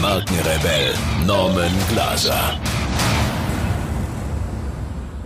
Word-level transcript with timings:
Markenrebell 0.00 0.94
Norman 1.26 1.72
Glaser. 1.90 2.58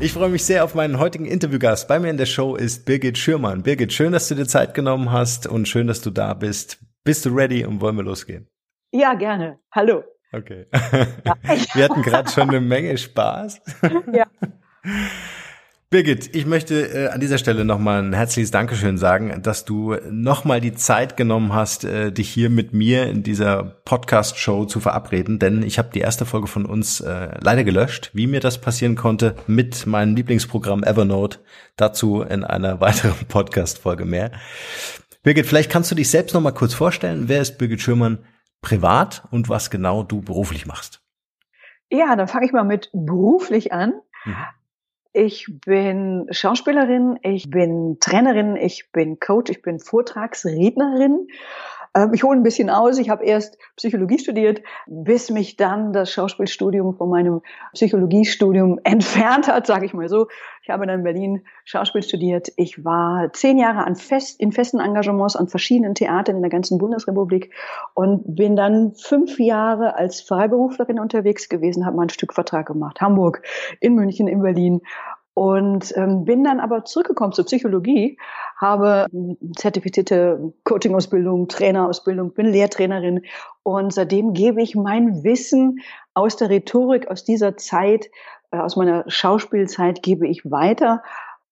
Ich 0.01 0.13
freue 0.13 0.31
mich 0.31 0.45
sehr 0.45 0.65
auf 0.65 0.75
meinen 0.75 0.99
heutigen 0.99 1.27
Interviewgast. 1.27 1.87
Bei 1.87 2.01
mir 2.01 2.11
in 2.11 2.17
der 2.17 2.27
Show 2.27 2.57
ist 2.57 2.85
Birgit 2.85 3.17
Schürmann. 3.17 3.63
Birgit, 3.63 3.93
schön, 3.93 4.11
dass 4.11 4.27
du 4.27 4.35
dir 4.35 4.47
Zeit 4.47 4.75
genommen 4.75 5.13
hast 5.13 5.47
und 5.47 5.69
schön, 5.69 5.87
dass 5.87 6.01
du 6.01 6.11
da 6.11 6.35
bist. 6.35 6.79
Bist 7.05 7.25
du 7.25 7.31
ready 7.31 7.65
und 7.65 7.81
wollen 7.81 7.97
wir 7.97 8.03
losgehen? 8.03 8.49
Ja, 8.91 9.15
gerne. 9.15 9.61
Hallo. 9.71 10.03
Okay. 10.33 10.67
Ja. 10.73 11.37
Wir 11.75 11.85
hatten 11.85 12.03
gerade 12.03 12.29
schon 12.29 12.49
eine 12.49 12.61
Menge 12.61 12.99
Spaß. 12.99 13.61
Ja. 14.13 14.27
Birgit, 15.91 16.35
ich 16.35 16.45
möchte 16.45 16.75
äh, 16.75 17.09
an 17.09 17.21
dieser 17.21 17.39
Stelle 17.39 17.65
nochmal 17.65 18.03
ein 18.03 18.15
herzliches 18.15 18.51
Dankeschön 18.51 18.99
sagen, 18.99 19.43
dass 19.43 19.65
du 19.65 19.95
nochmal 20.11 20.61
die 20.61 20.75
Zeit 20.75 21.17
genommen 21.17 21.53
hast, 21.53 21.85
äh, 21.85 22.11
dich 22.11 22.29
hier 22.31 22.51
mit 22.51 22.73
mir 22.73 23.07
in 23.07 23.23
dieser 23.23 23.63
Podcast-Show 23.85 24.65
zu 24.65 24.81
verabreden, 24.81 25.39
denn 25.39 25.63
ich 25.63 25.79
habe 25.79 25.91
die 25.95 26.01
erste 26.01 26.27
Folge 26.27 26.49
von 26.49 26.67
uns 26.67 27.01
äh, 27.01 27.39
leider 27.41 27.63
gelöscht, 27.63 28.11
wie 28.13 28.27
mir 28.27 28.41
das 28.41 28.61
passieren 28.61 28.97
konnte 28.97 29.37
mit 29.47 29.87
meinem 29.87 30.17
Lieblingsprogramm 30.17 30.83
Evernote. 30.83 31.39
Dazu 31.77 32.23
in 32.23 32.43
einer 32.43 32.81
weiteren 32.81 33.27
Podcast-Folge 33.29 34.05
mehr. 34.05 34.33
Birgit, 35.23 35.47
vielleicht 35.47 35.71
kannst 35.71 35.91
du 35.91 35.95
dich 35.95 36.11
selbst 36.11 36.35
nochmal 36.35 36.55
kurz 36.55 36.75
vorstellen. 36.75 37.29
Wer 37.29 37.41
ist 37.41 37.57
Birgit 37.57 37.81
Schürmann 37.81 38.19
privat 38.63 39.23
und 39.31 39.49
was 39.49 39.71
genau 39.71 40.03
du 40.03 40.23
beruflich 40.23 40.67
machst? 40.67 41.03
Ja, 41.91 42.17
dann 42.17 42.27
fange 42.27 42.47
ich 42.47 42.53
mal 42.53 42.65
mit 42.65 42.91
beruflich 42.93 43.73
an. 43.73 43.95
Mhm. 44.25 44.37
Ich 45.17 45.47
bin 45.65 46.27
Schauspielerin, 46.33 47.21
ich 47.23 47.49
bin 47.49 47.99
Trainerin, 48.01 48.57
ich 48.57 48.91
bin 48.91 49.21
Coach, 49.21 49.49
ich 49.49 49.63
bin 49.63 49.79
Vortragsrednerin. 49.79 51.29
Ähm, 51.95 52.13
ich 52.13 52.23
hole 52.23 52.39
ein 52.39 52.43
bisschen 52.43 52.71
aus. 52.71 52.99
Ich 52.99 53.09
habe 53.09 53.25
erst 53.25 53.59
Psychologie 53.77 54.19
studiert, 54.19 54.63
bis 54.87 55.31
mich 55.31 55.57
dann 55.57 55.93
das 55.93 56.11
Schauspielstudium 56.13 56.97
von 56.97 57.09
meinem 57.09 57.43
Psychologiestudium 57.73 58.81
entfernt 58.85 59.49
hat, 59.49 59.67
sage 59.67 59.87
ich 59.87 59.95
mal 59.95 60.09
so. 60.09 60.29
Ich 60.63 60.71
habe 60.71 60.87
dann 60.87 61.01
in 61.01 61.05
Berlin 61.05 61.45
Schauspiel 61.65 62.03
studiert. 62.03 62.53
Ich 62.57 62.85
war 62.85 63.33
zehn 63.33 63.59
Jahre 63.59 63.85
an 63.85 63.97
fest, 63.97 64.41
in 64.41 64.53
festen 64.53 64.81
Engagements 64.81 65.37
an 65.37 65.49
verschiedenen 65.49 65.95
Theatern 65.95 66.37
in 66.37 66.43
der 66.43 66.51
ganzen 66.51 66.79
Bundesrepublik 66.79 67.53
und 67.95 68.35
bin 68.35 68.57
dann 68.57 68.95
fünf 68.95 69.39
Jahre 69.39 69.97
als 69.97 70.21
Freiberuflerin 70.21 70.99
unterwegs 70.99 71.49
gewesen, 71.49 71.85
habe 71.85 71.97
mal 71.97 72.03
einen 72.03 72.11
Stückvertrag 72.11 72.67
gemacht. 72.67 73.01
Hamburg, 73.01 73.43
in 73.81 73.95
München, 73.95 74.27
in 74.27 74.41
Berlin 74.41 74.81
und 75.35 75.93
ähm, 75.97 76.25
bin 76.25 76.45
dann 76.45 76.61
aber 76.61 76.85
zurückgekommen 76.85 77.33
zur 77.33 77.45
Psychologie, 77.45 78.19
habe 78.57 79.07
zertifizierte 79.57 80.53
Coaching-Ausbildung, 80.63 81.49
Trainerausbildung, 81.49 82.33
bin 82.33 82.47
Lehrtrainerin. 82.47 83.23
Und 83.65 83.93
seitdem 83.93 84.33
gebe 84.33 84.63
ich 84.63 84.77
mein 84.77 85.25
Wissen 85.25 85.81
aus 86.15 86.37
der 86.37 86.51
Rhetorik, 86.51 87.09
aus 87.09 87.25
dieser 87.25 87.57
Zeit, 87.57 88.11
äh, 88.53 88.59
aus 88.59 88.77
meiner 88.77 89.05
Schauspielzeit 89.09 90.03
gebe 90.03 90.29
ich 90.29 90.49
weiter 90.49 91.03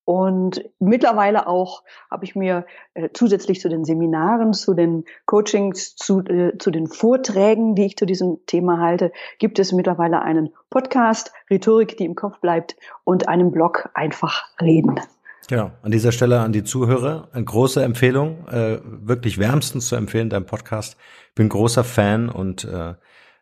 und 0.04 0.64
mittlerweile 0.80 1.46
auch 1.46 1.82
habe 2.10 2.24
ich 2.24 2.34
mir 2.34 2.66
äh, 2.94 3.10
zusätzlich 3.12 3.60
zu 3.60 3.68
den 3.68 3.84
Seminaren, 3.84 4.52
zu 4.52 4.74
den 4.74 5.04
Coachings, 5.26 5.94
zu, 5.94 6.20
äh, 6.20 6.58
zu 6.58 6.70
den 6.70 6.88
Vorträgen, 6.88 7.74
die 7.74 7.86
ich 7.86 7.96
zu 7.96 8.04
diesem 8.04 8.38
Thema 8.46 8.80
halte, 8.80 9.12
gibt 9.38 9.58
es 9.58 9.72
mittlerweile 9.72 10.22
einen 10.22 10.50
Podcast, 10.70 11.32
Rhetorik, 11.50 11.96
die 11.96 12.04
im 12.04 12.16
Kopf 12.16 12.40
bleibt, 12.40 12.76
und 13.04 13.28
einen 13.28 13.52
Blog 13.52 13.90
einfach 13.94 14.44
reden. 14.60 15.00
Genau. 15.48 15.70
An 15.82 15.92
dieser 15.92 16.12
Stelle 16.12 16.40
an 16.40 16.52
die 16.52 16.64
Zuhörer 16.64 17.28
eine 17.32 17.44
große 17.44 17.82
Empfehlung, 17.82 18.46
äh, 18.48 18.78
wirklich 18.82 19.38
wärmstens 19.38 19.88
zu 19.88 19.96
empfehlen, 19.96 20.30
dein 20.30 20.46
Podcast. 20.46 20.96
Bin 21.34 21.48
großer 21.48 21.84
Fan 21.84 22.28
und 22.28 22.64
äh, 22.64 22.94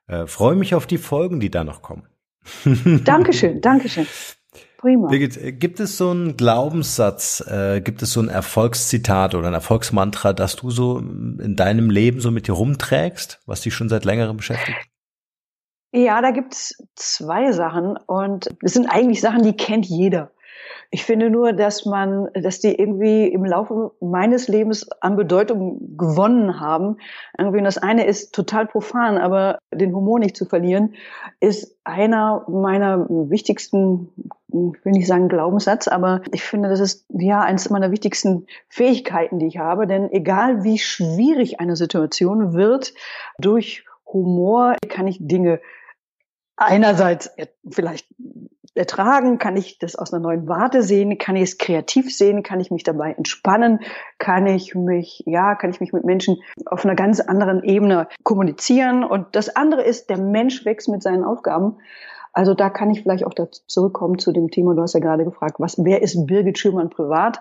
äh, 0.06 0.26
freue 0.26 0.56
mich 0.56 0.74
auf 0.74 0.86
die 0.86 0.98
Folgen, 0.98 1.40
die 1.40 1.50
da 1.50 1.64
noch 1.64 1.82
kommen. 1.82 2.06
Dankeschön, 3.04 3.60
Dankeschön. 3.60 4.06
Prima. 4.80 5.08
Birgit, 5.08 5.36
äh, 5.36 5.52
gibt 5.52 5.78
es 5.78 5.98
so 5.98 6.10
einen 6.10 6.38
Glaubenssatz, 6.38 7.44
äh, 7.46 7.82
gibt 7.82 8.00
es 8.00 8.12
so 8.12 8.20
ein 8.20 8.28
Erfolgszitat 8.28 9.34
oder 9.34 9.48
ein 9.48 9.54
Erfolgsmantra, 9.54 10.32
das 10.32 10.56
du 10.56 10.70
so 10.70 10.98
in 10.98 11.54
deinem 11.54 11.90
Leben 11.90 12.20
so 12.20 12.30
mit 12.30 12.48
dir 12.48 12.52
rumträgst, 12.52 13.40
was 13.44 13.60
dich 13.60 13.74
schon 13.74 13.90
seit 13.90 14.06
längerem 14.06 14.38
beschäftigt? 14.38 14.78
Ja, 15.92 16.22
da 16.22 16.30
gibt's 16.30 16.78
zwei 16.94 17.52
Sachen 17.52 17.98
und 18.06 18.48
das 18.62 18.72
sind 18.72 18.86
eigentlich 18.86 19.20
Sachen, 19.20 19.42
die 19.42 19.54
kennt 19.54 19.84
jeder. 19.84 20.30
Ich 20.92 21.04
finde 21.04 21.30
nur, 21.30 21.52
dass 21.52 21.86
man, 21.86 22.28
dass 22.34 22.58
die 22.58 22.74
irgendwie 22.74 23.28
im 23.28 23.44
Laufe 23.44 23.92
meines 24.00 24.48
Lebens 24.48 24.90
an 25.00 25.14
Bedeutung 25.14 25.96
gewonnen 25.96 26.58
haben. 26.58 26.96
Irgendwie, 27.38 27.62
das 27.62 27.78
eine 27.78 28.06
ist 28.06 28.34
total 28.34 28.66
profan, 28.66 29.16
aber 29.16 29.60
den 29.72 29.94
Humor 29.94 30.18
nicht 30.18 30.36
zu 30.36 30.46
verlieren, 30.46 30.94
ist 31.38 31.78
einer 31.84 32.44
meiner 32.48 33.08
wichtigsten, 33.08 34.08
ich 34.48 34.84
will 34.84 34.92
nicht 34.92 35.06
sagen 35.06 35.28
Glaubenssatz, 35.28 35.86
aber 35.86 36.22
ich 36.32 36.42
finde, 36.42 36.68
das 36.68 36.80
ist 36.80 37.06
ja 37.08 37.40
eines 37.40 37.70
meiner 37.70 37.92
wichtigsten 37.92 38.46
Fähigkeiten, 38.68 39.38
die 39.38 39.46
ich 39.46 39.58
habe. 39.58 39.86
Denn 39.86 40.10
egal 40.10 40.64
wie 40.64 40.78
schwierig 40.78 41.60
eine 41.60 41.76
Situation 41.76 42.52
wird, 42.52 42.94
durch 43.38 43.84
Humor 44.12 44.74
kann 44.88 45.06
ich 45.06 45.18
Dinge 45.20 45.60
einerseits 46.56 47.30
vielleicht 47.70 48.08
ertragen? 48.80 49.38
Kann 49.38 49.56
ich 49.56 49.78
das 49.78 49.94
aus 49.94 50.12
einer 50.12 50.22
neuen 50.22 50.48
Warte 50.48 50.82
sehen? 50.82 51.18
Kann 51.18 51.36
ich 51.36 51.42
es 51.42 51.58
kreativ 51.58 52.12
sehen? 52.12 52.42
Kann 52.42 52.58
ich 52.58 52.72
mich 52.72 52.82
dabei 52.82 53.12
entspannen? 53.12 53.80
Kann 54.18 54.46
ich 54.46 54.74
mich, 54.74 55.22
ja, 55.26 55.54
kann 55.54 55.70
ich 55.70 55.80
mich 55.80 55.92
mit 55.92 56.04
Menschen 56.04 56.38
auf 56.66 56.84
einer 56.84 56.96
ganz 56.96 57.20
anderen 57.20 57.62
Ebene 57.62 58.08
kommunizieren? 58.24 59.04
Und 59.04 59.36
das 59.36 59.54
andere 59.54 59.82
ist, 59.82 60.10
der 60.10 60.18
Mensch 60.18 60.64
wächst 60.64 60.88
mit 60.88 61.02
seinen 61.02 61.22
Aufgaben. 61.22 61.76
Also 62.32 62.54
da 62.54 62.70
kann 62.70 62.90
ich 62.90 63.02
vielleicht 63.02 63.26
auch 63.26 63.34
dazu 63.34 63.62
zurückkommen 63.66 64.18
zu 64.18 64.32
dem 64.32 64.50
Thema, 64.50 64.74
du 64.74 64.82
hast 64.82 64.94
ja 64.94 65.00
gerade 65.00 65.24
gefragt, 65.24 65.56
was, 65.58 65.84
wer 65.84 66.02
ist 66.02 66.26
Birgit 66.26 66.58
Schürmann 66.58 66.88
privat? 66.90 67.40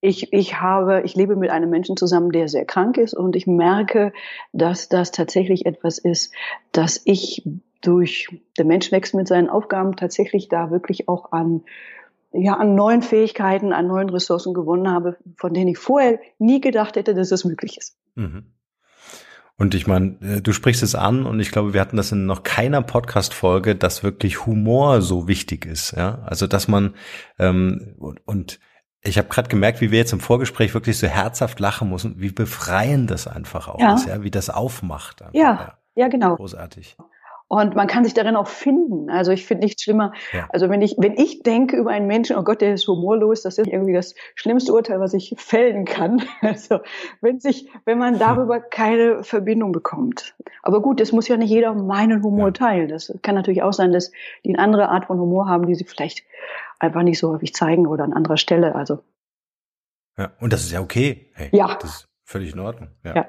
Ich, 0.00 0.32
ich 0.32 0.60
habe, 0.60 1.02
ich 1.04 1.14
lebe 1.14 1.36
mit 1.36 1.50
einem 1.50 1.68
Menschen 1.68 1.96
zusammen, 1.96 2.32
der 2.32 2.48
sehr 2.48 2.64
krank 2.64 2.96
ist 2.96 3.12
und 3.14 3.36
ich 3.36 3.46
merke, 3.46 4.12
dass 4.52 4.88
das 4.88 5.10
tatsächlich 5.10 5.66
etwas 5.66 5.98
ist, 5.98 6.32
dass 6.72 7.02
ich 7.04 7.44
durch, 7.80 8.28
der 8.58 8.64
Mensch 8.64 8.92
wächst 8.92 9.14
mit 9.14 9.28
seinen 9.28 9.48
Aufgaben 9.48 9.96
tatsächlich 9.96 10.48
da 10.48 10.70
wirklich 10.70 11.08
auch 11.08 11.32
an, 11.32 11.62
ja, 12.32 12.54
an 12.54 12.74
neuen 12.74 13.02
Fähigkeiten, 13.02 13.72
an 13.72 13.86
neuen 13.86 14.10
Ressourcen 14.10 14.54
gewonnen 14.54 14.88
habe, 14.88 15.16
von 15.36 15.54
denen 15.54 15.68
ich 15.68 15.78
vorher 15.78 16.20
nie 16.38 16.60
gedacht 16.60 16.96
hätte, 16.96 17.14
dass 17.14 17.30
es 17.30 17.44
möglich 17.44 17.78
ist. 17.78 17.96
Mhm. 18.14 18.52
Und 19.56 19.74
ich 19.74 19.86
meine, 19.86 20.16
äh, 20.22 20.40
du 20.40 20.52
sprichst 20.54 20.82
es 20.82 20.94
an 20.94 21.26
und 21.26 21.38
ich 21.38 21.50
glaube, 21.50 21.74
wir 21.74 21.82
hatten 21.82 21.98
das 21.98 22.12
in 22.12 22.24
noch 22.24 22.44
keiner 22.44 22.80
Podcast-Folge, 22.80 23.76
dass 23.76 24.02
wirklich 24.02 24.46
Humor 24.46 25.02
so 25.02 25.28
wichtig 25.28 25.66
ist. 25.66 25.92
Ja, 25.92 26.22
also 26.24 26.46
dass 26.46 26.66
man 26.66 26.94
ähm, 27.38 27.94
und, 27.98 28.26
und 28.26 28.60
ich 29.02 29.18
habe 29.18 29.28
gerade 29.28 29.48
gemerkt, 29.48 29.80
wie 29.80 29.90
wir 29.90 29.98
jetzt 29.98 30.12
im 30.12 30.20
Vorgespräch 30.20 30.72
wirklich 30.74 30.98
so 30.98 31.06
herzhaft 31.06 31.60
lachen 31.60 31.90
müssen, 31.90 32.20
wie 32.20 32.30
befreiend 32.30 33.10
das 33.10 33.26
einfach 33.26 33.68
auch 33.68 33.80
ja. 33.80 33.94
ist, 33.94 34.06
ja, 34.06 34.22
wie 34.22 34.30
das 34.30 34.50
aufmacht. 34.50 35.22
Einfach, 35.22 35.34
ja, 35.34 35.42
ja, 35.52 35.78
ja, 35.94 36.08
genau. 36.08 36.36
Großartig. 36.36 36.96
Und 37.52 37.74
man 37.74 37.88
kann 37.88 38.04
sich 38.04 38.14
darin 38.14 38.36
auch 38.36 38.46
finden. 38.46 39.10
Also 39.10 39.32
ich 39.32 39.44
finde 39.44 39.64
nichts 39.64 39.82
schlimmer. 39.82 40.12
Ja. 40.32 40.46
Also 40.50 40.68
wenn 40.70 40.82
ich, 40.82 40.94
wenn 40.98 41.14
ich 41.14 41.42
denke 41.42 41.76
über 41.76 41.90
einen 41.90 42.06
Menschen, 42.06 42.36
oh 42.36 42.44
Gott, 42.44 42.60
der 42.60 42.74
ist 42.74 42.86
humorlos, 42.86 43.42
das 43.42 43.58
ist 43.58 43.66
irgendwie 43.66 43.92
das 43.92 44.14
schlimmste 44.36 44.72
Urteil, 44.72 45.00
was 45.00 45.14
ich 45.14 45.34
fällen 45.36 45.84
kann. 45.84 46.22
Also 46.42 46.78
wenn 47.20 47.40
sich, 47.40 47.68
wenn 47.84 47.98
man 47.98 48.20
darüber 48.20 48.60
keine 48.60 49.24
Verbindung 49.24 49.72
bekommt. 49.72 50.36
Aber 50.62 50.80
gut, 50.80 51.00
es 51.00 51.10
muss 51.10 51.26
ja 51.26 51.36
nicht 51.36 51.50
jeder 51.50 51.74
meinen 51.74 52.22
Humor 52.22 52.48
ja. 52.48 52.52
teilen. 52.52 52.88
Das 52.88 53.12
kann 53.22 53.34
natürlich 53.34 53.64
auch 53.64 53.72
sein, 53.72 53.90
dass 53.90 54.12
die 54.44 54.50
eine 54.50 54.60
andere 54.60 54.88
Art 54.88 55.06
von 55.06 55.18
Humor 55.18 55.48
haben, 55.48 55.66
die 55.66 55.74
sie 55.74 55.84
vielleicht 55.84 56.22
einfach 56.78 57.02
nicht 57.02 57.18
so 57.18 57.32
häufig 57.32 57.52
zeigen 57.52 57.88
oder 57.88 58.04
an 58.04 58.12
anderer 58.12 58.36
Stelle. 58.36 58.76
Also. 58.76 59.00
Ja, 60.16 60.30
und 60.38 60.52
das 60.52 60.62
ist 60.62 60.70
ja 60.70 60.80
okay. 60.80 61.32
Hey, 61.34 61.48
ja. 61.50 61.76
Das 61.80 61.90
ist 61.90 62.08
völlig 62.22 62.52
in 62.52 62.60
Ordnung. 62.60 62.90
ja. 63.02 63.16
ja. 63.16 63.26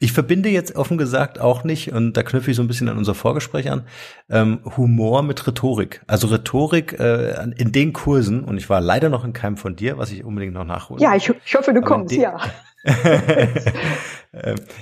Ich 0.00 0.12
verbinde 0.12 0.48
jetzt 0.48 0.76
offen 0.76 0.98
gesagt 0.98 1.38
auch 1.38 1.64
nicht, 1.64 1.92
und 1.92 2.14
da 2.16 2.22
knüpfe 2.22 2.50
ich 2.50 2.56
so 2.56 2.62
ein 2.62 2.68
bisschen 2.68 2.88
an 2.88 2.98
unser 2.98 3.14
Vorgespräch 3.14 3.70
an, 3.70 3.84
ähm, 4.28 4.60
Humor 4.76 5.22
mit 5.22 5.46
Rhetorik. 5.46 6.02
Also 6.06 6.28
Rhetorik 6.28 6.98
äh, 6.98 7.34
in 7.56 7.72
den 7.72 7.92
Kursen, 7.92 8.44
und 8.44 8.58
ich 8.58 8.68
war 8.68 8.80
leider 8.80 9.08
noch 9.08 9.24
in 9.24 9.32
keinem 9.32 9.56
von 9.56 9.76
dir, 9.76 9.98
was 9.98 10.10
ich 10.10 10.24
unbedingt 10.24 10.54
noch 10.54 10.64
nachholen 10.64 11.02
Ja, 11.02 11.14
ich, 11.14 11.32
ich 11.44 11.54
hoffe, 11.54 11.72
du 11.72 11.80
kommst, 11.80 12.14
ja. 12.14 12.38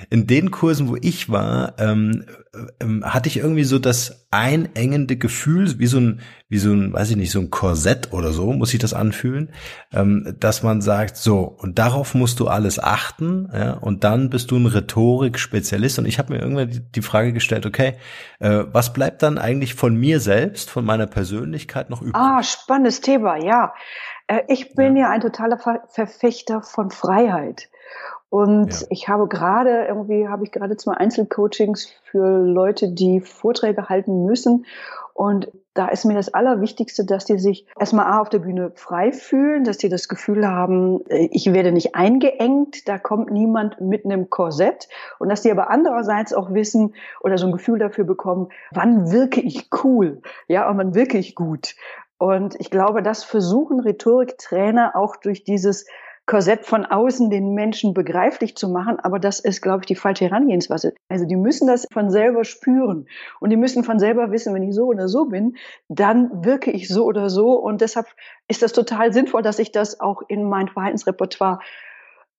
in 0.09 0.27
den 0.27 0.51
Kursen, 0.51 0.89
wo 0.89 0.97
ich 1.01 1.29
war, 1.29 1.75
ähm, 1.79 2.25
ähm, 2.79 3.03
hatte 3.05 3.29
ich 3.29 3.37
irgendwie 3.37 3.63
so 3.63 3.79
das 3.79 4.27
einengende 4.29 5.15
Gefühl, 5.15 5.79
wie 5.79 5.87
so 5.87 5.99
ein, 5.99 6.21
wie 6.49 6.57
so 6.57 6.71
ein, 6.71 6.93
weiß 6.93 7.11
ich 7.11 7.17
nicht, 7.17 7.31
so 7.31 7.39
ein 7.39 7.49
Korsett 7.49 8.13
oder 8.13 8.31
so, 8.31 8.51
muss 8.53 8.73
ich 8.73 8.79
das 8.79 8.93
anfühlen, 8.93 9.51
ähm, 9.93 10.35
dass 10.39 10.63
man 10.63 10.81
sagt, 10.81 11.17
so, 11.17 11.41
und 11.41 11.79
darauf 11.79 12.13
musst 12.13 12.39
du 12.39 12.47
alles 12.47 12.79
achten, 12.79 13.49
ja, 13.53 13.73
und 13.73 14.03
dann 14.03 14.29
bist 14.29 14.51
du 14.51 14.57
ein 14.57 14.65
Rhetorik-Spezialist. 14.65 15.99
Und 15.99 16.05
ich 16.05 16.19
habe 16.19 16.33
mir 16.33 16.39
irgendwann 16.39 16.69
die, 16.69 16.79
die, 16.79 17.01
Frage 17.01 17.33
gestellt, 17.33 17.65
okay, 17.65 17.95
äh, 18.39 18.63
was 18.71 18.93
bleibt 18.93 19.23
dann 19.23 19.37
eigentlich 19.37 19.75
von 19.75 19.95
mir 19.95 20.19
selbst, 20.19 20.69
von 20.69 20.85
meiner 20.85 21.07
Persönlichkeit 21.07 21.89
noch 21.89 22.01
übrig? 22.01 22.15
Ah, 22.15 22.43
spannendes 22.43 23.01
Thema, 23.01 23.37
ja. 23.37 23.73
Äh, 24.27 24.41
ich 24.49 24.75
bin 24.75 24.95
ja. 24.95 25.03
ja 25.03 25.09
ein 25.11 25.21
totaler 25.21 25.57
Ver 25.57 25.83
Verfechter 25.89 26.61
von 26.61 26.91
Freiheit. 26.91 27.69
Und 28.29 28.81
ja. 28.81 28.87
ich 28.89 29.07
habe 29.07 29.27
gerade 29.27 29.85
irgendwie, 29.85 30.27
habe 30.27 30.43
ich 30.43 30.51
gerade 30.51 30.75
zwei 30.75 30.93
Einzelcoachings 30.93 31.87
für 32.03 32.39
Leute, 32.39 32.89
die 32.89 33.21
Vorträge 33.21 33.87
halten 33.89 34.25
müssen. 34.25 34.65
Und 35.13 35.51
da 35.73 35.87
ist 35.87 36.05
mir 36.05 36.13
das 36.13 36.33
Allerwichtigste, 36.33 37.05
dass 37.05 37.25
die 37.25 37.39
sich 37.39 37.65
erstmal 37.79 38.05
A 38.05 38.19
auf 38.19 38.29
der 38.29 38.39
Bühne 38.39 38.71
frei 38.75 39.11
fühlen, 39.11 39.63
dass 39.63 39.77
die 39.77 39.89
das 39.89 40.07
Gefühl 40.09 40.47
haben, 40.47 41.01
äh, 41.07 41.29
ich 41.31 41.53
werde 41.53 41.71
nicht 41.71 41.95
eingeengt, 41.95 42.87
da 42.87 42.97
kommt 42.97 43.31
niemand 43.31 43.79
mit 43.79 44.05
einem 44.05 44.29
Korsett. 44.29 44.89
Und 45.19 45.29
dass 45.29 45.41
die 45.41 45.51
aber 45.51 45.69
andererseits 45.69 46.33
auch 46.33 46.53
wissen 46.53 46.95
oder 47.21 47.37
so 47.37 47.45
ein 47.45 47.51
Gefühl 47.51 47.79
dafür 47.79 48.03
bekommen, 48.03 48.49
wann 48.71 49.11
wirke 49.11 49.41
ich 49.41 49.69
cool, 49.83 50.21
ja, 50.47 50.69
und 50.69 50.77
wann 50.77 50.95
wirke 50.95 51.17
ich 51.17 51.35
gut. 51.35 51.75
Und 52.19 52.59
ich 52.59 52.71
glaube, 52.71 53.03
das 53.03 53.23
versuchen 53.23 53.79
Rhetoriktrainer 53.79 54.95
auch 54.95 55.15
durch 55.15 55.43
dieses 55.43 55.85
Korsett 56.27 56.65
von 56.65 56.85
außen 56.85 57.29
den 57.29 57.53
Menschen 57.53 57.93
begreiflich 57.93 58.57
zu 58.57 58.67
machen, 58.67 58.99
aber 58.99 59.17
das 59.17 59.39
ist, 59.39 59.61
glaube 59.61 59.79
ich, 59.81 59.85
die 59.85 59.95
falsche 59.95 60.25
Herangehensweise. 60.25 60.93
Also 61.07 61.25
die 61.25 61.37
müssen 61.37 61.67
das 61.67 61.87
von 61.91 62.09
selber 62.11 62.43
spüren 62.43 63.07
und 63.39 63.49
die 63.49 63.55
müssen 63.55 63.85
von 63.85 63.97
selber 63.97 64.29
wissen, 64.29 64.53
wenn 64.53 64.63
ich 64.63 64.75
so 64.75 64.87
oder 64.87 65.07
so 65.07 65.25
bin, 65.25 65.55
dann 65.87 66.43
wirke 66.43 66.69
ich 66.69 66.89
so 66.89 67.05
oder 67.05 67.29
so 67.29 67.53
und 67.53 67.79
deshalb 67.79 68.07
ist 68.49 68.61
das 68.61 68.73
total 68.73 69.13
sinnvoll, 69.13 69.41
dass 69.41 69.57
ich 69.57 69.71
das 69.71 70.01
auch 70.01 70.21
in 70.27 70.43
mein 70.43 70.67
Verhaltensrepertoire 70.67 71.59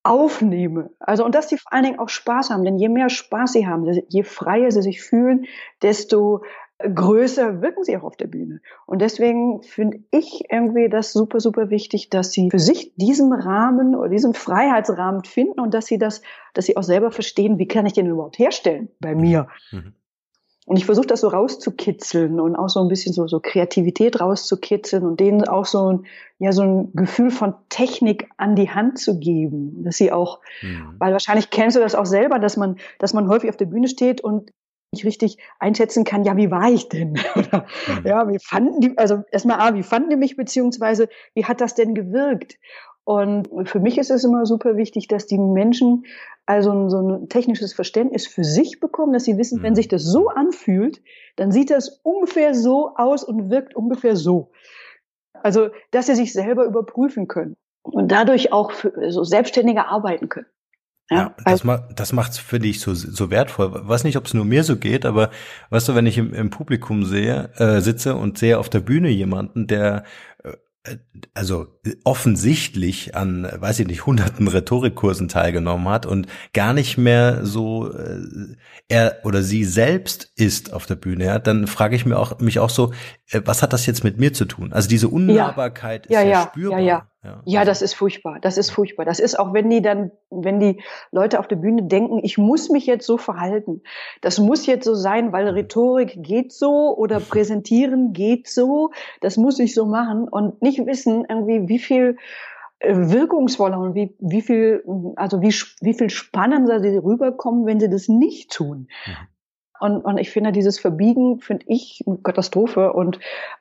aufnehme. 0.02 0.90
Also 1.00 1.25
und 1.25 1.35
dass 1.35 1.49
die 1.49 1.56
vor 1.56 1.73
allen 1.73 1.85
Dingen 1.85 1.99
auch 1.99 2.11
Spaß 2.11 2.50
haben, 2.50 2.64
denn 2.64 2.76
je 2.76 2.90
mehr 2.90 3.08
Spaß 3.08 3.52
sie 3.52 3.67
haben, 3.67 3.85
je 4.08 4.23
freier 4.23 4.70
sie 4.70 4.82
sich 4.82 5.02
fühlen, 5.02 5.46
desto 5.81 6.43
größer 6.79 7.61
wirken 7.61 7.83
sie 7.85 7.97
auch 7.97 8.05
auf 8.05 8.17
der 8.17 8.29
Bühne. 8.29 8.61
Und 8.87 9.01
deswegen 9.01 9.63
finde 9.63 10.01
ich 10.11 10.45
irgendwie 10.51 10.89
das 10.89 11.13
super, 11.13 11.41
super 11.41 11.71
wichtig, 11.71 12.09
dass 12.11 12.33
sie 12.33 12.51
für 12.51 12.59
sich 12.59 12.95
diesen 12.97 13.33
Rahmen 13.33 13.97
oder 13.97 14.09
diesen 14.09 14.35
Freiheitsrahmen 14.35 15.25
finden 15.25 15.61
und 15.61 15.75
dass 15.75 15.87
sie 15.87 15.99
das, 15.99 16.23
dass 16.55 16.67
sie 16.67 16.77
auch 16.77 16.83
selber 16.83 17.11
verstehen, 17.11 17.59
wie 17.59 17.69
kann 17.69 17.87
ich 17.87 17.95
den 17.95 18.07
überhaupt 18.07 18.39
herstellen 18.39 18.89
bei 19.01 19.15
mir. 19.15 19.49
Mhm. 19.73 19.95
Und 20.69 20.77
ich 20.77 20.85
versuche 20.85 21.07
das 21.07 21.23
so 21.23 21.29
rauszukitzeln 21.29 22.39
und 22.39 22.55
auch 22.55 22.69
so 22.69 22.81
ein 22.81 22.89
bisschen 22.89 23.15
so, 23.15 23.27
so 23.27 23.41
Kreativität 23.41 24.21
rauszukitzeln 24.21 25.03
und 25.03 25.19
denen 25.19 25.49
auch 25.49 25.65
so 25.65 25.91
ein, 25.91 26.07
ja, 26.39 26.53
so 26.53 26.61
ein 26.61 26.93
Gefühl 26.93 27.31
von 27.31 27.55
Technik 27.71 28.29
an 28.37 28.55
die 28.55 28.69
Hand 28.69 28.99
zu 28.99 29.19
geben, 29.19 29.83
dass 29.83 29.97
sie 29.97 30.13
auch, 30.13 30.41
mhm. 30.61 30.97
weil 30.99 31.13
wahrscheinlich 31.13 31.49
kennst 31.49 31.77
du 31.77 31.81
das 31.81 31.95
auch 31.95 32.05
selber, 32.05 32.39
dass 32.39 32.59
man, 32.59 32.77
dass 32.99 33.15
man 33.15 33.29
häufig 33.31 33.49
auf 33.49 33.57
der 33.57 33.65
Bühne 33.65 33.89
steht 33.89 34.21
und 34.21 34.53
nicht 34.93 35.05
richtig 35.05 35.38
einschätzen 35.58 36.05
kann, 36.05 36.25
ja, 36.25 36.37
wie 36.37 36.50
war 36.50 36.70
ich 36.70 36.88
denn? 36.88 37.19
Oder, 37.37 37.67
mhm. 37.87 38.06
Ja, 38.06 38.29
wie 38.29 38.38
fanden 38.38 38.81
die, 38.81 38.99
also 38.99 39.23
erstmal, 39.31 39.61
ah, 39.61 39.75
wie 39.75 39.82
fanden 39.82 40.11
die 40.11 40.17
mich, 40.17 40.37
beziehungsweise 40.37 41.08
wie 41.35 41.44
hat 41.44 41.61
das 41.61 41.75
denn 41.75 41.94
gewirkt? 41.94 42.58
Und 43.05 43.49
für 43.69 43.81
mich 43.81 43.96
ist 43.96 44.11
es 44.11 44.25
immer 44.25 44.44
super 44.44 44.76
wichtig, 44.76 45.08
dass 45.08 45.26
die 45.26 45.38
Menschen 45.38 46.05
also 46.44 46.73
ein, 46.73 46.90
so 46.90 46.99
ein 46.99 47.29
technisches 47.31 47.73
Verständnis 47.73 48.26
für 48.26 48.44
sich 48.44 48.81
bekommen, 48.81 49.14
dass 49.14 49.25
sie 49.25 49.38
wissen, 49.38 49.61
mhm. 49.61 49.62
wenn 49.62 49.75
sich 49.75 49.88
das 49.88 50.05
so 50.05 50.29
anfühlt, 50.29 51.00
dann 51.37 51.50
sieht 51.50 51.70
das 51.70 52.00
ungefähr 52.02 52.55
so 52.55 52.94
aus 52.96 53.25
und 53.25 53.50
wirkt 53.50 53.75
ungefähr 53.75 54.17
so. 54.17 54.50
Also, 55.32 55.69
dass 55.90 56.06
sie 56.06 56.17
sich 56.17 56.32
selber 56.32 56.64
überprüfen 56.64 57.29
können 57.29 57.56
und 57.82 58.11
dadurch 58.11 58.52
auch 58.52 58.73
für, 58.73 59.11
so 59.11 59.25
selbstständiger 59.25 59.88
arbeiten 59.88 60.29
können. 60.29 60.46
Ja, 61.11 61.17
ja 61.17 61.35
das, 61.45 61.65
ma 61.65 61.89
das 61.95 62.13
macht's 62.13 62.39
für 62.39 62.59
dich 62.59 62.81
so, 62.81 62.95
so 62.95 63.31
wertvoll. 63.31 63.89
Weiß 63.89 64.05
nicht, 64.05 64.17
ob 64.17 64.27
es 64.27 64.35
nur 64.35 64.45
mir 64.45 64.65
so 64.65 64.77
geht, 64.77 65.07
aber 65.07 65.31
weißt 65.71 65.89
du, 65.89 65.95
wenn 65.95 66.07
ich 66.07 66.19
im, 66.19 66.35
im 66.35 66.51
Publikum 66.51 67.05
sehe, 67.05 67.51
äh, 67.57 67.81
sitze 67.81 68.15
und 68.15 68.39
sehe 68.39 68.59
auf 68.59 68.69
der 68.69 68.81
Bühne 68.81 69.09
jemanden, 69.09 69.67
der 69.67 70.05
äh, 70.45 70.53
also 71.35 71.67
offensichtlich 72.05 73.17
an, 73.17 73.49
weiß 73.53 73.81
ich 73.81 73.87
nicht, 73.87 74.07
hunderten 74.07 74.49
Rhetorikkursen 74.49 75.29
teilgenommen 75.29 75.89
hat 75.89 76.07
und 76.07 76.27
gar 76.53 76.73
nicht 76.73 76.99
mehr 76.99 77.45
so 77.45 77.93
äh, 77.93 78.21
er 78.89 79.21
oder 79.25 79.43
sie 79.43 79.65
selbst 79.65 80.33
ist 80.37 80.73
auf 80.73 80.87
der 80.87 80.97
Bühne, 80.97 81.25
ja, 81.25 81.39
dann 81.39 81.67
frage 81.67 81.97
ich 81.97 82.07
mir 82.07 82.19
auch 82.19 82.39
mich 82.41 82.59
auch 82.59 82.71
so, 82.71 82.93
äh, 83.31 83.41
was 83.45 83.63
hat 83.63 83.73
das 83.73 83.87
jetzt 83.87 84.05
mit 84.05 84.19
mir 84.19 84.33
zu 84.33 84.45
tun? 84.45 84.73
Also 84.73 84.89
diese 84.89 85.09
Unnahbarkeit 85.09 86.09
ja. 86.11 86.21
ist 86.21 86.27
ja, 86.27 86.31
ja, 86.31 86.43
spürbar. 86.43 86.79
Ja, 86.81 86.87
ja. 86.87 87.09
Ja, 87.25 87.43
ja, 87.44 87.65
das 87.65 87.82
ist 87.82 87.94
furchtbar. 87.94 88.38
Das 88.41 88.59
ist 88.59 88.70
furchtbar. 88.70 89.05
Das 89.05 89.19
ist 89.19 89.38
auch, 89.38 89.53
wenn 89.53 89.69
die 89.69 89.82
dann, 89.82 90.12
wenn 90.31 90.61
die 90.61 90.81
Leute 91.11 91.41
auf 91.41 91.49
der 91.49 91.56
Bühne 91.56 91.82
denken, 91.82 92.20
ich 92.23 92.38
muss 92.38 92.70
mich 92.70 92.87
jetzt 92.87 93.06
so 93.06 93.19
verhalten. 93.19 93.82
Das 94.20 94.38
muss 94.38 94.67
jetzt 94.67 94.85
so 94.85 94.94
sein, 94.94 95.32
weil 95.32 95.49
Rhetorik 95.49 96.23
geht 96.23 96.53
so 96.53 96.97
oder 96.97 97.19
Präsentieren 97.29 98.12
geht 98.12 98.49
so. 98.49 98.93
Das 99.20 99.37
muss 99.37 99.59
ich 99.59 99.75
so 99.75 99.87
machen 99.87 100.29
und 100.29 100.62
nicht 100.62 100.87
wissen 100.87 101.26
irgendwie, 101.29 101.69
wie 101.69 101.81
viel 101.81 102.19
äh, 102.79 102.94
wirkungsvoller 102.94 103.79
und 103.79 103.94
wie, 103.97 104.14
wie 104.21 104.43
viel, 104.43 104.85
also 105.17 105.43
wie, 105.43 105.53
wie 105.81 105.94
viel 105.94 106.11
spannender 106.11 106.81
sie 106.81 106.97
rüberkommen, 106.97 107.67
wenn 107.67 107.81
sie 107.81 107.91
das 107.91 108.09
nicht 108.09 108.53
tun. 108.53 108.87
Und, 109.81 110.05
und 110.05 110.19
ich 110.19 110.31
finde, 110.31 110.53
dieses 110.53 110.79
Verbiegen 110.79 111.41
finde 111.41 111.65
ich 111.69 112.03
eine 112.07 112.19
Katastrophe 112.19 112.93
und 112.93 113.19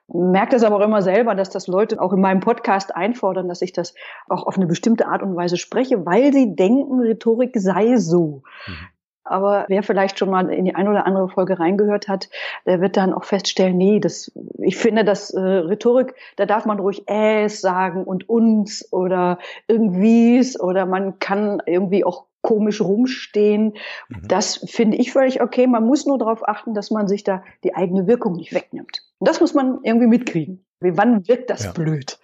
merke 0.07 0.51
das 0.51 0.63
aber 0.63 0.77
auch 0.77 0.85
immer 0.85 1.01
selber, 1.01 1.35
dass 1.35 1.49
das 1.49 1.67
Leute 1.67 2.01
auch 2.01 2.13
in 2.13 2.21
meinem 2.21 2.39
Podcast 2.39 2.95
einfordern, 2.95 3.47
dass 3.47 3.61
ich 3.61 3.73
das 3.73 3.93
auch 4.27 4.47
auf 4.47 4.57
eine 4.57 4.65
bestimmte 4.65 5.07
Art 5.07 5.21
und 5.21 5.35
Weise 5.35 5.57
spreche, 5.57 6.05
weil 6.05 6.33
sie 6.33 6.55
denken, 6.55 7.01
Rhetorik 7.01 7.51
sei 7.55 7.97
so. 7.97 8.43
Mhm. 8.67 8.87
Aber 9.29 9.65
wer 9.67 9.83
vielleicht 9.83 10.17
schon 10.17 10.29
mal 10.29 10.49
in 10.49 10.65
die 10.65 10.75
eine 10.75 10.89
oder 10.89 11.05
andere 11.05 11.27
Folge 11.29 11.59
reingehört 11.59 12.07
hat, 12.07 12.29
der 12.65 12.81
wird 12.81 12.97
dann 12.97 13.13
auch 13.13 13.25
feststellen, 13.25 13.77
nee, 13.77 13.99
das, 13.99 14.31
ich 14.59 14.77
finde, 14.77 15.03
dass 15.03 15.31
äh, 15.31 15.39
Rhetorik, 15.39 16.15
da 16.37 16.45
darf 16.45 16.65
man 16.65 16.79
ruhig 16.79 17.03
es 17.07 17.61
sagen 17.61 18.05
und 18.05 18.29
uns 18.29 18.87
oder 18.91 19.39
irgendwies 19.67 20.59
oder 20.59 20.85
man 20.85 21.19
kann 21.19 21.61
irgendwie 21.65 22.05
auch 22.05 22.26
komisch 22.47 22.79
rumstehen. 22.79 23.73
Mhm. 24.07 24.27
Das 24.29 24.63
finde 24.65 24.95
ich 24.95 25.11
völlig 25.11 25.41
okay. 25.41 25.67
Man 25.67 25.85
muss 25.85 26.05
nur 26.05 26.17
darauf 26.17 26.47
achten, 26.47 26.73
dass 26.73 26.91
man 26.91 27.09
sich 27.09 27.25
da 27.25 27.43
die 27.65 27.75
eigene 27.75 28.07
Wirkung 28.07 28.37
nicht 28.37 28.53
wegnimmt. 28.53 29.03
Und 29.19 29.27
das 29.27 29.41
muss 29.41 29.53
man 29.53 29.79
irgendwie 29.83 30.07
mitkriegen. 30.07 30.65
Wie, 30.79 30.95
wann 30.95 31.27
wirkt 31.27 31.49
das 31.49 31.65
ja. 31.65 31.71
blöd? 31.73 32.19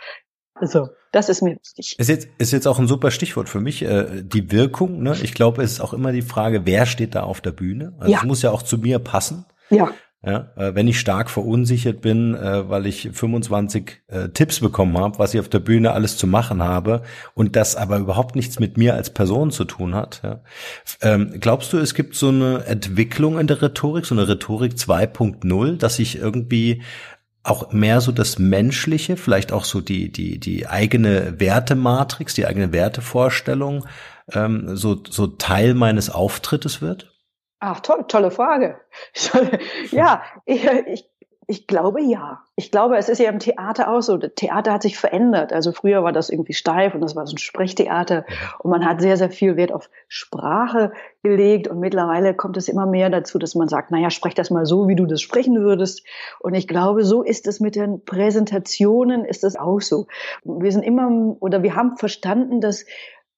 Also, 0.53 0.87
das 1.11 1.27
ist 1.27 1.41
mir 1.41 1.57
wichtig. 1.57 1.99
Ist 1.99 2.07
jetzt, 2.07 2.29
ist 2.37 2.53
jetzt 2.53 2.67
auch 2.67 2.79
ein 2.79 2.87
super 2.87 3.11
Stichwort 3.11 3.49
für 3.49 3.59
mich, 3.59 3.81
äh, 3.81 4.23
die 4.23 4.49
Wirkung. 4.49 5.03
Ne? 5.03 5.13
Ich 5.21 5.33
glaube, 5.33 5.61
es 5.61 5.73
ist 5.73 5.81
auch 5.81 5.93
immer 5.93 6.13
die 6.13 6.21
Frage, 6.21 6.65
wer 6.65 6.85
steht 6.85 7.15
da 7.15 7.23
auf 7.23 7.41
der 7.41 7.51
Bühne? 7.51 7.93
Also, 7.99 8.13
ja. 8.13 8.19
Es 8.19 8.23
muss 8.23 8.41
ja 8.43 8.51
auch 8.51 8.61
zu 8.61 8.77
mir 8.77 8.99
passen. 8.99 9.45
Ja. 9.69 9.91
Ja, 10.25 10.53
äh, 10.55 10.73
wenn 10.73 10.87
ich 10.87 11.01
stark 11.01 11.29
verunsichert 11.29 11.99
bin, 11.99 12.33
äh, 12.33 12.69
weil 12.69 12.85
ich 12.85 13.09
25 13.11 14.03
äh, 14.07 14.29
Tipps 14.29 14.61
bekommen 14.61 14.97
habe, 14.97 15.19
was 15.19 15.33
ich 15.33 15.39
auf 15.41 15.49
der 15.49 15.59
Bühne 15.59 15.91
alles 15.91 16.15
zu 16.15 16.27
machen 16.27 16.63
habe 16.63 17.01
und 17.33 17.57
das 17.57 17.75
aber 17.75 17.97
überhaupt 17.97 18.37
nichts 18.37 18.57
mit 18.57 18.77
mir 18.77 18.93
als 18.93 19.09
Person 19.09 19.51
zu 19.51 19.65
tun 19.65 19.95
hat. 19.95 20.21
Ja. 20.23 20.41
Ähm, 21.01 21.33
glaubst 21.41 21.73
du, 21.73 21.77
es 21.77 21.93
gibt 21.93 22.15
so 22.15 22.29
eine 22.29 22.63
Entwicklung 22.65 23.37
in 23.37 23.47
der 23.47 23.61
Rhetorik, 23.61 24.05
so 24.05 24.15
eine 24.15 24.25
Rhetorik 24.25 24.75
2.0, 24.75 25.77
dass 25.77 25.99
ich 25.99 26.17
irgendwie 26.17 26.81
auch 27.43 27.73
mehr 27.73 27.99
so 27.99 28.13
das 28.13 28.39
Menschliche, 28.39 29.17
vielleicht 29.17 29.51
auch 29.51 29.65
so 29.65 29.81
die, 29.81 30.09
die, 30.09 30.39
die 30.39 30.67
eigene 30.67 31.41
Wertematrix, 31.41 32.33
die 32.33 32.45
eigene 32.45 32.71
Wertevorstellung, 32.71 33.85
ähm, 34.31 34.77
so, 34.77 35.03
so 35.09 35.27
Teil 35.27 35.73
meines 35.73 36.09
Auftrittes 36.09 36.81
wird? 36.81 37.12
Ach, 37.65 37.79
toll, 37.79 38.03
tolle 38.09 38.29
Frage. 38.29 38.75
ja, 39.91 40.21
ich, 40.43 40.65
ich, 40.65 41.09
ich 41.47 41.65
glaube 41.65 42.01
ja. 42.01 42.41
Ich 42.57 42.71
glaube, 42.71 42.97
es 42.97 43.07
ist 43.07 43.19
ja 43.19 43.29
im 43.29 43.39
Theater 43.39 43.89
auch 43.89 44.01
so. 44.01 44.17
Das 44.17 44.31
Theater 44.35 44.73
hat 44.73 44.81
sich 44.81 44.97
verändert. 44.97 45.53
Also 45.53 45.71
früher 45.71 46.03
war 46.03 46.11
das 46.11 46.29
irgendwie 46.29 46.51
steif 46.51 46.93
und 46.93 46.99
das 46.99 47.15
war 47.15 47.25
so 47.25 47.35
ein 47.35 47.37
Sprechtheater 47.37 48.25
und 48.59 48.69
man 48.69 48.85
hat 48.85 48.99
sehr, 48.99 49.15
sehr 49.15 49.29
viel 49.29 49.55
Wert 49.55 49.71
auf 49.71 49.89
Sprache 50.09 50.91
gelegt 51.23 51.69
und 51.69 51.79
mittlerweile 51.79 52.33
kommt 52.33 52.57
es 52.57 52.67
immer 52.67 52.85
mehr 52.85 53.09
dazu, 53.09 53.39
dass 53.39 53.55
man 53.55 53.69
sagt, 53.69 53.91
naja, 53.91 54.09
sprech 54.09 54.33
das 54.33 54.49
mal 54.49 54.65
so, 54.65 54.89
wie 54.89 54.97
du 54.97 55.05
das 55.05 55.21
sprechen 55.21 55.55
würdest. 55.61 56.05
Und 56.41 56.55
ich 56.55 56.67
glaube, 56.67 57.05
so 57.05 57.23
ist 57.23 57.47
es 57.47 57.61
mit 57.61 57.77
den 57.77 58.03
Präsentationen, 58.03 59.23
ist 59.23 59.45
es 59.45 59.55
auch 59.55 59.79
so. 59.79 60.07
Wir 60.43 60.73
sind 60.73 60.83
immer, 60.83 61.37
oder 61.39 61.63
wir 61.63 61.77
haben 61.77 61.95
verstanden, 61.95 62.59
dass 62.59 62.83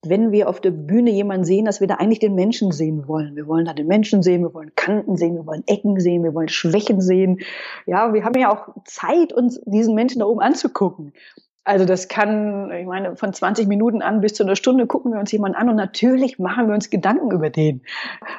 wenn 0.10 0.32
wir 0.32 0.50
auf 0.50 0.62
der 0.62 0.72
Bühne 0.72 1.12
jemanden 1.12 1.46
sehen, 1.46 1.66
dass 1.66 1.82
wir 1.82 1.88
da 1.88 1.96
eigentlich 1.96 2.20
den 2.20 2.36
Menschen 2.36 2.72
sehen 2.72 3.08
wollen. 3.08 3.36
Wir 3.36 3.48
wollen 3.48 3.66
da 3.66 3.74
den 3.74 3.88
Menschen 3.88 4.24
sehen, 4.24 4.42
wir 4.42 4.54
wollen 4.54 4.74
Kanten 4.76 5.18
sehen, 5.18 5.36
wir 5.36 5.46
wollen 5.46 5.64
Ecken 5.68 6.00
sehen, 6.00 6.24
wir 6.24 6.34
wollen 6.34 6.50
Schwächen 6.50 7.02
sehen. 7.02 7.40
Ja, 7.86 8.14
wir 8.14 8.24
haben 8.24 8.40
ja 8.40 8.52
auch 8.52 8.70
Zeit, 8.86 9.34
uns 9.34 9.62
diesen 9.66 9.96
Menschen 9.96 10.20
da 10.20 10.26
oben 10.26 10.42
anzugucken. 10.42 11.14
Also 11.68 11.84
das 11.84 12.08
kann, 12.08 12.72
ich 12.72 12.86
meine, 12.86 13.16
von 13.16 13.34
20 13.34 13.68
Minuten 13.68 14.04
an 14.04 14.22
bis 14.22 14.36
zu 14.36 14.44
einer 14.44 14.56
Stunde 14.56 14.86
gucken 14.86 15.12
wir 15.12 15.20
uns 15.20 15.32
jemanden 15.32 15.58
an 15.58 15.68
und 15.68 15.76
natürlich 15.76 16.38
machen 16.38 16.68
wir 16.68 16.76
uns 16.76 16.92
Gedanken 16.92 17.32
über 17.32 17.50
den. 17.50 17.82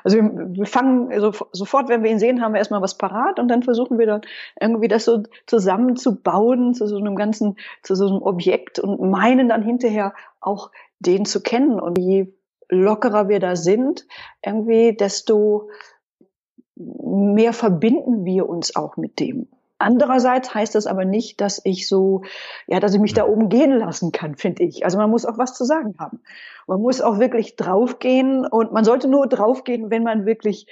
Also 0.05 0.19
wir, 0.19 0.67
fangen 0.67 1.11
also 1.13 1.33
sofort, 1.51 1.89
wenn 1.89 2.05
wir 2.05 2.11
ihn 2.13 2.21
sehen, 2.21 2.41
haben 2.41 2.53
wir 2.53 2.59
erstmal 2.59 2.83
was 2.83 2.97
parat 2.97 3.41
und 3.41 3.49
dann 3.49 3.65
versuchen 3.65 3.99
wir 3.99 4.07
dann 4.07 4.21
irgendwie 4.61 4.87
das 4.87 5.05
so 5.05 5.25
zusammenzubauen 5.47 6.73
zu 6.73 6.87
so 6.87 6.99
einem 6.99 7.17
ganzen, 7.17 7.57
zu 7.83 7.97
so 7.97 8.07
einem 8.07 8.23
Objekt 8.23 8.79
und 8.79 9.01
meinen 9.11 9.49
dann 9.49 9.63
hinterher 9.65 10.15
auch 10.41 10.71
den 10.99 11.25
zu 11.25 11.43
kennen. 11.43 11.81
Und 11.81 11.99
je 11.99 12.33
lockerer 12.69 13.29
wir 13.29 13.41
da 13.41 13.57
sind, 13.57 14.07
irgendwie, 14.45 14.97
desto 14.97 15.71
mehr 16.77 17.53
verbinden 17.53 18.25
wir 18.25 18.49
uns 18.49 18.77
auch 18.77 18.97
mit 18.97 19.19
dem. 19.21 19.49
Andererseits 19.79 20.55
heißt 20.55 20.75
das 20.75 20.87
aber 20.87 21.05
nicht, 21.05 21.41
dass 21.41 21.61
ich 21.65 21.87
so, 21.87 22.23
ja, 22.67 22.81
dass 22.81 22.95
ich 22.95 23.01
mich 23.01 23.13
da 23.13 23.25
hm. 23.25 23.33
oben 23.33 23.49
gehen 23.49 23.73
lassen 23.73 24.11
kann, 24.11 24.37
finde 24.37 24.65
ich. 24.65 24.85
Also 24.85 24.97
man 24.97 25.11
muss 25.11 25.27
auch 25.27 25.37
was 25.37 25.55
zu 25.55 25.65
sagen 25.65 25.97
haben. 25.99 26.21
Man 26.67 26.81
muss 26.81 27.01
auch 27.03 27.19
wirklich 27.19 27.57
draufgehen 27.57 28.47
und 28.47 28.73
man 28.73 28.85
sollte 28.85 29.09
nur 29.09 29.27
draufgehen, 29.27 29.91
wenn 29.91 30.03
man 30.03 30.25
wirklich 30.25 30.67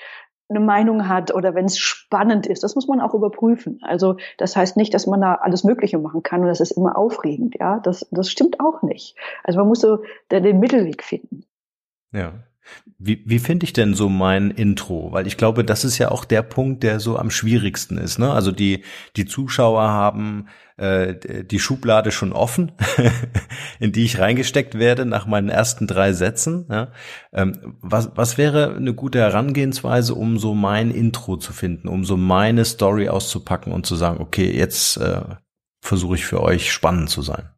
eine 0.48 0.60
Meinung 0.60 1.08
hat 1.08 1.34
oder 1.34 1.54
wenn 1.54 1.64
es 1.64 1.78
spannend 1.78 2.46
ist. 2.46 2.62
Das 2.62 2.74
muss 2.74 2.86
man 2.86 3.00
auch 3.00 3.14
überprüfen. 3.14 3.78
Also 3.82 4.16
das 4.36 4.56
heißt 4.56 4.76
nicht, 4.76 4.92
dass 4.92 5.06
man 5.06 5.20
da 5.20 5.36
alles 5.36 5.64
Mögliche 5.64 5.98
machen 5.98 6.22
kann 6.22 6.42
und 6.42 6.48
das 6.48 6.60
ist 6.60 6.72
immer 6.72 6.98
aufregend. 6.98 7.56
Ja, 7.58 7.80
das, 7.80 8.06
das 8.10 8.30
stimmt 8.30 8.60
auch 8.60 8.82
nicht. 8.82 9.16
Also 9.42 9.58
man 9.58 9.68
muss 9.68 9.80
so 9.80 10.02
den 10.30 10.60
Mittelweg 10.60 11.02
finden. 11.02 11.44
Ja. 12.12 12.34
Wie, 12.98 13.22
wie 13.26 13.38
finde 13.38 13.64
ich 13.64 13.72
denn 13.72 13.94
so 13.94 14.08
mein 14.08 14.50
Intro? 14.50 15.12
Weil 15.12 15.26
ich 15.26 15.36
glaube, 15.36 15.64
das 15.64 15.84
ist 15.84 15.98
ja 15.98 16.10
auch 16.10 16.24
der 16.24 16.42
Punkt, 16.42 16.82
der 16.82 17.00
so 17.00 17.18
am 17.18 17.30
schwierigsten 17.30 17.98
ist. 17.98 18.18
Ne? 18.18 18.32
Also 18.32 18.50
die, 18.50 18.84
die 19.16 19.26
Zuschauer 19.26 19.82
haben 19.82 20.48
äh, 20.76 21.44
die 21.44 21.58
Schublade 21.58 22.10
schon 22.10 22.32
offen, 22.32 22.72
in 23.80 23.92
die 23.92 24.04
ich 24.04 24.18
reingesteckt 24.18 24.78
werde 24.78 25.06
nach 25.06 25.26
meinen 25.26 25.48
ersten 25.48 25.86
drei 25.86 26.12
Sätzen. 26.12 26.66
Ja? 26.70 26.92
Ähm, 27.32 27.76
was, 27.80 28.10
was 28.14 28.38
wäre 28.38 28.74
eine 28.74 28.94
gute 28.94 29.18
Herangehensweise, 29.18 30.14
um 30.14 30.38
so 30.38 30.54
mein 30.54 30.90
Intro 30.90 31.36
zu 31.36 31.52
finden, 31.52 31.88
um 31.88 32.04
so 32.04 32.16
meine 32.16 32.64
Story 32.64 33.08
auszupacken 33.08 33.72
und 33.72 33.86
zu 33.86 33.96
sagen, 33.96 34.20
okay, 34.20 34.50
jetzt 34.50 34.96
äh, 34.96 35.22
versuche 35.80 36.14
ich 36.14 36.24
für 36.24 36.42
euch 36.42 36.72
spannend 36.72 37.10
zu 37.10 37.22
sein? 37.22 37.50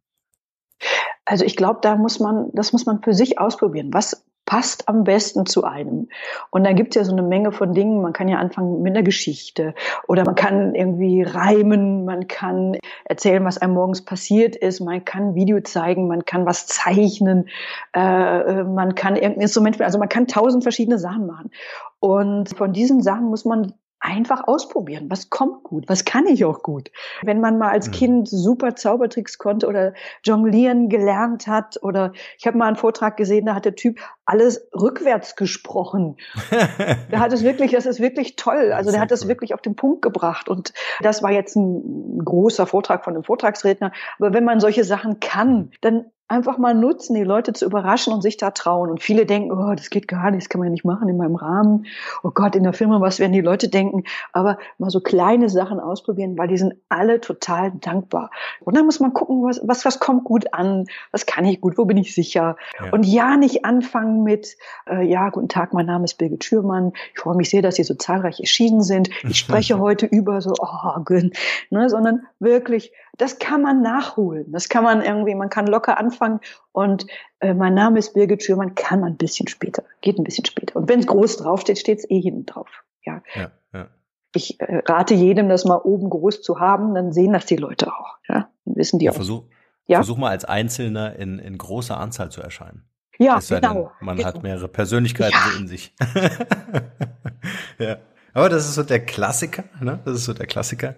Also 1.24 1.44
ich 1.44 1.56
glaube, 1.56 1.80
da 1.82 1.96
muss 1.96 2.20
man, 2.20 2.50
das 2.52 2.72
muss 2.72 2.86
man 2.86 3.02
für 3.02 3.14
sich 3.14 3.38
ausprobieren. 3.38 3.90
Was 3.92 4.25
passt 4.46 4.88
am 4.88 5.04
besten 5.04 5.44
zu 5.44 5.64
einem. 5.64 6.08
Und 6.50 6.64
da 6.64 6.72
gibt's 6.72 6.96
ja 6.96 7.04
so 7.04 7.12
eine 7.12 7.22
Menge 7.22 7.52
von 7.52 7.74
Dingen. 7.74 8.00
Man 8.00 8.12
kann 8.12 8.28
ja 8.28 8.38
anfangen 8.38 8.80
mit 8.80 8.94
einer 8.94 9.02
Geschichte 9.02 9.74
oder 10.06 10.24
man 10.24 10.36
kann 10.36 10.74
irgendwie 10.74 11.22
reimen, 11.22 12.04
man 12.04 12.28
kann 12.28 12.78
erzählen, 13.04 13.44
was 13.44 13.58
einem 13.58 13.74
morgens 13.74 14.02
passiert 14.02 14.56
ist, 14.56 14.80
man 14.80 15.04
kann 15.04 15.34
Video 15.34 15.60
zeigen, 15.60 16.06
man 16.06 16.24
kann 16.24 16.46
was 16.46 16.66
zeichnen, 16.66 17.48
äh, 17.92 18.62
man 18.62 18.94
kann 18.94 19.16
irgendein 19.16 19.42
Instrument, 19.42 19.80
also 19.82 19.98
man 19.98 20.08
kann 20.08 20.28
tausend 20.28 20.62
verschiedene 20.62 20.98
Sachen 20.98 21.26
machen. 21.26 21.50
Und 21.98 22.56
von 22.56 22.72
diesen 22.72 23.02
Sachen 23.02 23.26
muss 23.26 23.44
man 23.44 23.74
einfach 24.06 24.46
ausprobieren. 24.46 25.06
Was 25.08 25.30
kommt 25.30 25.64
gut? 25.64 25.88
Was 25.88 26.04
kann 26.04 26.26
ich 26.26 26.44
auch 26.44 26.62
gut? 26.62 26.90
Wenn 27.22 27.40
man 27.40 27.58
mal 27.58 27.70
als 27.70 27.88
mhm. 27.88 27.92
Kind 27.92 28.28
super 28.28 28.76
Zaubertricks 28.76 29.38
konnte 29.38 29.66
oder 29.66 29.94
jonglieren 30.22 30.88
gelernt 30.88 31.48
hat 31.48 31.82
oder 31.82 32.12
ich 32.38 32.46
habe 32.46 32.56
mal 32.56 32.68
einen 32.68 32.76
Vortrag 32.76 33.16
gesehen, 33.16 33.46
da 33.46 33.54
hat 33.54 33.64
der 33.64 33.74
Typ 33.74 33.98
alles 34.24 34.68
rückwärts 34.72 35.34
gesprochen. 35.34 36.16
der 37.10 37.18
hat 37.18 37.32
es 37.32 37.42
wirklich, 37.42 37.72
das 37.72 37.84
ist 37.84 38.00
wirklich 38.00 38.36
toll. 38.36 38.72
Also 38.72 38.92
der 38.92 39.00
hat 39.00 39.10
das 39.10 39.26
wirklich 39.26 39.54
auf 39.54 39.60
den 39.60 39.74
Punkt 39.74 40.02
gebracht 40.02 40.48
und 40.48 40.72
das 41.00 41.22
war 41.22 41.32
jetzt 41.32 41.56
ein 41.56 42.24
großer 42.24 42.66
Vortrag 42.66 43.04
von 43.04 43.14
einem 43.14 43.24
Vortragsredner. 43.24 43.92
Aber 44.18 44.32
wenn 44.32 44.44
man 44.44 44.60
solche 44.60 44.84
Sachen 44.84 45.18
kann, 45.20 45.72
dann 45.80 46.06
einfach 46.28 46.58
mal 46.58 46.74
nutzen, 46.74 47.14
die 47.14 47.22
Leute 47.22 47.52
zu 47.52 47.64
überraschen 47.64 48.12
und 48.12 48.20
sich 48.20 48.36
da 48.36 48.50
trauen. 48.50 48.90
Und 48.90 49.02
viele 49.02 49.26
denken, 49.26 49.52
oh, 49.52 49.74
das 49.74 49.90
geht 49.90 50.08
gar 50.08 50.30
nicht, 50.30 50.42
das 50.42 50.48
kann 50.48 50.58
man 50.58 50.68
ja 50.68 50.72
nicht 50.72 50.84
machen 50.84 51.08
in 51.08 51.16
meinem 51.16 51.36
Rahmen. 51.36 51.86
Oh 52.24 52.30
Gott, 52.30 52.56
in 52.56 52.64
der 52.64 52.72
Firma, 52.72 53.00
was 53.00 53.20
werden 53.20 53.32
die 53.32 53.40
Leute 53.40 53.68
denken? 53.68 54.02
Aber 54.32 54.58
mal 54.78 54.90
so 54.90 55.00
kleine 55.00 55.48
Sachen 55.48 55.78
ausprobieren, 55.78 56.36
weil 56.36 56.48
die 56.48 56.58
sind 56.58 56.74
alle 56.88 57.20
total 57.20 57.72
dankbar. 57.80 58.30
Und 58.60 58.76
dann 58.76 58.86
muss 58.86 58.98
man 58.98 59.12
gucken, 59.12 59.44
was, 59.44 59.60
was, 59.62 59.84
was 59.84 60.00
kommt 60.00 60.24
gut 60.24 60.52
an, 60.52 60.86
was 61.12 61.26
kann 61.26 61.44
ich 61.44 61.60
gut, 61.60 61.78
wo 61.78 61.84
bin 61.84 61.96
ich 61.96 62.14
sicher. 62.14 62.56
Ja. 62.80 62.90
Und 62.90 63.06
ja, 63.06 63.36
nicht 63.36 63.64
anfangen 63.64 64.24
mit, 64.24 64.56
äh, 64.90 65.06
ja, 65.06 65.30
guten 65.30 65.48
Tag, 65.48 65.74
mein 65.74 65.86
Name 65.86 66.04
ist 66.04 66.14
Birgit 66.18 66.44
Schürmann. 66.44 66.92
Ich 67.14 67.20
freue 67.20 67.36
mich 67.36 67.50
sehr, 67.50 67.62
dass 67.62 67.76
Sie 67.76 67.84
so 67.84 67.94
zahlreich 67.94 68.40
erschienen 68.40 68.82
sind. 68.82 69.10
Ich 69.22 69.38
spreche 69.38 69.78
heute 69.78 70.06
über 70.06 70.40
so, 70.40 70.54
oh, 70.58 71.00
Gönn, 71.04 71.30
ne, 71.70 71.88
sondern 71.88 72.26
wirklich, 72.40 72.92
das 73.18 73.38
kann 73.38 73.62
man 73.62 73.82
nachholen. 73.82 74.52
Das 74.52 74.68
kann 74.68 74.84
man 74.84 75.02
irgendwie, 75.02 75.34
man 75.34 75.50
kann 75.50 75.66
locker 75.66 75.98
anfangen 75.98 76.40
und 76.72 77.06
äh, 77.40 77.54
mein 77.54 77.74
Name 77.74 77.98
ist 77.98 78.14
Birgit 78.14 78.42
Schürmann, 78.42 78.74
kann 78.74 79.00
man 79.00 79.12
ein 79.12 79.16
bisschen 79.16 79.48
später, 79.48 79.82
geht 80.00 80.18
ein 80.18 80.24
bisschen 80.24 80.44
später. 80.44 80.76
Und 80.76 80.88
wenn 80.88 81.00
es 81.00 81.06
groß 81.06 81.38
draufsteht, 81.38 81.78
steht 81.78 81.98
es 81.98 82.10
eh 82.10 82.20
hinten 82.20 82.46
drauf. 82.46 82.68
Ja. 83.04 83.22
ja, 83.34 83.50
ja. 83.72 83.88
Ich 84.34 84.60
äh, 84.60 84.82
rate 84.86 85.14
jedem, 85.14 85.48
das 85.48 85.64
mal 85.64 85.78
oben 85.78 86.10
groß 86.10 86.42
zu 86.42 86.60
haben, 86.60 86.94
dann 86.94 87.12
sehen 87.12 87.32
das 87.32 87.46
die 87.46 87.56
Leute 87.56 87.88
auch. 87.92 88.16
Ja, 88.28 88.50
dann 88.64 88.76
wissen 88.76 88.98
die 88.98 89.06
ja, 89.06 89.12
auch. 89.12 89.16
Versuch, 89.16 89.44
ja? 89.86 89.98
versuch 89.98 90.18
mal 90.18 90.30
als 90.30 90.44
Einzelner 90.44 91.16
in, 91.16 91.38
in 91.38 91.56
großer 91.56 91.98
Anzahl 91.98 92.30
zu 92.30 92.42
erscheinen. 92.42 92.84
Ja, 93.18 93.38
genau. 93.38 93.74
Denn, 93.74 94.06
man 94.06 94.16
genau. 94.16 94.28
hat 94.28 94.42
mehrere 94.42 94.68
Persönlichkeiten 94.68 95.32
ja. 95.32 95.50
so 95.52 95.58
in 95.58 95.68
sich. 95.68 95.94
ja. 97.78 97.96
Aber 98.36 98.50
das 98.50 98.68
ist 98.68 98.74
so 98.74 98.82
der 98.82 99.02
Klassiker, 99.02 99.64
ne? 99.80 99.98
Das 100.04 100.16
ist 100.16 100.26
so 100.26 100.34
der 100.34 100.46
Klassiker. 100.46 100.96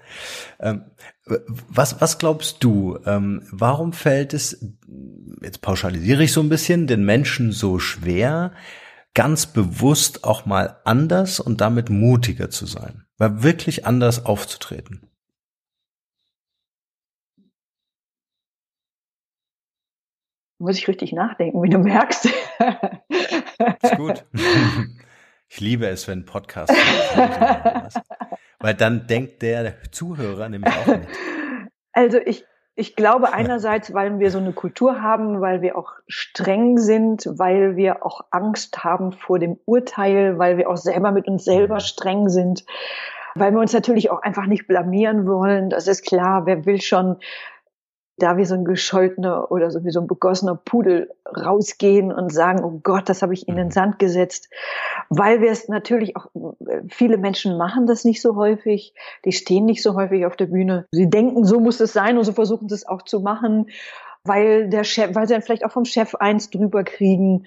Ähm, 0.58 0.86
was, 1.68 2.00
was 2.00 2.18
glaubst 2.18 2.64
du, 2.64 2.98
ähm, 3.06 3.46
warum 3.52 3.92
fällt 3.92 4.34
es, 4.34 4.76
jetzt 5.40 5.62
pauschalisiere 5.62 6.24
ich 6.24 6.32
so 6.32 6.40
ein 6.40 6.48
bisschen, 6.48 6.88
den 6.88 7.04
Menschen 7.04 7.52
so 7.52 7.78
schwer, 7.78 8.54
ganz 9.14 9.46
bewusst 9.46 10.24
auch 10.24 10.46
mal 10.46 10.80
anders 10.84 11.38
und 11.38 11.60
damit 11.60 11.90
mutiger 11.90 12.50
zu 12.50 12.66
sein? 12.66 13.04
Mal 13.18 13.40
wirklich 13.44 13.86
anders 13.86 14.26
aufzutreten? 14.26 15.08
Muss 20.58 20.76
ich 20.76 20.88
richtig 20.88 21.12
nachdenken, 21.12 21.62
wie 21.62 21.70
du 21.70 21.78
merkst. 21.78 22.30
ist 23.80 23.96
gut. 23.96 24.24
Ich 25.48 25.60
liebe 25.60 25.86
es, 25.86 26.06
wenn 26.08 26.24
Podcasts. 26.24 26.76
Weil 28.60 28.74
dann 28.74 29.06
denkt 29.06 29.42
der 29.42 29.74
Zuhörer 29.92 30.48
nämlich 30.48 30.72
auch 30.74 30.86
nicht. 30.86 31.08
Also 31.92 32.18
ich, 32.18 32.44
ich 32.74 32.94
glaube 32.94 33.32
einerseits, 33.32 33.92
weil 33.92 34.20
wir 34.20 34.30
so 34.30 34.38
eine 34.38 34.52
Kultur 34.52 35.02
haben, 35.02 35.40
weil 35.40 35.62
wir 35.62 35.76
auch 35.76 35.94
streng 36.06 36.78
sind, 36.78 37.26
weil 37.26 37.74
wir 37.76 38.04
auch 38.06 38.20
Angst 38.30 38.84
haben 38.84 39.12
vor 39.12 39.38
dem 39.38 39.58
Urteil, 39.64 40.38
weil 40.38 40.58
wir 40.58 40.70
auch 40.70 40.76
selber 40.76 41.10
mit 41.10 41.26
uns 41.26 41.44
selber 41.44 41.76
mhm. 41.76 41.80
streng 41.80 42.28
sind, 42.28 42.64
weil 43.34 43.52
wir 43.52 43.58
uns 43.58 43.72
natürlich 43.72 44.10
auch 44.10 44.22
einfach 44.22 44.46
nicht 44.46 44.68
blamieren 44.68 45.26
wollen. 45.26 45.70
Das 45.70 45.88
ist 45.88 46.04
klar. 46.04 46.46
Wer 46.46 46.66
will 46.66 46.80
schon 46.80 47.16
da 48.18 48.36
wie 48.36 48.44
so 48.44 48.54
ein 48.54 48.64
gescholtener 48.64 49.50
oder 49.50 49.70
so 49.70 49.84
wie 49.84 49.90
so 49.90 50.00
ein 50.00 50.06
begossener 50.06 50.54
Pudel 50.56 51.10
rausgehen 51.26 52.12
und 52.12 52.32
sagen, 52.32 52.64
oh 52.64 52.80
Gott, 52.82 53.08
das 53.08 53.22
habe 53.22 53.34
ich 53.34 53.48
in 53.48 53.56
den 53.56 53.66
mhm. 53.66 53.72
Sand 53.72 53.98
gesetzt, 53.98 54.48
weil 55.08 55.40
wir 55.40 55.50
es 55.50 55.68
natürlich 55.68 56.16
auch, 56.16 56.26
viele 56.88 57.18
Menschen 57.18 57.56
machen 57.56 57.86
das 57.86 58.04
nicht 58.04 58.20
so 58.20 58.36
häufig, 58.36 58.94
die 59.24 59.32
stehen 59.32 59.64
nicht 59.64 59.82
so 59.82 59.94
häufig 59.94 60.26
auf 60.26 60.36
der 60.36 60.46
Bühne. 60.46 60.86
Sie 60.90 61.08
denken, 61.08 61.44
so 61.44 61.60
muss 61.60 61.80
es 61.80 61.92
sein 61.92 62.18
und 62.18 62.24
so 62.24 62.32
versuchen 62.32 62.68
sie 62.68 62.74
es 62.74 62.86
auch 62.86 63.02
zu 63.02 63.20
machen 63.20 63.66
weil 64.24 64.68
der 64.68 64.84
Chef, 64.84 65.14
weil 65.14 65.26
sie 65.26 65.34
dann 65.34 65.42
vielleicht 65.42 65.64
auch 65.64 65.72
vom 65.72 65.84
Chef 65.84 66.14
eins 66.14 66.50
drüber 66.50 66.84
kriegen, 66.84 67.46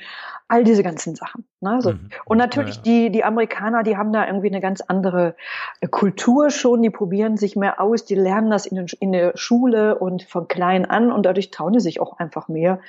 all 0.51 0.65
diese 0.65 0.83
ganzen 0.83 1.15
Sachen. 1.15 1.45
Ne? 1.61 1.81
So. 1.81 1.93
Mhm. 1.93 2.09
Und 2.25 2.37
natürlich 2.37 2.75
ja, 2.77 2.81
die 2.81 3.09
die 3.09 3.23
Amerikaner, 3.23 3.83
die 3.83 3.95
haben 3.95 4.11
da 4.11 4.27
irgendwie 4.27 4.49
eine 4.49 4.59
ganz 4.59 4.81
andere 4.81 5.35
äh, 5.79 5.87
Kultur 5.87 6.49
schon, 6.49 6.81
die 6.81 6.89
probieren 6.89 7.37
sich 7.37 7.55
mehr 7.55 7.79
aus, 7.79 8.03
die 8.03 8.15
lernen 8.15 8.51
das 8.51 8.65
in, 8.65 8.85
in 8.99 9.13
der 9.13 9.31
Schule 9.35 9.97
und 9.97 10.23
von 10.23 10.49
klein 10.49 10.85
an 10.85 11.11
und 11.11 11.25
dadurch 11.25 11.51
trauen 11.51 11.73
die 11.73 11.79
sich 11.79 12.01
auch 12.01 12.19
einfach 12.19 12.49
mehr. 12.49 12.79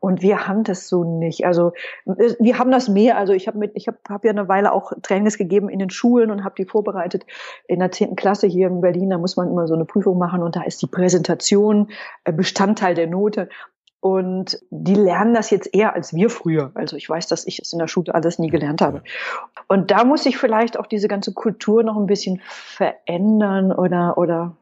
Und 0.00 0.20
wir 0.20 0.48
haben 0.48 0.64
das 0.64 0.88
so 0.88 1.04
nicht. 1.04 1.46
Also 1.46 1.74
äh, 2.06 2.34
wir 2.40 2.58
haben 2.58 2.72
das 2.72 2.88
mehr. 2.88 3.16
Also 3.16 3.34
ich 3.34 3.46
habe 3.46 3.58
mit, 3.58 3.70
ich 3.74 3.86
habe 3.86 3.98
hab 4.08 4.24
ja 4.24 4.32
eine 4.32 4.48
Weile 4.48 4.72
auch 4.72 4.92
Trainings 5.02 5.38
gegeben 5.38 5.68
in 5.68 5.78
den 5.78 5.90
Schulen 5.90 6.32
und 6.32 6.42
habe 6.42 6.56
die 6.58 6.64
vorbereitet 6.64 7.24
in 7.68 7.78
der 7.78 7.92
zehnten 7.92 8.16
Klasse 8.16 8.48
hier 8.48 8.66
in 8.66 8.80
Berlin. 8.80 9.10
Da 9.10 9.18
muss 9.18 9.36
man 9.36 9.48
immer 9.48 9.68
so 9.68 9.74
eine 9.74 9.84
Prüfung 9.84 10.18
machen 10.18 10.42
und 10.42 10.56
da 10.56 10.62
ist 10.62 10.82
die 10.82 10.88
Präsentation 10.88 11.92
äh, 12.24 12.32
Bestandteil 12.32 12.96
der 12.96 13.06
Note. 13.06 13.48
Und 14.02 14.58
die 14.70 14.96
lernen 14.96 15.32
das 15.32 15.50
jetzt 15.50 15.72
eher 15.72 15.94
als 15.94 16.12
wir 16.12 16.28
früher. 16.28 16.72
Also 16.74 16.96
ich 16.96 17.08
weiß, 17.08 17.28
dass 17.28 17.46
ich 17.46 17.60
es 17.60 17.72
in 17.72 17.78
der 17.78 17.86
Schule 17.86 18.12
alles 18.12 18.40
nie 18.40 18.50
gelernt 18.50 18.82
habe. 18.82 19.04
Und 19.68 19.92
da 19.92 20.02
muss 20.02 20.24
sich 20.24 20.38
vielleicht 20.38 20.76
auch 20.76 20.86
diese 20.86 21.06
ganze 21.06 21.32
Kultur 21.32 21.84
noch 21.84 21.96
ein 21.96 22.06
bisschen 22.06 22.40
verändern 22.44 23.70
oder, 23.70 24.18
oder, 24.18 24.56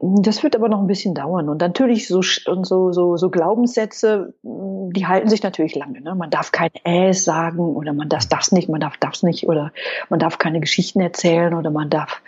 das 0.00 0.42
wird 0.42 0.56
aber 0.56 0.68
noch 0.68 0.80
ein 0.80 0.88
bisschen 0.88 1.14
dauern. 1.14 1.48
Und 1.48 1.60
natürlich 1.60 2.08
so, 2.08 2.22
so, 2.22 2.90
so, 2.90 3.16
so 3.16 3.30
Glaubenssätze, 3.30 4.34
die 4.42 5.06
halten 5.06 5.28
sich 5.28 5.44
natürlich 5.44 5.76
lange. 5.76 6.00
Ne? 6.00 6.16
Man 6.16 6.30
darf 6.30 6.50
kein 6.50 6.70
Äs 6.82 7.22
sagen 7.22 7.76
oder 7.76 7.92
man 7.92 8.08
darf 8.08 8.26
das 8.26 8.50
nicht, 8.50 8.68
man 8.68 8.80
darf 8.80 8.96
das 8.96 9.22
nicht 9.22 9.46
oder 9.46 9.70
man 10.08 10.18
darf 10.18 10.38
keine 10.38 10.58
Geschichten 10.58 10.98
erzählen 10.98 11.54
oder 11.54 11.70
man 11.70 11.88
darf 11.88 12.20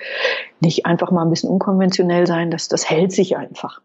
nicht 0.60 0.86
einfach 0.86 1.10
mal 1.10 1.24
ein 1.24 1.30
bisschen 1.30 1.50
unkonventionell 1.50 2.28
sein. 2.28 2.52
Das, 2.52 2.68
das 2.68 2.88
hält 2.88 3.10
sich 3.10 3.36
einfach. 3.36 3.80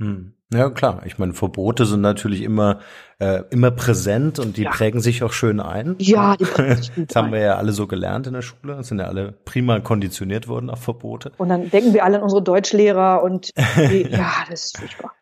Hm. 0.00 0.32
Ja, 0.52 0.68
klar. 0.68 1.02
Ich 1.04 1.18
meine, 1.18 1.32
Verbote 1.32 1.86
sind 1.86 2.00
natürlich 2.00 2.42
immer, 2.42 2.80
äh, 3.20 3.42
immer 3.50 3.70
präsent 3.70 4.40
und 4.40 4.56
die 4.56 4.64
ja. 4.64 4.70
prägen 4.70 5.00
sich 5.00 5.22
auch 5.22 5.32
schön 5.32 5.60
ein. 5.60 5.94
Ja, 5.98 6.36
die 6.36 6.44
prägen 6.44 6.76
sich 6.76 6.94
gut 6.94 7.10
Das 7.10 7.16
haben 7.16 7.30
wir 7.30 7.38
ja 7.38 7.56
alle 7.56 7.72
so 7.72 7.86
gelernt 7.86 8.26
in 8.26 8.32
der 8.32 8.42
Schule. 8.42 8.82
sind 8.82 8.98
ja 8.98 9.06
alle 9.06 9.32
prima 9.44 9.78
konditioniert 9.78 10.48
worden 10.48 10.68
auf 10.68 10.82
Verbote. 10.82 11.30
Und 11.36 11.50
dann 11.50 11.70
denken 11.70 11.94
wir 11.94 12.04
alle 12.04 12.16
an 12.16 12.24
unsere 12.24 12.42
Deutschlehrer 12.42 13.22
und 13.22 13.50
die, 13.76 14.08
ja, 14.10 14.32
das 14.48 14.64
ist 14.64 14.78
furchtbar. 14.78 15.12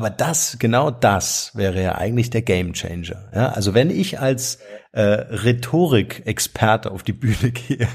Aber 0.00 0.08
das, 0.08 0.56
genau 0.58 0.90
das 0.90 1.54
wäre 1.54 1.82
ja 1.82 1.96
eigentlich 1.96 2.30
der 2.30 2.40
Gamechanger. 2.40 3.28
Ja, 3.34 3.48
also 3.50 3.74
wenn 3.74 3.90
ich 3.90 4.18
als 4.18 4.58
äh, 4.92 5.02
Rhetorik-Experte 5.02 6.90
auf 6.90 7.02
die 7.02 7.12
Bühne 7.12 7.50
gehe, 7.52 7.86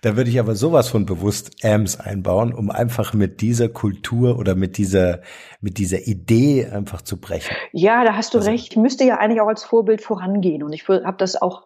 da 0.00 0.16
würde 0.16 0.30
ich 0.30 0.40
aber 0.40 0.54
sowas 0.54 0.88
von 0.88 1.04
bewusst 1.04 1.62
AMS 1.62 2.00
einbauen, 2.00 2.54
um 2.54 2.70
einfach 2.70 3.12
mit 3.12 3.42
dieser 3.42 3.68
Kultur 3.68 4.38
oder 4.38 4.54
mit 4.54 4.78
dieser 4.78 5.20
mit 5.60 5.76
dieser 5.76 6.06
Idee 6.06 6.64
einfach 6.64 7.02
zu 7.02 7.20
brechen. 7.20 7.54
Ja, 7.72 8.04
da 8.04 8.16
hast 8.16 8.32
du 8.32 8.38
also, 8.38 8.50
recht. 8.50 8.72
Ich 8.72 8.76
müsste 8.78 9.04
ja 9.04 9.18
eigentlich 9.18 9.42
auch 9.42 9.48
als 9.48 9.64
Vorbild 9.64 10.00
vorangehen 10.00 10.62
und 10.62 10.72
ich 10.72 10.88
habe 10.88 11.18
das 11.18 11.42
auch 11.42 11.64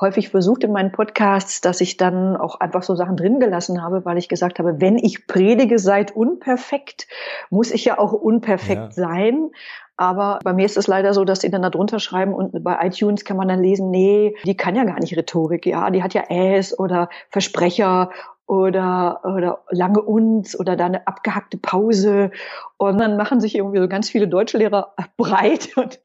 häufig 0.00 0.28
versucht 0.28 0.64
in 0.64 0.72
meinen 0.72 0.92
Podcasts, 0.92 1.60
dass 1.60 1.80
ich 1.80 1.96
dann 1.96 2.36
auch 2.36 2.60
einfach 2.60 2.82
so 2.82 2.94
Sachen 2.94 3.16
drin 3.16 3.40
gelassen 3.40 3.82
habe, 3.82 4.04
weil 4.04 4.18
ich 4.18 4.28
gesagt 4.28 4.58
habe, 4.58 4.80
wenn 4.80 4.98
ich 4.98 5.26
predige, 5.26 5.78
seid 5.78 6.14
unperfekt, 6.14 7.06
muss 7.50 7.70
ich 7.70 7.84
ja 7.84 7.98
auch 7.98 8.12
unperfekt 8.12 8.74
ja. 8.82 8.90
sein. 8.90 9.50
Aber 9.96 10.40
bei 10.42 10.52
mir 10.52 10.66
ist 10.66 10.76
es 10.76 10.88
leider 10.88 11.14
so, 11.14 11.24
dass 11.24 11.38
die 11.38 11.50
dann 11.50 11.62
da 11.62 11.70
drunter 11.70 12.00
schreiben 12.00 12.34
und 12.34 12.64
bei 12.64 12.84
iTunes 12.84 13.24
kann 13.24 13.36
man 13.36 13.46
dann 13.46 13.62
lesen, 13.62 13.90
nee, 13.90 14.34
die 14.44 14.56
kann 14.56 14.74
ja 14.74 14.82
gar 14.82 14.98
nicht 14.98 15.16
Rhetorik, 15.16 15.66
ja, 15.66 15.88
die 15.90 16.02
hat 16.02 16.14
ja 16.14 16.24
Äs 16.30 16.76
oder 16.76 17.08
Versprecher 17.30 18.10
oder, 18.46 19.20
oder 19.24 19.64
lange 19.70 20.02
uns 20.02 20.58
oder 20.58 20.76
da 20.76 20.86
eine 20.86 21.06
abgehackte 21.06 21.56
Pause. 21.56 22.30
Und 22.76 22.98
dann 22.98 23.16
machen 23.16 23.40
sich 23.40 23.54
irgendwie 23.54 23.78
so 23.78 23.88
ganz 23.88 24.10
viele 24.10 24.28
Deutschlehrer 24.28 24.94
breit 25.16 25.76
und, 25.76 26.00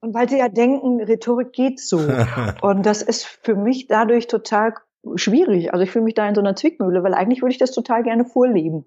und 0.00 0.14
weil 0.14 0.28
sie 0.28 0.38
ja 0.38 0.48
denken, 0.48 1.02
Rhetorik 1.02 1.52
geht 1.52 1.80
so. 1.80 1.98
und 2.62 2.86
das 2.86 3.02
ist 3.02 3.24
für 3.24 3.54
mich 3.54 3.86
dadurch 3.88 4.26
total 4.26 4.74
schwierig. 5.16 5.72
Also 5.72 5.84
ich 5.84 5.90
fühle 5.90 6.04
mich 6.04 6.14
da 6.14 6.28
in 6.28 6.34
so 6.34 6.40
einer 6.40 6.54
Zwickmühle, 6.54 7.02
weil 7.02 7.14
eigentlich 7.14 7.42
würde 7.42 7.52
ich 7.52 7.58
das 7.58 7.72
total 7.72 8.02
gerne 8.02 8.24
vorleben. 8.24 8.84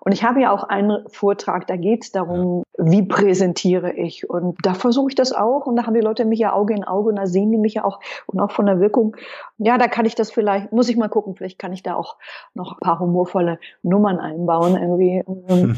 Und 0.00 0.12
ich 0.12 0.22
habe 0.22 0.40
ja 0.40 0.52
auch 0.52 0.64
einen 0.64 1.08
Vortrag, 1.08 1.66
da 1.66 1.76
geht 1.76 2.04
es 2.04 2.12
darum, 2.12 2.62
wie 2.78 3.02
präsentiere 3.02 3.92
ich. 3.92 4.28
Und 4.28 4.56
da 4.62 4.74
versuche 4.74 5.08
ich 5.10 5.14
das 5.14 5.32
auch. 5.32 5.66
Und 5.66 5.76
da 5.76 5.86
haben 5.86 5.94
die 5.94 6.00
Leute 6.00 6.24
mich 6.24 6.38
ja 6.38 6.52
Auge 6.52 6.74
in 6.74 6.84
Auge 6.84 7.10
und 7.10 7.16
da 7.16 7.26
sehen 7.26 7.50
die 7.50 7.58
mich 7.58 7.74
ja 7.74 7.84
auch 7.84 8.00
und 8.26 8.40
auch 8.40 8.52
von 8.52 8.66
der 8.66 8.80
Wirkung. 8.80 9.16
Ja, 9.58 9.78
da 9.78 9.88
kann 9.88 10.06
ich 10.06 10.14
das 10.14 10.30
vielleicht, 10.30 10.72
muss 10.72 10.88
ich 10.88 10.96
mal 10.96 11.08
gucken, 11.08 11.34
vielleicht 11.34 11.58
kann 11.58 11.72
ich 11.72 11.82
da 11.82 11.94
auch 11.94 12.16
noch 12.54 12.72
ein 12.72 12.80
paar 12.80 13.00
humorvolle 13.00 13.58
Nummern 13.82 14.18
einbauen. 14.18 14.76
Irgendwie. 14.76 15.24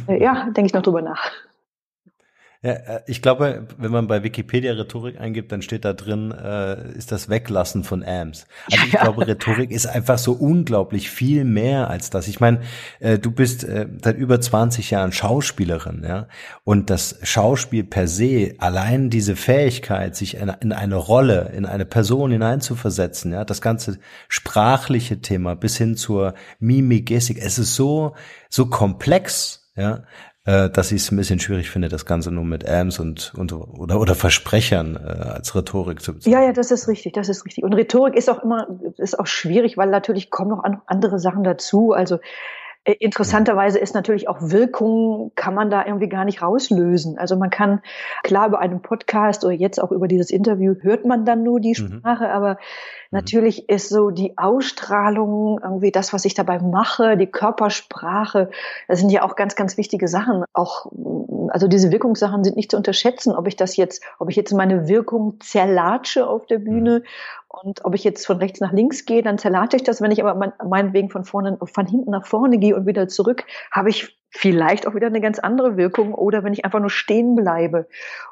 ja, 0.22 0.44
denke 0.50 0.66
ich 0.66 0.74
noch 0.74 0.82
drüber 0.82 1.02
nach. 1.02 1.30
Ja, 2.60 2.72
äh, 2.72 3.00
ich 3.06 3.22
glaube, 3.22 3.68
wenn 3.78 3.92
man 3.92 4.08
bei 4.08 4.24
Wikipedia 4.24 4.72
Rhetorik 4.72 5.20
eingibt, 5.20 5.52
dann 5.52 5.62
steht 5.62 5.84
da 5.84 5.92
drin, 5.92 6.32
äh, 6.32 6.92
ist 6.96 7.12
das 7.12 7.28
Weglassen 7.28 7.84
von 7.84 8.02
AMS. 8.02 8.46
Also 8.70 8.84
ich 8.86 8.92
ja. 8.92 9.02
glaube, 9.04 9.28
Rhetorik 9.28 9.70
ist 9.70 9.86
einfach 9.86 10.18
so 10.18 10.32
unglaublich 10.32 11.08
viel 11.08 11.44
mehr 11.44 11.88
als 11.88 12.10
das. 12.10 12.26
Ich 12.26 12.40
meine, 12.40 12.62
äh, 12.98 13.18
du 13.18 13.30
bist 13.30 13.62
äh, 13.62 13.86
seit 14.02 14.16
über 14.16 14.40
20 14.40 14.90
Jahren 14.90 15.12
Schauspielerin, 15.12 16.02
ja, 16.04 16.26
und 16.64 16.90
das 16.90 17.20
Schauspiel 17.22 17.84
per 17.84 18.08
se, 18.08 18.54
allein 18.58 19.08
diese 19.08 19.36
Fähigkeit, 19.36 20.16
sich 20.16 20.36
in, 20.36 20.48
in 20.60 20.72
eine 20.72 20.96
Rolle, 20.96 21.52
in 21.56 21.64
eine 21.64 21.84
Person 21.84 22.32
hineinzuversetzen, 22.32 23.32
ja, 23.32 23.44
das 23.44 23.60
ganze 23.60 23.98
sprachliche 24.28 25.20
Thema 25.20 25.54
bis 25.54 25.76
hin 25.76 25.96
zur 25.96 26.34
Mimik, 26.58 27.06
Gestik, 27.06 27.38
es 27.40 27.58
ist 27.58 27.76
so 27.76 28.16
so 28.50 28.66
komplex, 28.66 29.70
ja, 29.76 30.02
äh, 30.48 30.70
dass 30.70 30.92
ich 30.92 31.02
es 31.02 31.12
ein 31.12 31.16
bisschen 31.18 31.40
schwierig 31.40 31.68
finde, 31.68 31.90
das 31.90 32.06
Ganze 32.06 32.30
nur 32.30 32.44
mit 32.44 32.66
Ams 32.66 32.98
und, 32.98 33.34
und 33.36 33.52
oder, 33.52 34.00
oder 34.00 34.14
Versprechern 34.14 34.96
äh, 34.96 35.28
als 35.28 35.54
Rhetorik 35.54 36.00
zu 36.00 36.14
bezeichnen. 36.14 36.40
Ja, 36.40 36.46
ja, 36.46 36.52
das 36.54 36.70
ist 36.70 36.88
richtig, 36.88 37.12
das 37.12 37.28
ist 37.28 37.44
richtig. 37.44 37.64
Und 37.64 37.74
Rhetorik 37.74 38.16
ist 38.16 38.30
auch 38.30 38.42
immer, 38.42 38.66
ist 38.96 39.18
auch 39.18 39.26
schwierig, 39.26 39.76
weil 39.76 39.90
natürlich 39.90 40.30
kommen 40.30 40.48
noch 40.48 40.64
andere 40.86 41.18
Sachen 41.18 41.44
dazu. 41.44 41.92
Also 41.92 42.18
Interessanterweise 42.84 43.78
ist 43.78 43.94
natürlich 43.94 44.28
auch 44.28 44.38
Wirkung, 44.40 45.32
kann 45.34 45.54
man 45.54 45.68
da 45.68 45.84
irgendwie 45.84 46.08
gar 46.08 46.24
nicht 46.24 46.40
rauslösen. 46.40 47.18
Also 47.18 47.36
man 47.36 47.50
kann, 47.50 47.82
klar, 48.22 48.48
über 48.48 48.60
einen 48.60 48.80
Podcast 48.80 49.44
oder 49.44 49.52
jetzt 49.52 49.78
auch 49.82 49.92
über 49.92 50.08
dieses 50.08 50.30
Interview 50.30 50.74
hört 50.80 51.04
man 51.04 51.26
dann 51.26 51.42
nur 51.42 51.60
die 51.60 51.70
mhm. 51.78 51.98
Sprache, 52.00 52.24
mhm. 52.24 52.30
aber 52.30 52.58
natürlich 53.10 53.68
ist 53.68 53.90
so 53.90 54.10
die 54.10 54.38
Ausstrahlung, 54.38 55.60
irgendwie 55.62 55.90
das, 55.90 56.12
was 56.12 56.24
ich 56.24 56.34
dabei 56.34 56.60
mache, 56.60 57.16
die 57.16 57.26
Körpersprache, 57.26 58.50
das 58.86 59.00
sind 59.00 59.10
ja 59.10 59.22
auch 59.22 59.36
ganz, 59.36 59.54
ganz 59.54 59.76
wichtige 59.76 60.08
Sachen. 60.08 60.44
Auch, 60.54 60.86
also 61.50 61.68
diese 61.68 61.90
Wirkungssachen 61.92 62.44
sind 62.44 62.56
nicht 62.56 62.70
zu 62.70 62.76
unterschätzen, 62.76 63.34
ob 63.34 63.46
ich 63.46 63.56
das 63.56 63.76
jetzt, 63.76 64.02
ob 64.18 64.30
ich 64.30 64.36
jetzt 64.36 64.52
meine 64.52 64.88
Wirkung 64.88 65.40
zerlatsche 65.40 66.26
auf 66.26 66.46
der 66.46 66.58
Bühne 66.58 67.00
mhm. 67.00 67.04
Und 67.62 67.84
ob 67.84 67.94
ich 67.94 68.04
jetzt 68.04 68.26
von 68.26 68.36
rechts 68.38 68.60
nach 68.60 68.72
links 68.72 69.06
gehe, 69.06 69.22
dann 69.22 69.38
zerlate 69.38 69.76
ich 69.76 69.82
das. 69.82 70.02
Wenn 70.02 70.10
ich 70.10 70.22
aber 70.22 70.34
mein, 70.34 70.52
meinetwegen 70.66 71.08
von 71.08 71.24
vorne, 71.24 71.58
von 71.62 71.86
hinten 71.86 72.10
nach 72.10 72.26
vorne 72.26 72.58
gehe 72.58 72.76
und 72.76 72.86
wieder 72.86 73.08
zurück, 73.08 73.44
habe 73.72 73.88
ich 73.88 74.16
vielleicht 74.28 74.86
auch 74.86 74.94
wieder 74.94 75.06
eine 75.06 75.22
ganz 75.22 75.38
andere 75.38 75.78
Wirkung. 75.78 76.14
Oder 76.14 76.44
wenn 76.44 76.52
ich 76.52 76.66
einfach 76.66 76.80
nur 76.80 76.90
stehen 76.90 77.34
bleibe. 77.34 77.86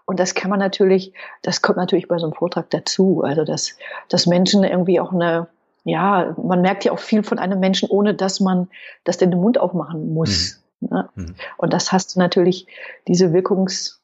Und 0.05 0.21
das 0.21 0.35
kann 0.35 0.51
man 0.51 0.59
natürlich, 0.59 1.15
das 1.43 1.63
kommt 1.63 1.79
natürlich 1.79 2.09
bei 2.09 2.19
so 2.19 2.27
einem 2.27 2.35
Vortrag 2.35 2.69
dazu. 2.71 3.23
Also, 3.23 3.45
dass, 3.45 3.77
dass 4.09 4.27
Menschen 4.27 4.65
irgendwie 4.65 5.01
auch 5.01 5.13
eine, 5.13 5.49
ja, 5.85 6.35
man 6.37 6.61
merkt 6.61 6.85
ja 6.85 6.93
auch 6.93 6.99
viel 6.99 7.23
von 7.23 7.39
einem 7.39 7.59
Menschen, 7.59 7.89
ohne 7.89 8.15
dass 8.15 8.41
man 8.41 8.69
das 9.05 9.17
den 9.17 9.31
Mund 9.31 9.59
aufmachen 9.59 10.13
muss. 10.13 10.57
Mhm. 10.59 10.66
Ne? 10.91 11.09
Mhm. 11.15 11.35
Und 11.57 11.73
das 11.73 11.93
hast 11.93 12.15
du 12.15 12.21
natürlich, 12.21 12.67
diese 13.09 13.33
Wirkungs, 13.33 14.03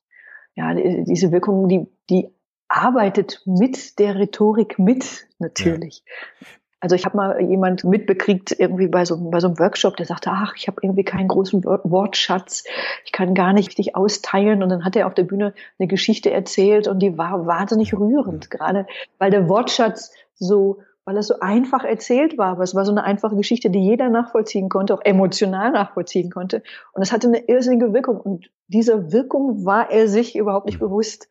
ja, 0.54 0.74
diese 0.74 1.32
Wirkung, 1.32 1.68
die, 1.68 1.86
die 2.10 2.28
arbeitet 2.68 3.42
mit 3.44 3.98
der 3.98 4.16
Rhetorik 4.16 4.78
mit, 4.78 5.26
natürlich. 5.38 6.04
Ja. 6.40 6.46
Also 6.82 6.96
ich 6.96 7.04
habe 7.04 7.16
mal 7.16 7.40
jemand 7.40 7.84
mitbekriegt 7.84 8.56
irgendwie 8.58 8.88
bei 8.88 9.04
so, 9.04 9.30
bei 9.30 9.38
so 9.38 9.46
einem 9.46 9.58
Workshop, 9.60 9.96
der 9.96 10.06
sagte, 10.06 10.30
ach, 10.32 10.54
ich 10.56 10.66
habe 10.66 10.78
irgendwie 10.82 11.04
keinen 11.04 11.28
großen 11.28 11.62
Wortschatz, 11.62 12.64
ich 13.04 13.12
kann 13.12 13.34
gar 13.34 13.52
nicht 13.52 13.68
richtig 13.68 13.94
austeilen. 13.94 14.64
Und 14.64 14.68
dann 14.68 14.84
hat 14.84 14.96
er 14.96 15.06
auf 15.06 15.14
der 15.14 15.22
Bühne 15.22 15.54
eine 15.78 15.86
Geschichte 15.86 16.32
erzählt 16.32 16.88
und 16.88 16.98
die 16.98 17.16
war 17.16 17.46
wahnsinnig 17.46 17.94
rührend, 17.94 18.50
gerade 18.50 18.88
weil 19.18 19.30
der 19.30 19.48
Wortschatz 19.48 20.12
so, 20.34 20.80
weil 21.04 21.16
es 21.16 21.26
so 21.26 21.40
einfach 21.40 21.84
erzählt 21.84 22.38
war, 22.38 22.52
aber 22.52 22.62
es 22.62 22.74
war 22.74 22.84
so 22.84 22.92
eine 22.92 23.04
einfache 23.04 23.36
Geschichte, 23.36 23.70
die 23.70 23.80
jeder 23.80 24.08
nachvollziehen 24.08 24.68
konnte, 24.68 24.94
auch 24.94 25.02
emotional 25.04 25.72
nachvollziehen 25.72 26.30
konnte. 26.30 26.62
Und 26.92 27.02
es 27.02 27.12
hatte 27.12 27.26
eine 27.26 27.48
irrsinnige 27.48 27.92
Wirkung. 27.92 28.20
Und 28.20 28.50
dieser 28.68 29.12
Wirkung 29.12 29.64
war 29.64 29.90
er 29.90 30.08
sich 30.08 30.36
überhaupt 30.36 30.66
nicht 30.66 30.78
bewusst. 30.78 31.28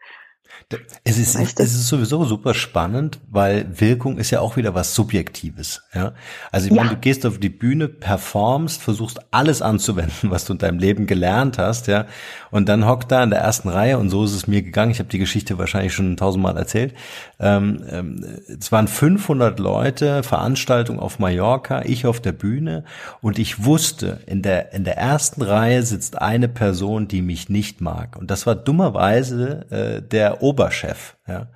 Es 1.03 1.17
ist, 1.17 1.35
es 1.35 1.59
ist 1.59 1.87
sowieso 1.87 2.23
super 2.23 2.53
spannend, 2.53 3.19
weil 3.29 3.67
Wirkung 3.79 4.17
ist 4.17 4.31
ja 4.31 4.39
auch 4.39 4.55
wieder 4.55 4.73
was 4.73 4.95
Subjektives. 4.95 5.83
Ja? 5.93 6.13
Also 6.51 6.67
ich 6.67 6.73
ja. 6.73 6.83
meine, 6.83 6.95
du 6.95 7.01
gehst 7.01 7.25
auf 7.25 7.39
die 7.39 7.49
Bühne, 7.49 7.87
performst, 7.89 8.81
versuchst 8.81 9.19
alles 9.31 9.61
anzuwenden, 9.61 10.11
was 10.29 10.45
du 10.45 10.53
in 10.53 10.59
deinem 10.59 10.79
Leben 10.79 11.07
gelernt 11.07 11.57
hast, 11.57 11.87
ja, 11.87 12.05
und 12.51 12.69
dann 12.69 12.87
hockt 12.87 13.11
da 13.11 13.23
in 13.23 13.29
der 13.29 13.39
ersten 13.39 13.69
Reihe 13.69 13.97
und 13.97 14.09
so 14.09 14.23
ist 14.23 14.33
es 14.33 14.47
mir 14.47 14.61
gegangen. 14.61 14.91
Ich 14.91 14.99
habe 14.99 15.09
die 15.09 15.19
Geschichte 15.19 15.57
wahrscheinlich 15.57 15.93
schon 15.93 16.17
tausendmal 16.17 16.57
erzählt. 16.57 16.93
Ähm, 17.39 17.83
ähm, 17.89 18.25
es 18.47 18.71
waren 18.71 18.87
500 18.87 19.59
Leute, 19.59 20.23
Veranstaltung 20.23 20.99
auf 20.99 21.19
Mallorca, 21.19 21.83
ich 21.83 22.05
auf 22.05 22.19
der 22.19 22.33
Bühne 22.33 22.83
und 23.21 23.39
ich 23.39 23.65
wusste, 23.65 24.19
in 24.25 24.41
der 24.41 24.73
in 24.73 24.83
der 24.83 24.97
ersten 24.97 25.41
Reihe 25.41 25.83
sitzt 25.83 26.21
eine 26.21 26.47
Person, 26.47 27.07
die 27.07 27.21
mich 27.21 27.49
nicht 27.49 27.81
mag 27.81 28.17
und 28.17 28.31
das 28.31 28.45
war 28.45 28.55
dummerweise 28.55 29.65
äh, 29.71 30.01
der 30.01 30.40
Oberchef. 30.41 31.17
Ja. 31.27 31.47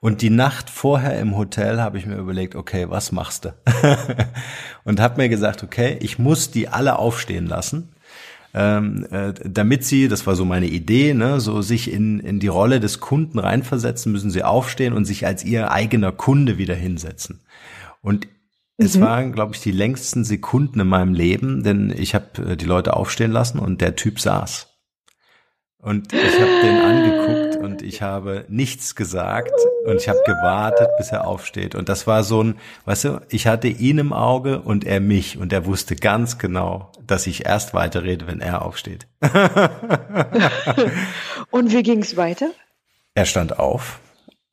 Und 0.00 0.22
die 0.22 0.30
Nacht 0.30 0.70
vorher 0.70 1.18
im 1.18 1.36
Hotel 1.36 1.80
habe 1.80 1.98
ich 1.98 2.06
mir 2.06 2.16
überlegt, 2.16 2.54
okay, 2.54 2.90
was 2.90 3.12
machst 3.12 3.44
du? 3.44 3.54
und 4.84 5.00
habe 5.00 5.20
mir 5.20 5.28
gesagt, 5.28 5.62
okay, 5.62 5.96
ich 6.00 6.18
muss 6.18 6.50
die 6.50 6.68
alle 6.68 6.98
aufstehen 6.98 7.46
lassen, 7.46 7.94
ähm, 8.54 9.06
äh, 9.10 9.32
damit 9.44 9.84
sie, 9.84 10.08
das 10.08 10.26
war 10.26 10.36
so 10.36 10.44
meine 10.44 10.66
Idee, 10.66 11.14
ne, 11.14 11.40
so 11.40 11.62
sich 11.62 11.90
in, 11.90 12.20
in 12.20 12.38
die 12.38 12.48
Rolle 12.48 12.80
des 12.80 13.00
Kunden 13.00 13.38
reinversetzen, 13.38 14.12
müssen 14.12 14.30
sie 14.30 14.42
aufstehen 14.42 14.92
und 14.92 15.04
sich 15.04 15.26
als 15.26 15.44
ihr 15.44 15.70
eigener 15.70 16.12
Kunde 16.12 16.58
wieder 16.58 16.74
hinsetzen. 16.74 17.40
Und 18.02 18.28
es 18.76 18.96
mhm. 18.96 19.02
waren, 19.02 19.32
glaube 19.32 19.54
ich, 19.54 19.62
die 19.62 19.72
längsten 19.72 20.24
Sekunden 20.24 20.80
in 20.80 20.88
meinem 20.88 21.14
Leben, 21.14 21.62
denn 21.62 21.94
ich 21.96 22.14
habe 22.14 22.52
äh, 22.52 22.56
die 22.56 22.66
Leute 22.66 22.94
aufstehen 22.96 23.32
lassen 23.32 23.58
und 23.58 23.80
der 23.80 23.96
Typ 23.96 24.20
saß. 24.20 24.71
Und 25.84 26.12
ich 26.12 26.40
habe 26.40 26.60
den 26.62 26.78
angeguckt 26.78 27.56
und 27.56 27.82
ich 27.82 28.02
habe 28.02 28.44
nichts 28.48 28.94
gesagt 28.94 29.50
und 29.84 29.96
ich 29.96 30.08
habe 30.08 30.20
gewartet, 30.24 30.88
bis 30.96 31.10
er 31.10 31.26
aufsteht. 31.26 31.74
Und 31.74 31.88
das 31.88 32.06
war 32.06 32.22
so 32.22 32.40
ein, 32.40 32.56
weißt 32.84 33.04
du, 33.04 33.20
ich 33.30 33.48
hatte 33.48 33.66
ihn 33.66 33.98
im 33.98 34.12
Auge 34.12 34.60
und 34.60 34.84
er 34.84 35.00
mich 35.00 35.38
und 35.38 35.52
er 35.52 35.66
wusste 35.66 35.96
ganz 35.96 36.38
genau, 36.38 36.92
dass 37.04 37.26
ich 37.26 37.46
erst 37.46 37.74
weiterrede, 37.74 38.28
wenn 38.28 38.40
er 38.40 38.62
aufsteht. 38.62 39.08
und 41.50 41.72
wie 41.72 41.82
ging 41.82 41.98
es 41.98 42.16
weiter? 42.16 42.52
Er 43.16 43.26
stand 43.26 43.58
auf 43.58 43.98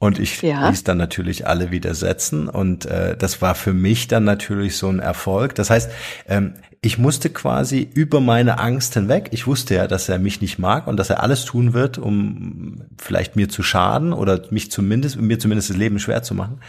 Und 0.01 0.17
ich 0.17 0.41
ja. 0.41 0.69
ließ 0.69 0.85
dann 0.85 0.97
natürlich 0.97 1.45
alle 1.45 1.71
widersetzen 1.71 2.47
und 2.47 2.85
äh, 2.85 3.17
das 3.17 3.41
war 3.41 3.53
für 3.53 3.73
mich 3.73 4.07
dann 4.07 4.23
natürlich 4.23 4.77
so 4.77 4.87
ein 4.87 4.99
Erfolg. 4.99 5.55
Das 5.55 5.69
heißt, 5.69 5.91
ähm, 6.27 6.53
ich 6.81 6.97
musste 6.97 7.29
quasi 7.29 7.89
über 7.93 8.21
meine 8.21 8.59
Angst 8.59 8.93
hinweg. 8.93 9.27
Ich 9.31 9.45
wusste 9.45 9.75
ja, 9.75 9.87
dass 9.87 10.07
er 10.07 10.17
mich 10.17 10.39
nicht 10.39 10.57
mag 10.57 10.87
und 10.87 10.95
dass 10.95 11.09
er 11.09 11.21
alles 11.21 11.43
tun 11.43 11.73
wird, 11.73 11.97
um 11.97 12.85
vielleicht 12.97 13.35
mir 13.35 13.49
zu 13.49 13.61
schaden 13.61 14.13
oder 14.13 14.41
mich 14.51 14.71
zumindest, 14.71 15.19
mir 15.19 15.37
zumindest 15.37 15.69
das 15.69 15.75
Leben 15.75 15.99
schwer 15.99 16.23
zu 16.23 16.33
machen. 16.33 16.61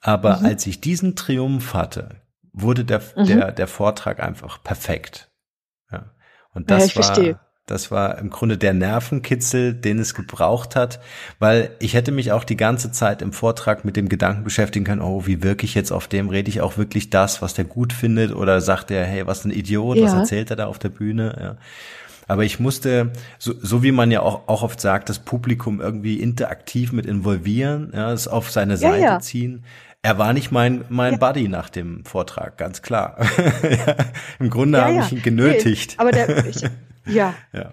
Aber 0.00 0.38
mhm. 0.38 0.46
als 0.46 0.66
ich 0.66 0.80
diesen 0.80 1.14
Triumph 1.14 1.74
hatte, 1.74 2.16
wurde 2.52 2.84
der, 2.84 3.02
mhm. 3.14 3.26
der, 3.26 3.52
der 3.52 3.68
Vortrag 3.68 4.20
einfach 4.20 4.60
perfekt. 4.64 5.30
Ja. 5.92 6.10
Und 6.52 6.72
das 6.72 6.88
ja, 6.92 6.96
war, 6.96 7.04
verstehe. 7.04 7.38
Das 7.66 7.90
war 7.90 8.18
im 8.18 8.28
Grunde 8.28 8.58
der 8.58 8.74
Nervenkitzel, 8.74 9.72
den 9.72 9.98
es 9.98 10.14
gebraucht 10.14 10.76
hat, 10.76 11.00
weil 11.38 11.70
ich 11.78 11.94
hätte 11.94 12.12
mich 12.12 12.30
auch 12.30 12.44
die 12.44 12.58
ganze 12.58 12.92
Zeit 12.92 13.22
im 13.22 13.32
Vortrag 13.32 13.86
mit 13.86 13.96
dem 13.96 14.10
Gedanken 14.10 14.44
beschäftigen 14.44 14.84
können, 14.84 15.00
oh, 15.00 15.26
wie 15.26 15.42
wirke 15.42 15.64
ich 15.64 15.74
jetzt 15.74 15.90
auf 15.90 16.06
dem? 16.06 16.28
Rede 16.28 16.50
ich 16.50 16.60
auch 16.60 16.76
wirklich 16.76 17.08
das, 17.08 17.40
was 17.40 17.54
der 17.54 17.64
gut 17.64 17.94
findet? 17.94 18.34
Oder 18.34 18.60
sagt 18.60 18.90
er, 18.90 19.06
hey, 19.06 19.26
was 19.26 19.46
ein 19.46 19.50
Idiot, 19.50 19.96
ja. 19.96 20.04
was 20.04 20.12
erzählt 20.12 20.50
er 20.50 20.56
da 20.56 20.66
auf 20.66 20.78
der 20.78 20.90
Bühne? 20.90 21.36
Ja. 21.40 21.56
Aber 22.26 22.44
ich 22.44 22.60
musste, 22.60 23.12
so, 23.38 23.54
so 23.58 23.82
wie 23.82 23.92
man 23.92 24.10
ja 24.10 24.20
auch, 24.20 24.46
auch 24.46 24.62
oft 24.62 24.80
sagt, 24.80 25.08
das 25.08 25.18
Publikum 25.18 25.80
irgendwie 25.80 26.20
interaktiv 26.20 26.92
mit 26.92 27.06
involvieren, 27.06 27.92
ja, 27.94 28.12
es 28.12 28.28
auf 28.28 28.50
seine 28.50 28.76
Seite 28.76 29.00
ja, 29.00 29.12
ja. 29.12 29.20
ziehen. 29.20 29.64
Er 30.02 30.18
war 30.18 30.34
nicht 30.34 30.52
mein, 30.52 30.84
mein 30.90 31.14
ja. 31.14 31.18
Buddy 31.18 31.48
nach 31.48 31.70
dem 31.70 32.04
Vortrag, 32.04 32.58
ganz 32.58 32.82
klar. 32.82 33.16
Im 34.38 34.50
Grunde 34.50 34.76
ja, 34.76 34.84
habe 34.84 35.00
ich 35.00 35.12
ihn 35.12 35.22
genötigt. 35.22 35.92
Nee, 35.92 36.02
aber 36.02 36.10
der, 36.12 36.46
ich, 36.46 36.62
ja. 37.06 37.34
ja. 37.52 37.72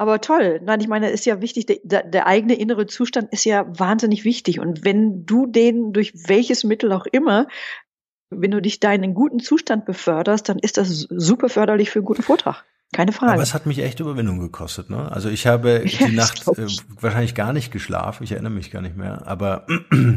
Aber 0.00 0.22
toll. 0.22 0.60
Nein, 0.64 0.80
ich 0.80 0.88
meine, 0.88 1.10
ist 1.10 1.26
ja 1.26 1.42
wichtig, 1.42 1.66
der, 1.84 2.04
der, 2.04 2.26
eigene 2.26 2.54
innere 2.54 2.86
Zustand 2.86 3.30
ist 3.32 3.44
ja 3.44 3.66
wahnsinnig 3.78 4.24
wichtig. 4.24 4.58
Und 4.58 4.82
wenn 4.82 5.26
du 5.26 5.46
den 5.46 5.92
durch 5.92 6.14
welches 6.26 6.64
Mittel 6.64 6.92
auch 6.92 7.04
immer, 7.04 7.48
wenn 8.30 8.50
du 8.50 8.62
dich 8.62 8.80
da 8.80 8.94
in 8.94 9.02
einen 9.02 9.12
guten 9.12 9.40
Zustand 9.40 9.84
beförderst, 9.84 10.48
dann 10.48 10.58
ist 10.58 10.78
das 10.78 10.88
super 11.10 11.50
förderlich 11.50 11.90
für 11.90 11.98
einen 11.98 12.06
guten 12.06 12.22
Vortrag. 12.22 12.64
Keine 12.92 13.12
Frage. 13.12 13.34
Aber 13.34 13.42
es 13.42 13.52
hat 13.52 13.66
mich 13.66 13.78
echt 13.80 14.00
Überwindung 14.00 14.40
gekostet. 14.40 14.88
Ne? 14.90 15.12
Also 15.12 15.28
ich 15.28 15.46
habe 15.46 15.82
ja, 15.86 16.06
die 16.06 16.16
Nacht 16.16 16.48
äh, 16.48 16.66
wahrscheinlich 16.98 17.34
gar 17.34 17.52
nicht 17.52 17.70
geschlafen. 17.70 18.24
Ich 18.24 18.32
erinnere 18.32 18.52
mich 18.52 18.70
gar 18.70 18.80
nicht 18.80 18.96
mehr. 18.96 19.26
Aber 19.26 19.66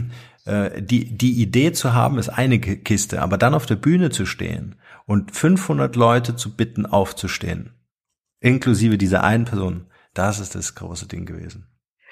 äh, 0.45 0.82
die 0.82 1.15
die 1.15 1.41
Idee 1.41 1.73
zu 1.73 1.93
haben 1.93 2.17
ist 2.19 2.30
eine 2.30 2.58
Kiste, 2.60 3.21
aber 3.21 3.38
dann 3.38 3.54
auf 3.54 3.65
der 3.65 3.76
Bühne 3.76 4.10
zu 4.10 4.26
stehen 4.26 4.76
und 5.05 5.31
500 5.31 5.95
Leute 5.95 6.35
zu 6.35 6.55
bitten, 6.55 6.85
aufzustehen, 6.85 7.73
inklusive 8.39 8.97
dieser 8.97 9.23
einen 9.23 9.45
Person, 9.45 9.87
das 10.13 10.39
ist 10.39 10.55
das 10.55 10.75
große 10.75 11.07
Ding 11.07 11.25
gewesen. 11.25 11.67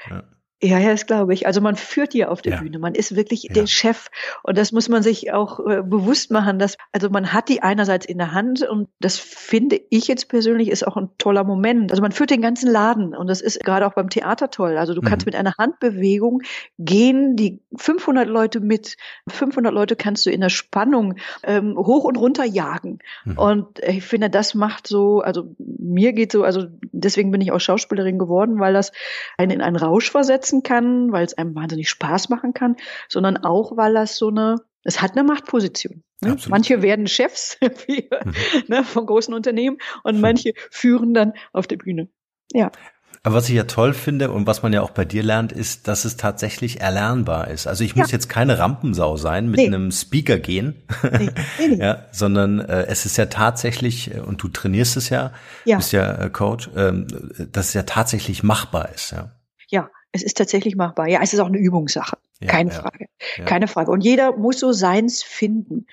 Ja. 0.10 0.24
Ja, 0.64 0.78
ja, 0.78 0.92
das 0.92 1.08
glaube 1.08 1.34
ich. 1.34 1.48
Also 1.48 1.60
man 1.60 1.76
führt 1.76 2.14
hier 2.14 2.32
auf 2.32 2.44
der 2.44 2.54
ja. 2.54 2.62
Bühne. 2.62 2.78
Man 2.78 2.94
ist 2.94 3.16
wirklich 3.16 3.44
ja. 3.44 3.54
der 3.54 3.66
Chef. 3.66 4.10
Und 4.44 4.60
das 4.60 4.72
muss 4.72 4.90
man 4.90 5.02
sich 5.02 5.34
auch 5.34 5.60
äh, 5.60 5.82
bewusst 5.82 6.30
machen, 6.30 6.60
dass, 6.60 6.78
also 6.92 7.10
man 7.10 7.34
hat 7.34 7.50
die 7.50 7.64
einerseits 7.64 8.06
in 8.06 8.20
der 8.20 8.32
Hand 8.32 8.62
und 8.62 8.88
das 9.00 9.18
finde 9.18 9.82
ich 9.90 10.08
jetzt 10.08 10.30
persönlich 10.30 10.70
ist 10.70 10.86
auch 10.86 10.98
ein 10.98 11.10
toller 11.18 11.44
Moment. 11.44 11.92
Also 11.92 12.04
man 12.04 12.12
führt 12.12 12.30
den 12.30 12.44
ganzen 12.44 12.70
Laden 12.70 13.16
und 13.16 13.28
das 13.28 13.42
ist 13.42 13.64
gerade 13.64 13.88
auch 13.88 13.94
beim 13.94 14.12
Theater 14.12 14.52
toll. 14.52 14.78
Also 14.78 14.94
du 14.94 15.02
mhm. 15.02 15.06
kannst 15.06 15.26
mit 15.26 15.36
einer 15.36 15.56
Handbewegung 15.58 16.44
gehen 16.78 17.36
die 17.36 17.60
500 17.78 18.28
Leute 18.28 18.60
mit. 18.60 18.98
500 19.30 19.74
Leute 19.74 19.96
kannst 19.96 20.28
du 20.28 20.30
in 20.30 20.42
der 20.42 20.50
Spannung 20.50 21.16
ähm, 21.42 21.76
hoch 21.76 22.04
und 22.04 22.18
runter 22.18 22.46
jagen. 22.46 23.00
Mhm. 23.26 23.38
Und 23.40 23.80
ich 23.80 24.04
finde, 24.04 24.30
das 24.30 24.54
macht 24.54 24.86
so, 24.86 25.22
also 25.22 25.56
mir 25.58 26.14
geht 26.14 26.32
so, 26.32 26.44
also 26.44 26.68
deswegen 26.92 27.32
bin 27.32 27.42
ich 27.42 27.52
auch 27.52 27.60
Schauspielerin 27.60 28.20
geworden, 28.20 28.60
weil 28.60 28.74
das 28.74 28.92
einen 29.40 29.52
in 29.52 29.62
einen 29.62 29.76
Rausch 29.76 30.12
versetzt 30.12 30.51
umsetzen 30.52 30.64
kann, 30.64 31.12
weil 31.12 31.26
es 31.26 31.38
einem 31.38 31.56
wahnsinnig 31.56 31.90
Spaß 31.90 32.30
machen 32.30 32.54
kann, 32.54 32.76
sondern 33.10 33.38
auch, 33.38 33.78
weil 33.78 33.94
das 33.94 34.18
so 34.18 34.30
eine, 34.30 34.58
es 34.84 35.02
hat 35.02 35.12
eine 35.12 35.24
Machtposition. 35.24 36.04
Ne? 36.22 36.38
Manche 36.50 36.82
werden 36.82 37.08
Chefs 37.08 37.58
wie, 37.88 38.10
mhm. 38.24 38.34
ne, 38.68 38.84
von 38.84 39.06
großen 39.06 39.34
Unternehmen 39.34 39.78
und 40.04 40.20
manche 40.22 40.54
führen 40.70 41.14
dann 41.14 41.34
auf 41.54 41.68
der 41.68 41.78
Bühne. 41.78 42.10
Ja. 42.54 42.72
Aber 43.24 43.36
was 43.36 43.50
ich 43.50 43.56
ja 43.56 43.66
toll 43.66 43.94
finde 43.94 44.32
und 44.32 44.48
was 44.48 44.64
man 44.64 44.74
ja 44.74 44.82
auch 44.82 44.90
bei 44.90 45.06
dir 45.06 45.22
lernt, 45.22 45.52
ist, 45.52 45.88
dass 45.88 46.06
es 46.06 46.18
tatsächlich 46.18 46.82
erlernbar 46.82 47.50
ist. 47.50 47.68
Also 47.68 47.84
ich 47.84 47.94
ja. 47.94 48.02
muss 48.02 48.12
jetzt 48.12 48.30
keine 48.30 48.58
Rampensau 48.58 49.16
sein, 49.16 49.48
mit 49.48 49.60
nee. 49.60 49.68
einem 49.68 49.92
Speaker 49.92 50.40
gehen, 50.40 50.88
nee. 51.04 51.30
Nee, 51.60 51.76
ja, 51.76 52.08
sondern 52.12 52.60
äh, 52.60 52.88
es 52.88 53.06
ist 53.06 53.18
ja 53.18 53.28
tatsächlich, 53.28 54.16
äh, 54.16 54.22
und 54.22 54.42
du 54.42 54.48
trainierst 54.48 54.98
es 54.98 55.10
ja, 55.10 55.34
ja. 55.66 55.78
bist 55.78 55.92
ja 55.92 56.16
äh, 56.16 56.30
Coach, 56.32 56.72
ähm, 56.76 57.06
dass 57.52 57.68
es 57.68 57.74
ja 57.76 57.84
tatsächlich 57.84 58.42
machbar 58.42 58.90
ist. 58.90 59.12
Ja. 59.12 59.32
Ja, 59.70 59.90
es 60.12 60.24
ist 60.24 60.38
tatsächlich 60.38 60.76
machbar. 60.76 61.08
Ja, 61.08 61.20
es 61.22 61.34
ist 61.34 61.40
auch 61.40 61.48
eine 61.48 61.58
Übungssache. 61.58 62.18
Ja, 62.42 62.48
Keine 62.48 62.72
ja, 62.72 62.82
Frage. 62.82 63.06
Ja. 63.38 63.46
Keine 63.46 63.68
Frage. 63.68 63.92
Und 63.92 64.02
jeder 64.02 64.36
muss 64.36 64.60
so 64.60 64.72
seins 64.72 65.24
finden. 65.24 65.86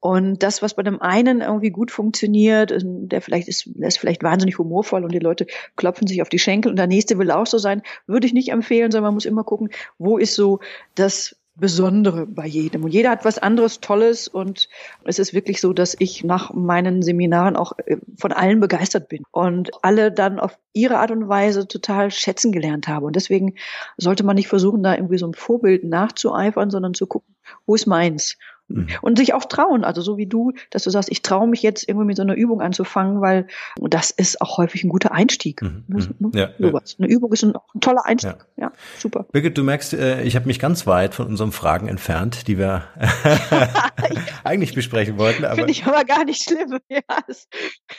Und 0.00 0.42
das, 0.42 0.62
was 0.62 0.74
bei 0.74 0.82
dem 0.82 1.02
einen 1.02 1.40
irgendwie 1.40 1.70
gut 1.70 1.90
funktioniert, 1.90 2.72
der 2.82 3.20
vielleicht 3.20 3.48
ist, 3.48 3.64
der 3.66 3.88
ist 3.88 3.98
vielleicht 3.98 4.22
wahnsinnig 4.22 4.58
humorvoll 4.58 5.04
und 5.04 5.12
die 5.12 5.18
Leute 5.18 5.46
klopfen 5.74 6.06
sich 6.06 6.22
auf 6.22 6.28
die 6.28 6.38
Schenkel 6.38 6.70
und 6.70 6.76
der 6.76 6.86
nächste 6.86 7.18
will 7.18 7.30
auch 7.30 7.46
so 7.46 7.58
sein, 7.58 7.82
würde 8.06 8.26
ich 8.26 8.32
nicht 8.32 8.50
empfehlen, 8.50 8.92
sondern 8.92 9.08
man 9.08 9.14
muss 9.14 9.24
immer 9.24 9.44
gucken, 9.44 9.70
wo 9.98 10.16
ist 10.16 10.34
so 10.34 10.60
das 10.94 11.36
Besondere 11.58 12.26
bei 12.26 12.46
jedem. 12.46 12.84
Und 12.84 12.90
jeder 12.90 13.10
hat 13.10 13.24
was 13.24 13.38
anderes 13.38 13.80
Tolles 13.80 14.28
und 14.28 14.68
es 15.04 15.18
ist 15.18 15.32
wirklich 15.32 15.60
so, 15.60 15.72
dass 15.72 15.96
ich 15.98 16.22
nach 16.22 16.52
meinen 16.52 17.02
Seminaren 17.02 17.56
auch 17.56 17.72
äh, 17.86 17.96
von 18.18 18.32
allen 18.32 18.60
begeistert 18.60 19.08
bin 19.08 19.22
und 19.30 19.70
alle 19.82 20.12
dann 20.12 20.38
auf 20.38 20.58
ihre 20.74 20.98
Art 20.98 21.10
und 21.10 21.28
Weise 21.28 21.66
total 21.66 22.10
schätzen 22.10 22.52
gelernt 22.52 22.88
habe. 22.88 23.06
Und 23.06 23.16
deswegen 23.16 23.54
sollte 23.96 24.22
man 24.22 24.36
nicht 24.36 24.48
versuchen, 24.48 24.82
da 24.82 24.94
irgendwie 24.94 25.18
so 25.18 25.26
ein 25.26 25.34
Vorbild 25.34 25.84
nachzueifern, 25.84 26.70
sondern 26.70 26.92
zu 26.92 27.06
gucken, 27.06 27.34
wo 27.64 27.74
ist 27.74 27.86
meins? 27.86 28.36
Mhm. 28.68 28.88
Und 29.00 29.18
sich 29.18 29.34
auch 29.34 29.44
trauen, 29.44 29.84
also 29.84 30.02
so 30.02 30.16
wie 30.16 30.26
du, 30.26 30.52
dass 30.70 30.82
du 30.84 30.90
sagst, 30.90 31.10
ich 31.10 31.22
traue 31.22 31.46
mich 31.46 31.62
jetzt 31.62 31.88
irgendwie 31.88 32.06
mit 32.06 32.16
so 32.16 32.22
einer 32.22 32.34
Übung 32.34 32.60
anzufangen, 32.60 33.20
weil 33.20 33.46
das 33.80 34.10
ist 34.10 34.40
auch 34.40 34.58
häufig 34.58 34.82
ein 34.84 34.88
guter 34.88 35.12
Einstieg. 35.12 35.62
Mhm. 35.62 35.84
Ne? 35.86 36.08
mhm. 36.18 36.30
Ja, 36.34 36.50
Sowas. 36.58 36.96
Eine 36.98 37.08
Übung 37.08 37.32
ist 37.32 37.44
ein, 37.44 37.54
ein 37.74 37.80
toller 37.80 38.04
Einstieg. 38.06 38.36
Ja. 38.56 38.64
ja, 38.64 38.72
super. 38.98 39.26
Birgit, 39.32 39.56
du 39.56 39.62
merkst, 39.62 39.94
äh, 39.94 40.22
ich 40.22 40.36
habe 40.36 40.46
mich 40.46 40.58
ganz 40.58 40.86
weit 40.86 41.14
von 41.14 41.26
unseren 41.26 41.52
Fragen 41.52 41.88
entfernt, 41.88 42.48
die 42.48 42.58
wir 42.58 42.84
eigentlich 44.44 44.74
besprechen 44.74 45.18
wollten. 45.18 45.44
Finde 45.54 45.70
ich 45.70 45.84
aber 45.84 46.04
gar 46.04 46.24
nicht 46.24 46.42
schlimm. 46.42 46.78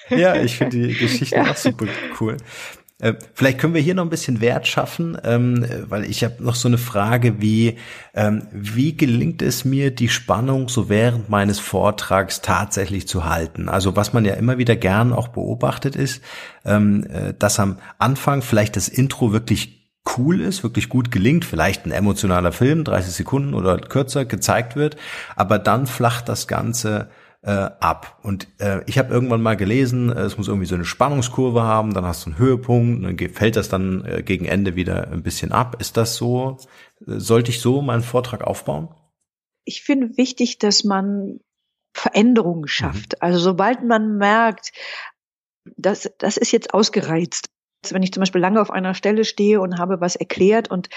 Ja, 0.09 0.17
ja 0.17 0.35
ich 0.41 0.57
finde 0.57 0.87
die 0.87 0.93
Geschichte 0.93 1.41
auch 1.41 1.55
super 1.55 1.85
cool. 2.19 2.37
Äh, 2.99 3.13
vielleicht 3.35 3.59
können 3.59 3.75
wir 3.75 3.81
hier 3.81 3.93
noch 3.93 4.03
ein 4.03 4.09
bisschen 4.09 4.41
Wert 4.41 4.67
schaffen, 4.67 5.17
ähm, 5.23 5.63
weil 5.87 6.03
ich 6.05 6.23
habe 6.23 6.43
noch 6.43 6.55
so 6.55 6.67
eine 6.67 6.79
Frage 6.79 7.39
wie, 7.39 7.77
ähm, 8.15 8.47
wie 8.51 8.97
gelingt 8.97 9.43
es 9.43 9.65
mir, 9.65 9.91
die 9.91 10.09
Spannung 10.09 10.67
so 10.67 10.89
während 10.89 11.29
meines 11.29 11.59
Vortrags 11.59 12.41
tatsächlich 12.41 13.07
zu 13.07 13.25
halten? 13.25 13.69
Also 13.69 13.95
was 13.95 14.13
man 14.13 14.25
ja 14.25 14.33
immer 14.33 14.57
wieder 14.57 14.75
gern 14.75 15.13
auch 15.13 15.27
beobachtet 15.27 15.95
ist, 15.95 16.23
ähm, 16.65 17.05
äh, 17.05 17.35
dass 17.37 17.59
am 17.59 17.77
Anfang 17.99 18.41
vielleicht 18.41 18.75
das 18.75 18.87
Intro 18.87 19.31
wirklich 19.31 19.77
cool 20.17 20.41
ist, 20.41 20.63
wirklich 20.63 20.89
gut 20.89 21.11
gelingt, 21.11 21.45
vielleicht 21.45 21.85
ein 21.85 21.91
emotionaler 21.91 22.51
Film, 22.51 22.83
30 22.83 23.13
Sekunden 23.13 23.53
oder 23.53 23.77
kürzer 23.77 24.25
gezeigt 24.25 24.75
wird, 24.75 24.97
aber 25.35 25.59
dann 25.59 25.85
flacht 25.85 26.29
das 26.29 26.47
Ganze 26.47 27.09
äh, 27.47 27.71
ab. 27.79 28.19
Und 28.23 28.49
äh, 28.59 28.81
ich 28.87 28.97
habe 28.97 29.13
irgendwann 29.13 29.41
mal 29.41 29.55
gelesen, 29.55 30.09
äh, 30.09 30.23
es 30.23 30.37
muss 30.37 30.49
irgendwie 30.49 30.67
so 30.67 30.75
eine 30.75 30.83
Spannungskurve 30.83 31.63
haben, 31.63 31.93
dann 31.93 32.05
hast 32.05 32.25
du 32.25 32.31
einen 32.31 32.39
Höhepunkt, 32.39 33.05
dann 33.05 33.17
fällt 33.33 33.55
das 33.55 33.69
dann 33.69 34.03
äh, 34.03 34.21
gegen 34.21 34.43
Ende 34.43 34.75
wieder 34.75 35.07
ein 35.07 35.23
bisschen 35.23 35.53
ab. 35.53 35.77
Ist 35.79 35.95
das 35.95 36.17
so? 36.17 36.57
Sollte 36.99 37.51
ich 37.51 37.61
so 37.61 37.81
meinen 37.81 38.03
Vortrag 38.03 38.43
aufbauen? 38.43 38.89
Ich 39.63 39.81
finde 39.83 40.17
wichtig, 40.17 40.57
dass 40.59 40.83
man 40.83 41.39
Veränderungen 41.93 42.67
schafft. 42.67 43.13
Mhm. 43.13 43.17
Also 43.21 43.39
sobald 43.39 43.81
man 43.81 44.17
merkt, 44.17 44.73
das, 45.77 46.11
das 46.17 46.35
ist 46.35 46.51
jetzt 46.51 46.73
ausgereizt, 46.73 47.49
wenn 47.91 48.03
ich 48.03 48.11
zum 48.11 48.21
Beispiel 48.21 48.41
lange 48.41 48.61
auf 48.61 48.71
einer 48.71 48.93
Stelle 48.93 49.23
stehe 49.23 49.61
und 49.61 49.77
habe 49.77 50.01
was 50.01 50.15
erklärt 50.15 50.69
und 50.69 50.89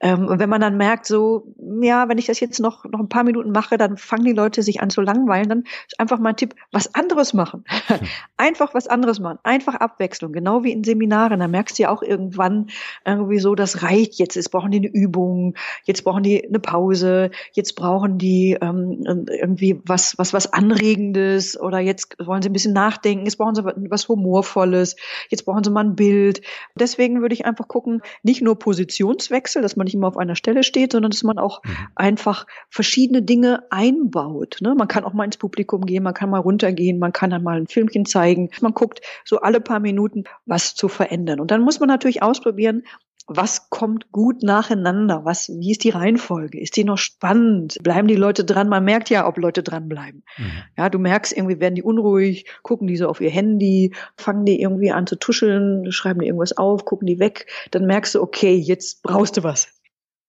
ähm, 0.00 0.26
wenn 0.28 0.48
man 0.48 0.60
dann 0.60 0.76
merkt, 0.76 1.06
so, 1.06 1.54
ja, 1.80 2.08
wenn 2.08 2.18
ich 2.18 2.26
das 2.26 2.40
jetzt 2.40 2.60
noch, 2.60 2.84
noch 2.84 3.00
ein 3.00 3.08
paar 3.08 3.24
Minuten 3.24 3.50
mache, 3.50 3.78
dann 3.78 3.96
fangen 3.96 4.24
die 4.24 4.32
Leute 4.32 4.62
sich 4.62 4.80
an 4.80 4.90
zu 4.90 5.00
langweilen, 5.00 5.48
dann 5.48 5.64
ist 5.86 5.98
einfach 5.98 6.18
mein 6.18 6.36
Tipp, 6.36 6.54
was 6.72 6.94
anderes 6.94 7.32
machen. 7.32 7.64
einfach 8.36 8.74
was 8.74 8.86
anderes 8.86 9.18
machen. 9.18 9.38
Einfach 9.42 9.74
Abwechslung. 9.74 10.32
Genau 10.32 10.62
wie 10.62 10.72
in 10.72 10.84
Seminaren. 10.84 11.40
Da 11.40 11.48
merkst 11.48 11.78
du 11.78 11.84
ja 11.84 11.90
auch 11.90 12.02
irgendwann 12.02 12.68
irgendwie 13.04 13.38
so, 13.38 13.54
das 13.54 13.82
reicht 13.82 14.18
jetzt. 14.18 14.36
Jetzt 14.36 14.50
brauchen 14.50 14.70
die 14.70 14.78
eine 14.78 14.88
Übung, 14.88 15.54
jetzt 15.84 16.04
brauchen 16.04 16.22
die 16.22 16.46
eine 16.46 16.60
Pause, 16.60 17.30
jetzt 17.52 17.74
brauchen 17.76 18.18
die 18.18 18.58
ähm, 18.60 19.26
irgendwie 19.30 19.80
was, 19.84 20.18
was, 20.18 20.32
was 20.32 20.52
Anregendes 20.52 21.58
oder 21.58 21.80
jetzt 21.80 22.16
wollen 22.24 22.42
sie 22.42 22.50
ein 22.50 22.52
bisschen 22.52 22.74
nachdenken, 22.74 23.24
jetzt 23.24 23.36
brauchen 23.36 23.54
sie 23.54 23.64
was 23.64 24.08
Humorvolles, 24.08 24.96
jetzt 25.30 25.44
brauchen 25.44 25.64
sie 25.64 25.70
mal 25.70 25.84
ein 25.84 25.96
Bild 25.96 26.25
Bild. 26.26 26.40
Deswegen 26.74 27.20
würde 27.20 27.34
ich 27.34 27.46
einfach 27.46 27.68
gucken, 27.68 28.02
nicht 28.22 28.42
nur 28.42 28.58
Positionswechsel, 28.58 29.62
dass 29.62 29.76
man 29.76 29.84
nicht 29.84 29.94
immer 29.94 30.08
auf 30.08 30.16
einer 30.16 30.34
Stelle 30.34 30.64
steht, 30.64 30.92
sondern 30.92 31.10
dass 31.10 31.22
man 31.22 31.38
auch 31.38 31.62
mhm. 31.62 31.70
einfach 31.94 32.46
verschiedene 32.68 33.22
Dinge 33.22 33.62
einbaut. 33.70 34.58
Ne? 34.60 34.74
Man 34.74 34.88
kann 34.88 35.04
auch 35.04 35.12
mal 35.12 35.24
ins 35.24 35.36
Publikum 35.36 35.86
gehen, 35.86 36.02
man 36.02 36.14
kann 36.14 36.30
mal 36.30 36.40
runtergehen, 36.40 36.98
man 36.98 37.12
kann 37.12 37.30
dann 37.30 37.44
mal 37.44 37.58
ein 37.58 37.68
Filmchen 37.68 38.06
zeigen. 38.06 38.50
Man 38.60 38.74
guckt 38.74 39.00
so 39.24 39.38
alle 39.40 39.60
paar 39.60 39.80
Minuten, 39.80 40.24
was 40.46 40.74
zu 40.74 40.88
verändern. 40.88 41.38
Und 41.38 41.50
dann 41.50 41.62
muss 41.62 41.78
man 41.78 41.88
natürlich 41.88 42.22
ausprobieren, 42.22 42.82
was 43.26 43.70
kommt 43.70 44.12
gut 44.12 44.42
nacheinander? 44.42 45.24
Was, 45.24 45.48
wie 45.48 45.72
ist 45.72 45.84
die 45.84 45.90
Reihenfolge? 45.90 46.60
Ist 46.60 46.76
die 46.76 46.84
noch 46.84 46.98
spannend? 46.98 47.78
Bleiben 47.82 48.06
die 48.06 48.14
Leute 48.14 48.44
dran? 48.44 48.68
Man 48.68 48.84
merkt 48.84 49.10
ja, 49.10 49.26
ob 49.26 49.36
Leute 49.38 49.62
dranbleiben. 49.62 50.22
Mhm. 50.38 50.52
Ja, 50.76 50.88
du 50.88 50.98
merkst 50.98 51.36
irgendwie, 51.36 51.58
werden 51.60 51.74
die 51.74 51.82
unruhig, 51.82 52.46
gucken 52.62 52.86
die 52.86 52.96
so 52.96 53.08
auf 53.08 53.20
ihr 53.20 53.30
Handy, 53.30 53.94
fangen 54.16 54.44
die 54.44 54.60
irgendwie 54.60 54.92
an 54.92 55.06
zu 55.06 55.16
tuscheln, 55.16 55.90
schreiben 55.90 56.20
die 56.20 56.26
irgendwas 56.26 56.56
auf, 56.56 56.84
gucken 56.84 57.06
die 57.06 57.18
weg. 57.18 57.46
Dann 57.72 57.86
merkst 57.86 58.14
du, 58.14 58.22
okay, 58.22 58.54
jetzt 58.54 59.02
brauchst 59.02 59.36
du 59.36 59.42
was. 59.42 59.68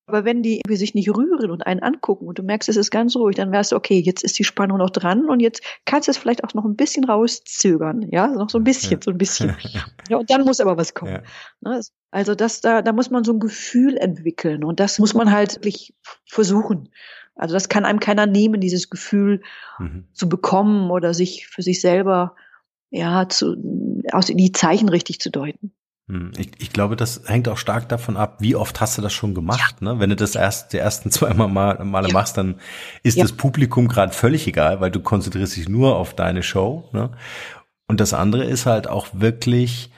Aber 0.08 0.24
wenn 0.24 0.42
die 0.42 0.58
irgendwie 0.58 0.78
sich 0.78 0.96
nicht 0.96 1.10
rühren 1.10 1.52
und 1.52 1.68
einen 1.68 1.84
angucken 1.84 2.28
und 2.28 2.40
du 2.40 2.44
merkst, 2.44 2.70
es 2.70 2.78
ist 2.78 2.92
ganz 2.92 3.16
ruhig, 3.18 3.36
dann 3.36 3.52
wärst 3.52 3.74
du, 3.74 3.76
okay, 3.76 4.00
jetzt 4.00 4.24
ist 4.24 4.40
die 4.40 4.46
Spannung 4.46 4.78
noch 4.78 4.90
dran 4.90 5.30
und 5.30 5.42
jetzt 5.42 5.62
kannst 5.84 6.08
du 6.08 6.12
es 6.12 6.18
vielleicht 6.18 6.46
auch 6.46 6.54
noch 6.54 6.64
ein 6.64 6.78
bisschen 6.78 7.04
rauszögern, 7.04 8.08
ja, 8.10 8.28
noch 8.28 8.50
so 8.50 8.58
ein 8.58 8.64
bisschen, 8.64 9.02
so 9.02 9.12
ein 9.12 9.18
bisschen. 9.18 9.56
Ja, 10.10 10.18
und 10.18 10.30
dann 10.30 10.46
muss 10.46 10.62
aber 10.62 10.78
was 10.78 10.94
kommen. 10.94 11.12
Ja. 11.12 11.24
Ne, 11.60 11.82
also 12.12 12.34
das, 12.34 12.62
da, 12.62 12.82
da 12.82 12.94
muss 12.94 13.10
man 13.10 13.26
so 13.26 13.34
ein 13.34 13.40
Gefühl 13.40 13.98
entwickeln 13.98 14.64
und 14.64 14.80
das 14.80 15.00
muss 15.00 15.14
man 15.14 15.32
halt 15.32 15.56
wirklich 15.56 15.94
versuchen. 16.26 16.90
Also 17.36 17.54
das 17.54 17.68
kann 17.68 17.84
einem 17.84 18.00
keiner 18.00 18.26
nehmen, 18.26 18.62
dieses 18.62 18.90
Gefühl 18.90 19.42
mhm. 19.78 20.08
zu 20.14 20.30
bekommen 20.30 20.90
oder 20.90 21.14
sich 21.14 21.48
für 21.48 21.62
sich 21.62 21.82
selber 21.82 22.36
ja 22.90 23.28
zu 23.28 23.58
aus 24.14 24.28
die 24.28 24.52
Zeichen 24.54 24.88
richtig 24.88 25.20
zu 25.20 25.30
deuten. 25.30 25.74
Hm, 26.10 26.32
ich, 26.38 26.52
ich 26.60 26.72
glaube, 26.72 26.96
das 26.96 27.24
hängt 27.26 27.50
auch 27.50 27.58
stark 27.58 27.90
davon 27.90 28.16
ab, 28.16 28.38
wie 28.40 28.56
oft 28.56 28.80
hast 28.80 28.98
du 28.98 29.02
das 29.02 29.14
schon 29.14 29.36
gemacht. 29.36 29.76
Ja. 29.82 29.94
Ne? 29.94 30.00
Wenn 30.00 30.10
du 30.10 30.16
das 30.16 30.36
erst 30.36 30.74
die 30.74 30.78
ersten 30.78 31.12
zwei 31.12 31.34
Mal, 31.34 31.84
Male 31.84 32.08
ja. 32.08 32.14
machst, 32.14 32.38
dann 32.38 32.56
ist 33.04 33.18
ja. 33.18 33.24
das 33.24 33.34
Publikum 33.34 33.88
gerade 33.88 34.14
völlig 34.14 34.48
egal, 34.48 34.80
weil 34.80 34.92
du 34.92 35.02
konzentrierst 35.02 35.58
dich 35.58 35.68
nur 35.68 35.98
auf 35.98 36.14
deine 36.14 36.44
Show. 36.44 36.90
Ne? 36.94 37.12
Und 37.88 38.00
das 38.00 38.14
andere 38.14 38.46
ist 38.46 38.66
halt 38.66 38.88
auch 38.90 39.08
wirklich 39.14 39.92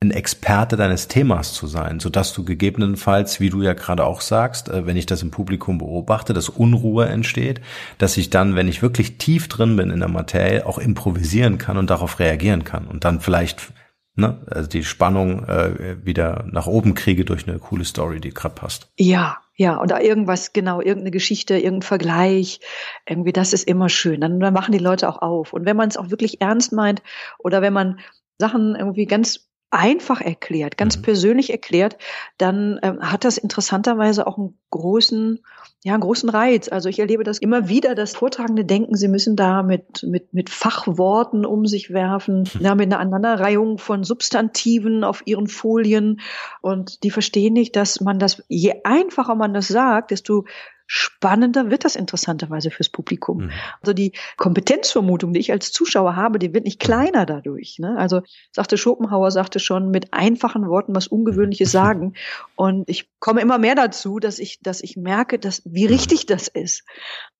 ein 0.00 0.10
Experte 0.10 0.76
deines 0.76 1.08
Themas 1.08 1.54
zu 1.54 1.66
sein, 1.66 2.00
so 2.00 2.10
dass 2.10 2.34
du 2.34 2.44
gegebenenfalls, 2.44 3.40
wie 3.40 3.48
du 3.48 3.62
ja 3.62 3.72
gerade 3.72 4.04
auch 4.04 4.20
sagst, 4.20 4.68
äh, 4.68 4.84
wenn 4.84 4.98
ich 4.98 5.06
das 5.06 5.22
im 5.22 5.30
Publikum 5.30 5.78
beobachte, 5.78 6.34
dass 6.34 6.50
Unruhe 6.50 7.06
entsteht, 7.06 7.62
dass 7.96 8.18
ich 8.18 8.28
dann, 8.28 8.56
wenn 8.56 8.68
ich 8.68 8.82
wirklich 8.82 9.16
tief 9.16 9.48
drin 9.48 9.74
bin 9.76 9.88
in 9.88 10.00
der 10.00 10.10
Materie, 10.10 10.66
auch 10.66 10.76
improvisieren 10.76 11.56
kann 11.56 11.78
und 11.78 11.88
darauf 11.88 12.18
reagieren 12.18 12.62
kann 12.62 12.86
und 12.86 13.04
dann 13.04 13.22
vielleicht 13.22 13.72
ne, 14.16 14.38
also 14.50 14.68
die 14.68 14.84
Spannung 14.84 15.44
äh, 15.44 16.04
wieder 16.04 16.44
nach 16.50 16.66
oben 16.66 16.94
kriege 16.94 17.24
durch 17.24 17.46
eine 17.46 17.58
coole 17.58 17.84
Story, 17.84 18.20
die 18.20 18.30
gerade 18.30 18.54
passt. 18.54 18.88
Ja, 18.98 19.38
ja, 19.54 19.80
oder 19.80 20.02
irgendwas, 20.02 20.52
genau, 20.52 20.80
irgendeine 20.80 21.10
Geschichte, 21.10 21.54
irgendein 21.54 21.82
Vergleich, 21.82 22.60
irgendwie, 23.08 23.32
das 23.32 23.52
ist 23.52 23.66
immer 23.66 23.88
schön. 23.88 24.20
Dann, 24.20 24.40
dann 24.40 24.52
machen 24.52 24.72
die 24.72 24.78
Leute 24.78 25.08
auch 25.08 25.22
auf. 25.22 25.52
Und 25.52 25.64
wenn 25.64 25.76
man 25.76 25.88
es 25.88 25.96
auch 25.96 26.10
wirklich 26.10 26.40
ernst 26.40 26.72
meint 26.72 27.02
oder 27.38 27.62
wenn 27.62 27.72
man 27.72 28.00
Sachen 28.38 28.74
irgendwie 28.74 29.06
ganz 29.06 29.48
einfach 29.76 30.20
erklärt, 30.20 30.76
ganz 30.76 30.96
mhm. 30.96 31.02
persönlich 31.02 31.50
erklärt, 31.50 31.98
dann 32.38 32.80
ähm, 32.82 33.00
hat 33.00 33.24
das 33.24 33.36
interessanterweise 33.36 34.26
auch 34.26 34.38
einen 34.38 34.58
großen, 34.70 35.40
ja, 35.84 35.92
einen 35.92 36.02
großen 36.02 36.28
Reiz. 36.28 36.68
Also 36.68 36.88
ich 36.88 36.98
erlebe 36.98 37.24
das 37.24 37.38
immer 37.38 37.68
wieder, 37.68 37.94
dass 37.94 38.16
Vortragende 38.16 38.64
denken, 38.64 38.96
sie 38.96 39.08
müssen 39.08 39.36
da 39.36 39.62
mit, 39.62 40.02
mit, 40.02 40.32
mit 40.32 40.50
Fachworten 40.50 41.44
um 41.44 41.66
sich 41.66 41.90
werfen, 41.92 42.48
mhm. 42.54 42.60
ja, 42.60 42.74
mit 42.74 42.86
einer 42.86 43.00
Aneinanderreihung 43.00 43.78
von 43.78 44.02
Substantiven 44.02 45.04
auf 45.04 45.22
ihren 45.26 45.46
Folien. 45.46 46.20
Und 46.62 47.04
die 47.04 47.10
verstehen 47.10 47.52
nicht, 47.52 47.76
dass 47.76 48.00
man 48.00 48.18
das, 48.18 48.42
je 48.48 48.80
einfacher 48.84 49.34
man 49.34 49.52
das 49.52 49.68
sagt, 49.68 50.10
desto 50.10 50.46
spannender 50.86 51.70
wird 51.70 51.84
das 51.84 51.96
interessanterweise 51.96 52.70
fürs 52.70 52.88
Publikum. 52.88 53.44
Mhm. 53.44 53.50
Also 53.80 53.92
die 53.92 54.12
Kompetenzvermutung, 54.36 55.32
die 55.32 55.40
ich 55.40 55.52
als 55.52 55.72
Zuschauer 55.72 56.16
habe, 56.16 56.38
die 56.38 56.54
wird 56.54 56.64
nicht 56.64 56.80
kleiner 56.80 57.26
dadurch. 57.26 57.78
Ne? 57.78 57.96
Also 57.98 58.22
sagte 58.52 58.78
Schopenhauer, 58.78 59.30
sagte 59.30 59.58
schon 59.58 59.90
mit 59.90 60.12
einfachen 60.12 60.68
Worten 60.68 60.94
was 60.94 61.08
Ungewöhnliches 61.08 61.72
sagen. 61.72 62.14
Und 62.54 62.88
ich 62.88 63.08
komme 63.18 63.40
immer 63.40 63.58
mehr 63.58 63.74
dazu, 63.74 64.18
dass 64.18 64.38
ich, 64.38 64.60
dass 64.60 64.80
ich 64.80 64.96
merke, 64.96 65.38
dass, 65.38 65.62
wie 65.64 65.86
richtig 65.86 66.26
das 66.26 66.48
ist. 66.48 66.84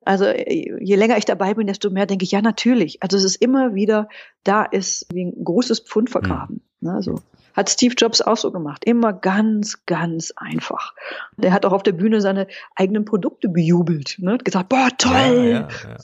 Also 0.07 0.27
je 0.27 0.95
länger 0.95 1.19
ich 1.19 1.25
dabei 1.25 1.55
bin, 1.55 1.67
desto 1.67 1.91
mehr 1.91 2.07
denke 2.07 2.25
ich, 2.25 2.31
ja, 2.31 2.41
natürlich. 2.41 3.03
Also 3.03 3.17
es 3.17 3.25
ist 3.25 3.37
immer 3.37 3.75
wieder, 3.75 4.09
da 4.45 4.65
ist 4.65 5.07
wie 5.13 5.25
ein 5.25 5.45
großes 5.45 5.81
Pfund 5.81 6.11
vergraben. 6.11 6.63
Mhm. 6.81 6.89
Ne? 6.89 7.03
So. 7.03 7.21
Hat 7.55 7.71
Steve 7.71 7.95
Jobs 7.97 8.21
auch 8.21 8.37
so 8.37 8.53
gemacht. 8.53 8.85
Immer 8.85 9.13
ganz, 9.13 9.85
ganz 9.85 10.33
einfach. 10.37 10.95
Der 11.37 11.53
hat 11.53 11.67
auch 11.67 11.73
auf 11.73 11.83
der 11.83 11.93
Bühne 11.93 12.21
seine 12.21 12.47
eigenen 12.77 13.05
Produkte 13.05 13.49
bejubelt. 13.49 14.17
Ne? 14.19 14.35
Hat 14.35 14.45
gesagt, 14.45 14.69
boah, 14.69 14.89
toll. 14.97 15.13
Ja, 15.13 15.61
ja, 15.61 15.69
ja 15.89 15.97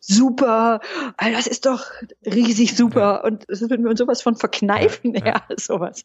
super, 0.00 0.80
das 1.18 1.46
ist 1.46 1.66
doch 1.66 1.84
riesig 2.24 2.76
super. 2.76 3.00
Ja. 3.00 3.24
Und 3.24 3.44
das 3.48 3.60
würden 3.60 3.84
wir 3.84 3.90
uns 3.90 3.98
sowas 3.98 4.22
von 4.22 4.36
verkneifen, 4.36 5.14
ja, 5.14 5.26
ja. 5.26 5.42
sowas. 5.56 6.04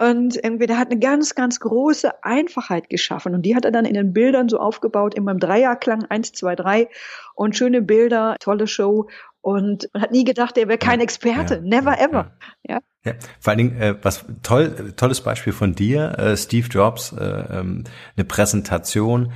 Und 0.00 0.42
irgendwie, 0.42 0.66
der 0.66 0.78
hat 0.78 0.90
eine 0.90 0.98
ganz, 0.98 1.34
ganz 1.34 1.60
große 1.60 2.24
Einfachheit 2.24 2.88
geschaffen. 2.88 3.34
Und 3.34 3.42
die 3.42 3.54
hat 3.54 3.66
er 3.66 3.70
dann 3.70 3.84
in 3.84 3.92
den 3.92 4.14
Bildern 4.14 4.48
so 4.48 4.58
aufgebaut, 4.58 5.12
in 5.12 5.24
meinem 5.24 5.40
Dreierklang, 5.40 6.06
eins, 6.06 6.32
zwei, 6.32 6.56
drei. 6.56 6.88
Und 7.34 7.54
schöne 7.54 7.82
Bilder, 7.82 8.36
tolle 8.40 8.66
Show. 8.66 9.10
Und 9.42 9.90
man 9.92 10.02
hat 10.02 10.10
nie 10.10 10.24
gedacht, 10.24 10.56
er 10.56 10.68
wäre 10.68 10.78
kein 10.78 11.00
Experte. 11.00 11.56
Ja, 11.56 11.60
Never 11.60 12.00
ever. 12.00 12.32
Ja. 12.66 12.78
Ja, 13.04 13.12
vor 13.40 13.50
allen 13.50 13.58
Dingen, 13.58 13.80
äh, 13.80 13.94
was 14.00 14.24
toll, 14.42 14.94
tolles 14.96 15.20
Beispiel 15.20 15.52
von 15.52 15.74
dir, 15.74 16.18
äh, 16.18 16.36
Steve 16.36 16.68
Jobs, 16.68 17.12
äh, 17.12 17.24
ähm, 17.24 17.84
eine 18.16 18.24
Präsentation, 18.24 19.32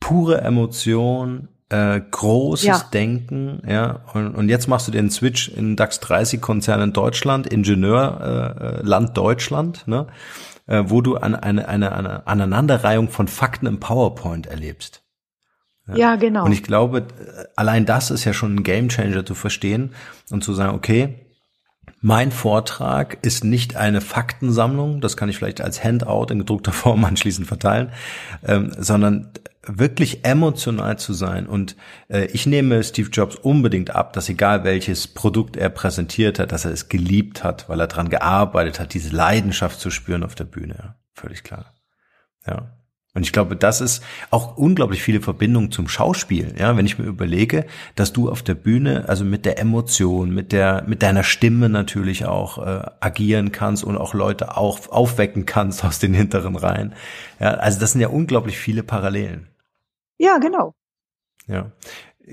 pure 0.00 0.42
Emotion, 0.42 1.48
äh, 1.74 2.00
großes 2.08 2.66
ja. 2.66 2.82
Denken, 2.92 3.62
ja, 3.66 4.00
und, 4.12 4.34
und 4.34 4.48
jetzt 4.48 4.68
machst 4.68 4.86
du 4.86 4.92
den 4.92 5.10
Switch 5.10 5.48
in 5.48 5.74
DAX 5.74 5.98
30 6.00 6.40
Konzern 6.40 6.80
in 6.80 6.92
Deutschland, 6.92 7.46
Ingenieurland 7.48 9.10
äh, 9.10 9.12
Deutschland, 9.12 9.88
ne, 9.88 10.06
äh, 10.66 10.84
wo 10.86 11.00
du 11.00 11.16
an 11.16 11.34
eine, 11.34 11.66
eine, 11.66 11.92
eine 11.92 12.26
Aneinanderreihung 12.26 13.08
von 13.08 13.26
Fakten 13.26 13.66
im 13.66 13.80
PowerPoint 13.80 14.46
erlebst. 14.46 15.02
Ja. 15.88 15.96
ja, 15.96 16.16
genau. 16.16 16.44
Und 16.44 16.52
ich 16.52 16.62
glaube, 16.62 17.06
allein 17.56 17.84
das 17.86 18.10
ist 18.10 18.24
ja 18.24 18.32
schon 18.32 18.54
ein 18.54 18.62
Gamechanger 18.62 19.26
zu 19.26 19.34
verstehen 19.34 19.94
und 20.30 20.44
zu 20.44 20.54
sagen, 20.54 20.74
okay, 20.74 21.26
mein 22.00 22.30
Vortrag 22.30 23.18
ist 23.22 23.44
nicht 23.44 23.76
eine 23.76 24.00
Faktensammlung, 24.00 25.00
das 25.00 25.16
kann 25.16 25.28
ich 25.28 25.36
vielleicht 25.36 25.60
als 25.60 25.82
Handout 25.82 26.26
in 26.30 26.38
gedruckter 26.38 26.72
Form 26.82 27.04
anschließend 27.04 27.48
verteilen, 27.48 27.90
ähm, 28.44 28.72
sondern 28.78 29.30
wirklich 29.66 30.24
emotional 30.24 30.98
zu 30.98 31.12
sein. 31.12 31.46
Und 31.46 31.76
äh, 32.08 32.26
ich 32.26 32.46
nehme 32.46 32.82
Steve 32.82 33.10
Jobs 33.10 33.36
unbedingt 33.36 33.90
ab, 33.90 34.12
dass 34.12 34.28
egal 34.28 34.64
welches 34.64 35.06
Produkt 35.06 35.56
er 35.56 35.70
präsentiert 35.70 36.38
hat, 36.38 36.52
dass 36.52 36.64
er 36.64 36.72
es 36.72 36.88
geliebt 36.88 37.44
hat, 37.44 37.68
weil 37.68 37.80
er 37.80 37.86
dran 37.86 38.10
gearbeitet 38.10 38.80
hat, 38.80 38.94
diese 38.94 39.14
Leidenschaft 39.14 39.80
zu 39.80 39.90
spüren 39.90 40.24
auf 40.24 40.34
der 40.34 40.44
Bühne. 40.44 40.96
Völlig 41.14 41.42
klar. 41.42 41.74
Ja. 42.46 42.74
Und 43.16 43.22
ich 43.22 43.32
glaube, 43.32 43.54
das 43.54 43.80
ist 43.80 44.02
auch 44.30 44.56
unglaublich 44.56 45.00
viele 45.00 45.20
Verbindungen 45.20 45.70
zum 45.70 45.86
Schauspiel. 45.88 46.56
Ja, 46.58 46.76
wenn 46.76 46.84
ich 46.84 46.98
mir 46.98 47.04
überlege, 47.04 47.64
dass 47.94 48.12
du 48.12 48.28
auf 48.28 48.42
der 48.42 48.56
Bühne, 48.56 49.08
also 49.08 49.24
mit 49.24 49.44
der 49.44 49.60
Emotion, 49.60 50.34
mit 50.34 50.50
der, 50.50 50.82
mit 50.88 51.04
deiner 51.04 51.22
Stimme 51.22 51.68
natürlich 51.68 52.26
auch 52.26 52.58
äh, 52.58 52.82
agieren 52.98 53.52
kannst 53.52 53.84
und 53.84 53.96
auch 53.96 54.14
Leute 54.14 54.56
auch 54.56 54.88
aufwecken 54.90 55.46
kannst 55.46 55.84
aus 55.84 56.00
den 56.00 56.12
hinteren 56.12 56.56
Reihen. 56.56 56.92
Ja, 57.38 57.50
also 57.52 57.78
das 57.78 57.92
sind 57.92 58.00
ja 58.00 58.08
unglaublich 58.08 58.58
viele 58.58 58.82
Parallelen. 58.82 59.46
Ja, 60.24 60.38
genau. 60.38 60.74
Ja. 61.46 61.70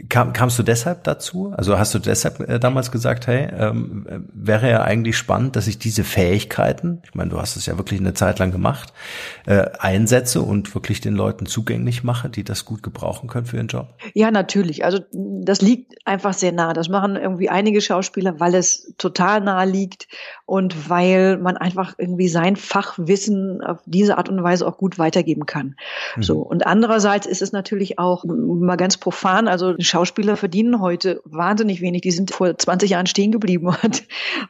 Kam, 0.08 0.32
kamst 0.32 0.58
du 0.58 0.64
deshalb 0.64 1.04
dazu? 1.04 1.54
Also 1.58 1.78
hast 1.78 1.94
du 1.94 2.00
deshalb 2.00 2.40
äh, 2.40 2.60
damals 2.60 2.92
gesagt, 2.94 3.28
hey, 3.28 3.50
ähm, 3.52 4.30
wäre 4.34 4.70
ja 4.70 4.84
eigentlich 4.84 5.18
spannend, 5.18 5.58
dass 5.58 5.68
ich 5.68 5.80
diese 5.80 6.06
Fähigkeiten, 6.06 7.02
ich 7.04 7.14
meine, 7.14 7.30
du 7.30 7.42
hast 7.42 7.58
es 7.58 7.66
ja 7.66 7.78
wirklich 7.78 8.00
eine 8.00 8.14
Zeit 8.14 8.40
lang 8.40 8.52
gemacht, 8.52 8.94
äh, 9.46 9.66
einsetze 9.80 10.42
und 10.44 10.74
wirklich 10.76 11.02
den 11.02 11.14
Leuten 11.14 11.46
zugänglich 11.46 12.06
mache, 12.06 12.30
die 12.30 12.46
das 12.46 12.64
gut 12.64 12.84
gebrauchen 12.84 13.28
können 13.28 13.46
für 13.46 13.58
ihren 13.58 13.68
Job? 13.68 13.90
Ja, 14.14 14.32
natürlich. 14.32 14.86
Also 14.86 15.00
das 15.12 15.62
liegt 15.62 15.96
einfach 16.08 16.34
sehr 16.34 16.54
nah. 16.54 16.72
Das 16.72 16.88
machen 16.88 17.18
irgendwie 17.18 17.50
einige 17.50 17.82
Schauspieler, 17.82 18.40
weil 18.40 18.56
es 18.56 18.94
total 18.98 19.42
nah 19.42 19.64
liegt 19.64 20.08
und 20.46 20.90
weil 20.90 21.38
man 21.38 21.58
einfach 21.58 21.96
irgendwie 21.98 22.30
sein 22.30 22.56
Fachwissen 22.56 23.62
auf 23.62 23.80
diese 23.86 24.18
Art 24.18 24.30
und 24.30 24.42
Weise 24.42 24.66
auch 24.66 24.78
gut 24.78 24.98
weitergeben 24.98 25.46
kann. 25.46 25.76
Mhm. 26.16 26.24
So. 26.24 26.40
Und 26.40 26.66
andererseits 26.66 27.28
ist 27.28 27.42
es 27.42 27.52
natürlich 27.52 28.00
auch 28.00 28.24
mal 28.24 28.78
ganz 28.78 28.96
profan, 28.96 29.50
also 29.50 29.76
Schauspieler 29.84 30.38
verdienen 30.38 30.82
heute 30.82 31.22
wahnsinnig 31.26 31.82
wenig. 31.82 32.02
Die 32.02 32.12
sind 32.12 32.32
vor 32.32 32.58
20 32.58 32.90
Jahren 32.90 33.08
stehen 33.08 33.32
geblieben. 33.32 33.68
Und, 33.84 34.04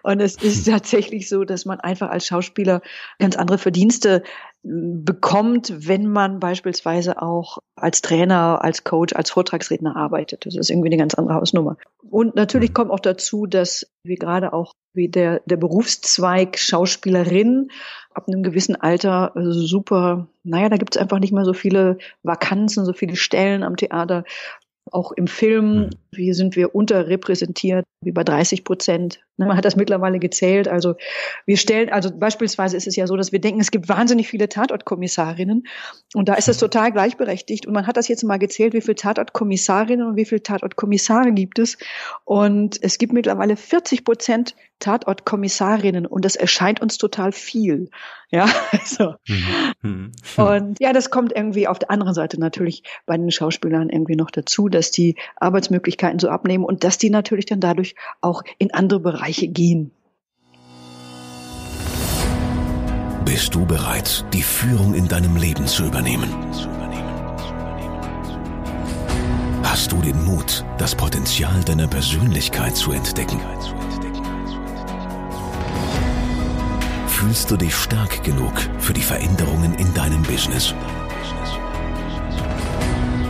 und 0.03 0.19
es 0.19 0.35
ist 0.35 0.67
tatsächlich 0.67 1.29
so, 1.29 1.43
dass 1.43 1.65
man 1.65 1.79
einfach 1.79 2.09
als 2.09 2.25
Schauspieler 2.25 2.81
ganz 3.19 3.35
andere 3.35 3.57
Verdienste 3.57 4.23
bekommt, 4.63 5.87
wenn 5.87 6.07
man 6.07 6.39
beispielsweise 6.39 7.21
auch 7.21 7.57
als 7.75 8.01
Trainer, 8.01 8.63
als 8.63 8.83
Coach, 8.83 9.15
als 9.15 9.31
Vortragsredner 9.31 9.95
arbeitet. 9.95 10.45
Das 10.45 10.55
ist 10.55 10.69
irgendwie 10.69 10.89
eine 10.89 10.97
ganz 10.97 11.15
andere 11.15 11.35
Hausnummer. 11.35 11.77
Und 12.09 12.35
natürlich 12.35 12.73
kommt 12.73 12.91
auch 12.91 12.99
dazu, 12.99 13.47
dass 13.47 13.91
wir 14.03 14.17
gerade 14.17 14.53
auch 14.53 14.73
wie 14.93 15.09
der, 15.09 15.41
der 15.45 15.57
Berufszweig 15.57 16.59
Schauspielerin 16.59 17.69
ab 18.13 18.27
einem 18.27 18.43
gewissen 18.43 18.75
Alter 18.75 19.31
super, 19.35 20.27
naja, 20.43 20.69
da 20.69 20.77
gibt 20.77 20.95
es 20.95 21.01
einfach 21.01 21.19
nicht 21.19 21.33
mehr 21.33 21.45
so 21.45 21.53
viele 21.53 21.97
Vakanzen, 22.23 22.85
so 22.85 22.93
viele 22.93 23.15
Stellen 23.15 23.63
am 23.63 23.77
Theater 23.77 24.25
Auch 24.91 25.12
im 25.13 25.27
Film, 25.27 25.75
mhm. 25.75 25.89
wie 26.12 26.34
sind 26.34 26.56
wir 26.56 26.75
unterrepräsentiert, 26.75 27.86
wie 28.04 28.12
bei 28.12 28.23
30 28.23 28.63
Prozent. 28.63 29.21
Ne, 29.38 29.45
man 29.45 29.58
hat 29.58 29.65
das 29.65 29.75
mittlerweile 29.75 30.19
gezählt. 30.19 30.67
Also 30.67 30.95
wir 31.45 31.58
stellen, 31.58 31.89
also 31.89 32.12
beispielsweise 32.15 32.77
ist 32.77 32.88
es 32.88 32.95
ja 32.95 33.08
so, 33.08 33.15
dass 33.15 33.32
wir 33.32 33.39
denken, 33.39 33.62
es 33.62 33.71
gibt 33.71 33.89
wahnsinnig 33.89 34.27
viele 34.27 34.49
Tatortkommissarinnen 34.49 35.63
und 36.13 36.30
da 36.30 36.34
ist 36.34 36.49
es 36.49 36.58
total 36.58 36.91
gleichberechtigt. 36.91 37.65
Und 37.65 37.73
man 37.73 37.88
hat 37.88 37.97
das 37.97 38.08
jetzt 38.08 38.23
mal 38.23 38.38
gezählt, 38.38 38.73
wie 38.73 38.82
viele 38.82 38.95
Tatortkommissarinnen 38.95 40.06
und 40.06 40.15
wie 40.17 40.25
viele 40.25 40.43
Tatortkommissare 40.43 41.32
gibt 41.32 41.58
es. 41.60 41.77
Und 42.25 42.77
es 42.84 42.97
gibt 42.97 43.13
mittlerweile 43.13 43.56
40 43.56 44.04
Prozent 44.04 44.56
Tatortkommissarinnen 44.80 46.06
und 46.06 46.25
das 46.25 46.36
erscheint 46.36 46.82
uns 46.82 46.97
total 46.97 47.32
viel. 47.32 47.89
Ja, 48.33 48.49
also. 48.71 49.15
Mhm. 49.81 50.13
Und 50.37 50.79
ja, 50.79 50.93
das 50.93 51.09
kommt 51.09 51.33
irgendwie 51.35 51.67
auf 51.67 51.79
der 51.79 51.91
anderen 51.91 52.13
Seite 52.13 52.39
natürlich 52.39 52.83
bei 53.05 53.17
den 53.17 53.29
Schauspielern 53.29 53.89
irgendwie 53.89 54.15
noch 54.15 54.31
dazu, 54.31 54.69
dass 54.69 54.89
die 54.89 55.17
Arbeitsmöglichkeiten 55.35 56.17
so 56.17 56.29
abnehmen 56.29 56.63
und 56.63 56.85
dass 56.85 56.97
die 56.97 57.09
natürlich 57.09 57.45
dann 57.45 57.59
dadurch 57.59 57.93
auch 58.21 58.43
in 58.57 58.73
andere 58.73 59.01
Bereiche 59.01 59.49
gehen. 59.49 59.91
Bist 63.25 63.53
du 63.53 63.65
bereit, 63.65 64.25
die 64.33 64.43
Führung 64.43 64.93
in 64.93 65.09
deinem 65.09 65.35
Leben 65.35 65.67
zu 65.67 65.85
übernehmen? 65.85 66.29
Hast 69.63 69.91
du 69.91 69.97
den 69.97 70.23
Mut, 70.23 70.63
das 70.77 70.95
Potenzial 70.95 71.61
deiner 71.65 71.87
Persönlichkeit 71.87 72.77
zu 72.77 72.91
entdecken? 72.91 73.39
Fühlst 77.21 77.51
du 77.51 77.55
dich 77.55 77.75
stark 77.75 78.23
genug 78.23 78.53
für 78.79 78.93
die 78.93 79.03
Veränderungen 79.03 79.75
in 79.75 79.93
deinem 79.93 80.23
Business? 80.23 80.73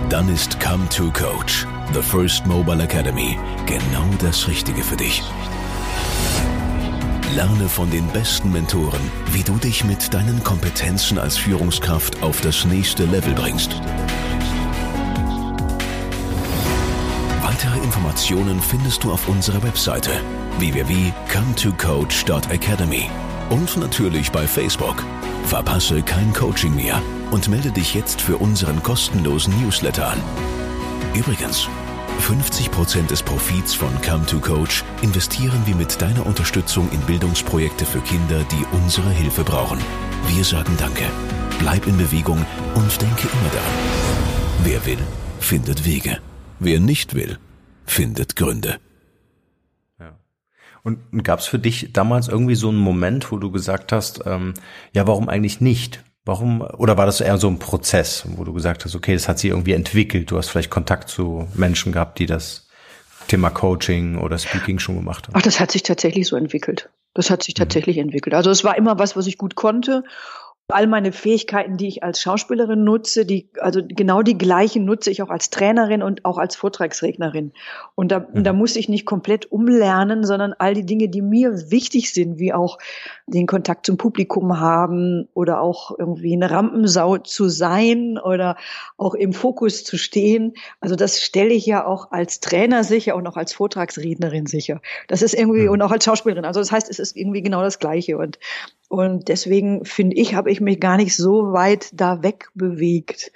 Dann 0.08 0.30
ist 0.30 0.62
Come 0.62 0.88
to 0.88 1.12
Coach, 1.12 1.67
The 1.93 2.01
First 2.01 2.47
Mobile 2.47 2.82
Academy, 2.82 3.38
genau 3.65 4.06
das 4.19 4.47
Richtige 4.47 4.82
für 4.82 4.95
dich. 4.95 5.21
Lerne 7.36 7.67
von 7.67 7.91
den 7.91 8.08
besten 8.13 8.54
Mentoren, 8.54 9.01
wie 9.34 9.43
du 9.43 9.58
dich 9.58 9.84
mit 9.84 10.13
deinen 10.13 10.41
Kompetenzen 10.41 11.19
als 11.19 11.36
Führungskraft 11.36 12.23
auf 12.23 12.39
das 12.39 12.63
nächste 12.63 13.04
Level 13.04 13.34
bringst. 13.34 13.73
Weitere 17.41 17.77
Informationen 17.84 18.62
findest 18.62 19.04
du 19.04 19.12
auf 19.12 19.27
unserer 19.27 19.62
Webseite 19.63 20.12
www.cometocoach.academy 20.60 23.10
und 23.51 23.77
natürlich 23.77 24.31
bei 24.31 24.47
Facebook. 24.47 25.03
Verpasse 25.45 26.01
kein 26.01 26.33
Coaching 26.33 26.75
mehr 26.75 27.01
und 27.31 27.49
melde 27.49 27.71
dich 27.71 27.93
jetzt 27.93 28.21
für 28.21 28.37
unseren 28.37 28.81
kostenlosen 28.81 29.53
Newsletter 29.61 30.07
an. 30.07 30.19
Übrigens, 31.13 31.67
50% 32.21 33.07
des 33.07 33.21
Profits 33.21 33.73
von 33.73 33.89
Come 34.01 34.25
to 34.25 34.39
Coach 34.39 34.83
investieren 35.01 35.61
wir 35.65 35.75
mit 35.75 36.01
deiner 36.01 36.25
Unterstützung 36.25 36.89
in 36.91 37.01
Bildungsprojekte 37.01 37.85
für 37.85 37.99
Kinder, 38.01 38.43
die 38.51 38.65
unsere 38.71 39.09
Hilfe 39.09 39.43
brauchen. 39.43 39.79
Wir 40.27 40.43
sagen 40.43 40.75
Danke, 40.77 41.05
bleib 41.59 41.87
in 41.87 41.97
Bewegung 41.97 42.45
und 42.75 43.01
denke 43.01 43.27
immer 43.27 43.49
daran. 43.51 43.73
Wer 44.63 44.85
will, 44.85 44.99
findet 45.39 45.85
Wege. 45.85 46.19
Wer 46.59 46.79
nicht 46.79 47.15
will, 47.15 47.37
findet 47.85 48.35
Gründe. 48.35 48.77
Und, 50.84 51.24
gab 51.24 51.39
es 51.39 51.46
für 51.46 51.60
dich 51.60 51.94
damals 51.94 52.28
irgendwie 52.28 52.56
so 52.56 52.70
einen 52.70 52.78
Moment, 52.78 53.32
wo 53.32 53.38
du 53.38 53.52
gesagt 53.52 53.91
hast, 53.91 54.22
ähm, 54.26 54.54
ja, 54.94 55.08
warum 55.08 55.30
eigentlich 55.30 55.62
nicht? 55.62 56.04
Warum, 56.24 56.62
oder 56.62 56.98
war 56.98 57.06
das 57.06 57.22
eher 57.22 57.38
so 57.38 57.48
ein 57.48 57.60
Prozess, 57.60 58.26
wo 58.36 58.44
du 58.44 58.54
gesagt 58.54 58.86
hast, 58.86 58.96
okay, 58.96 59.13
das 59.13 59.28
hat 59.28 59.39
sich 59.39 59.50
irgendwie 59.50 59.74
entwickelt, 59.74 60.30
du 60.30 60.38
hast 60.38 60.50
vielleicht 60.50 60.70
Kontakt 60.70 61.10
zu 61.10 61.48
Menschen 61.56 61.91
gehabt, 61.91 62.20
die 62.20 62.28
das 62.28 62.67
Thema 63.28 63.50
Coaching 63.50 64.17
oder 64.17 64.38
Speaking 64.38 64.80
schon 64.80 64.96
gemacht 64.96 65.28
haben? 65.28 65.36
Ach, 65.36 65.41
das 65.41 65.60
hat 65.60 65.72
sich 65.72 65.84
tatsächlich 65.84 66.28
so 66.28 66.36
entwickelt. 66.36 66.89
Das 67.13 67.30
hat 67.30 67.44
sich 67.44 67.56
mhm. 67.56 67.60
tatsächlich 67.60 67.98
mhm. 67.98 68.04
entwickelt. 68.04 68.36
Also 68.36 68.50
es 68.50 68.63
war 68.63 68.78
immer 68.78 69.00
was, 69.00 69.15
was 69.15 69.28
ich 69.28 69.38
gut 69.38 69.56
konnte 69.56 70.04
all 70.71 70.88
meine 70.88 71.12
Fähigkeiten, 71.12 71.77
die 71.77 71.88
ich 71.88 72.03
als 72.03 72.21
Schauspielerin 72.21 72.84
nutze, 72.84 73.25
die, 73.25 73.49
also 73.60 73.81
genau 73.86 74.21
die 74.21 74.38
gleichen 74.38 74.86
nutze 74.86 75.12
ich 75.12 75.21
auch 75.21 75.29
als 75.29 75.49
Trainerin 75.49 76.03
und 76.03 76.25
auch 76.25 76.38
als 76.38 76.55
Vortragsrednerin. 76.55 77.53
Und 77.95 78.12
da, 78.12 78.19
mhm. 78.19 78.43
da 78.43 78.53
muss 78.53 78.75
ich 78.75 78.89
nicht 78.89 79.05
komplett 79.05 79.51
umlernen, 79.51 80.23
sondern 80.23 80.53
all 80.57 80.73
die 80.73 80.86
Dinge, 80.86 81.10
die 81.10 81.21
mir 81.21 81.71
wichtig 81.71 82.13
sind, 82.13 82.39
wie 82.39 82.53
auch 82.53 82.77
den 83.27 83.47
Kontakt 83.47 83.86
zum 83.86 83.97
Publikum 83.97 84.60
haben 84.60 85.27
oder 85.34 85.62
auch 85.62 85.97
irgendwie 85.97 86.34
eine 86.34 86.51
Rampensau 86.51 87.17
zu 87.17 87.49
sein 87.49 88.17
oder 88.17 88.57
auch 88.97 89.13
im 89.13 89.34
Fokus 89.34 89.84
zu 89.84 89.97
stehen. 89.97 90.53
Also 90.79 90.95
das 90.95 91.21
stelle 91.21 91.53
ich 91.53 91.65
ja 91.65 91.86
auch 91.86 92.12
als 92.12 92.39
Trainer 92.39 92.84
sicher 92.84 93.15
und 93.15 93.27
auch 93.27 93.38
als 93.38 93.53
Vortragsrednerin 93.53 94.45
sicher. 94.45 94.81
Das 95.07 95.21
ist 95.21 95.34
irgendwie, 95.34 95.63
mhm. 95.63 95.71
und 95.71 95.81
auch 95.81 95.91
als 95.91 96.05
Schauspielerin. 96.05 96.45
Also 96.45 96.60
das 96.60 96.71
heißt, 96.71 96.89
es 96.89 96.99
ist 96.99 97.15
irgendwie 97.15 97.41
genau 97.41 97.62
das 97.62 97.79
Gleiche. 97.79 98.17
Und 98.17 98.39
und 98.91 99.30
deswegen 99.30 99.86
finde 99.86 100.17
ich, 100.17 100.36
habe 100.36 100.51
ich 100.51 100.60
mich 100.60 100.82
gar 100.82 100.97
nicht 100.97 101.15
so 101.15 101.54
weit 101.54 101.91
da 101.93 102.23
wegbewegt. 102.23 103.32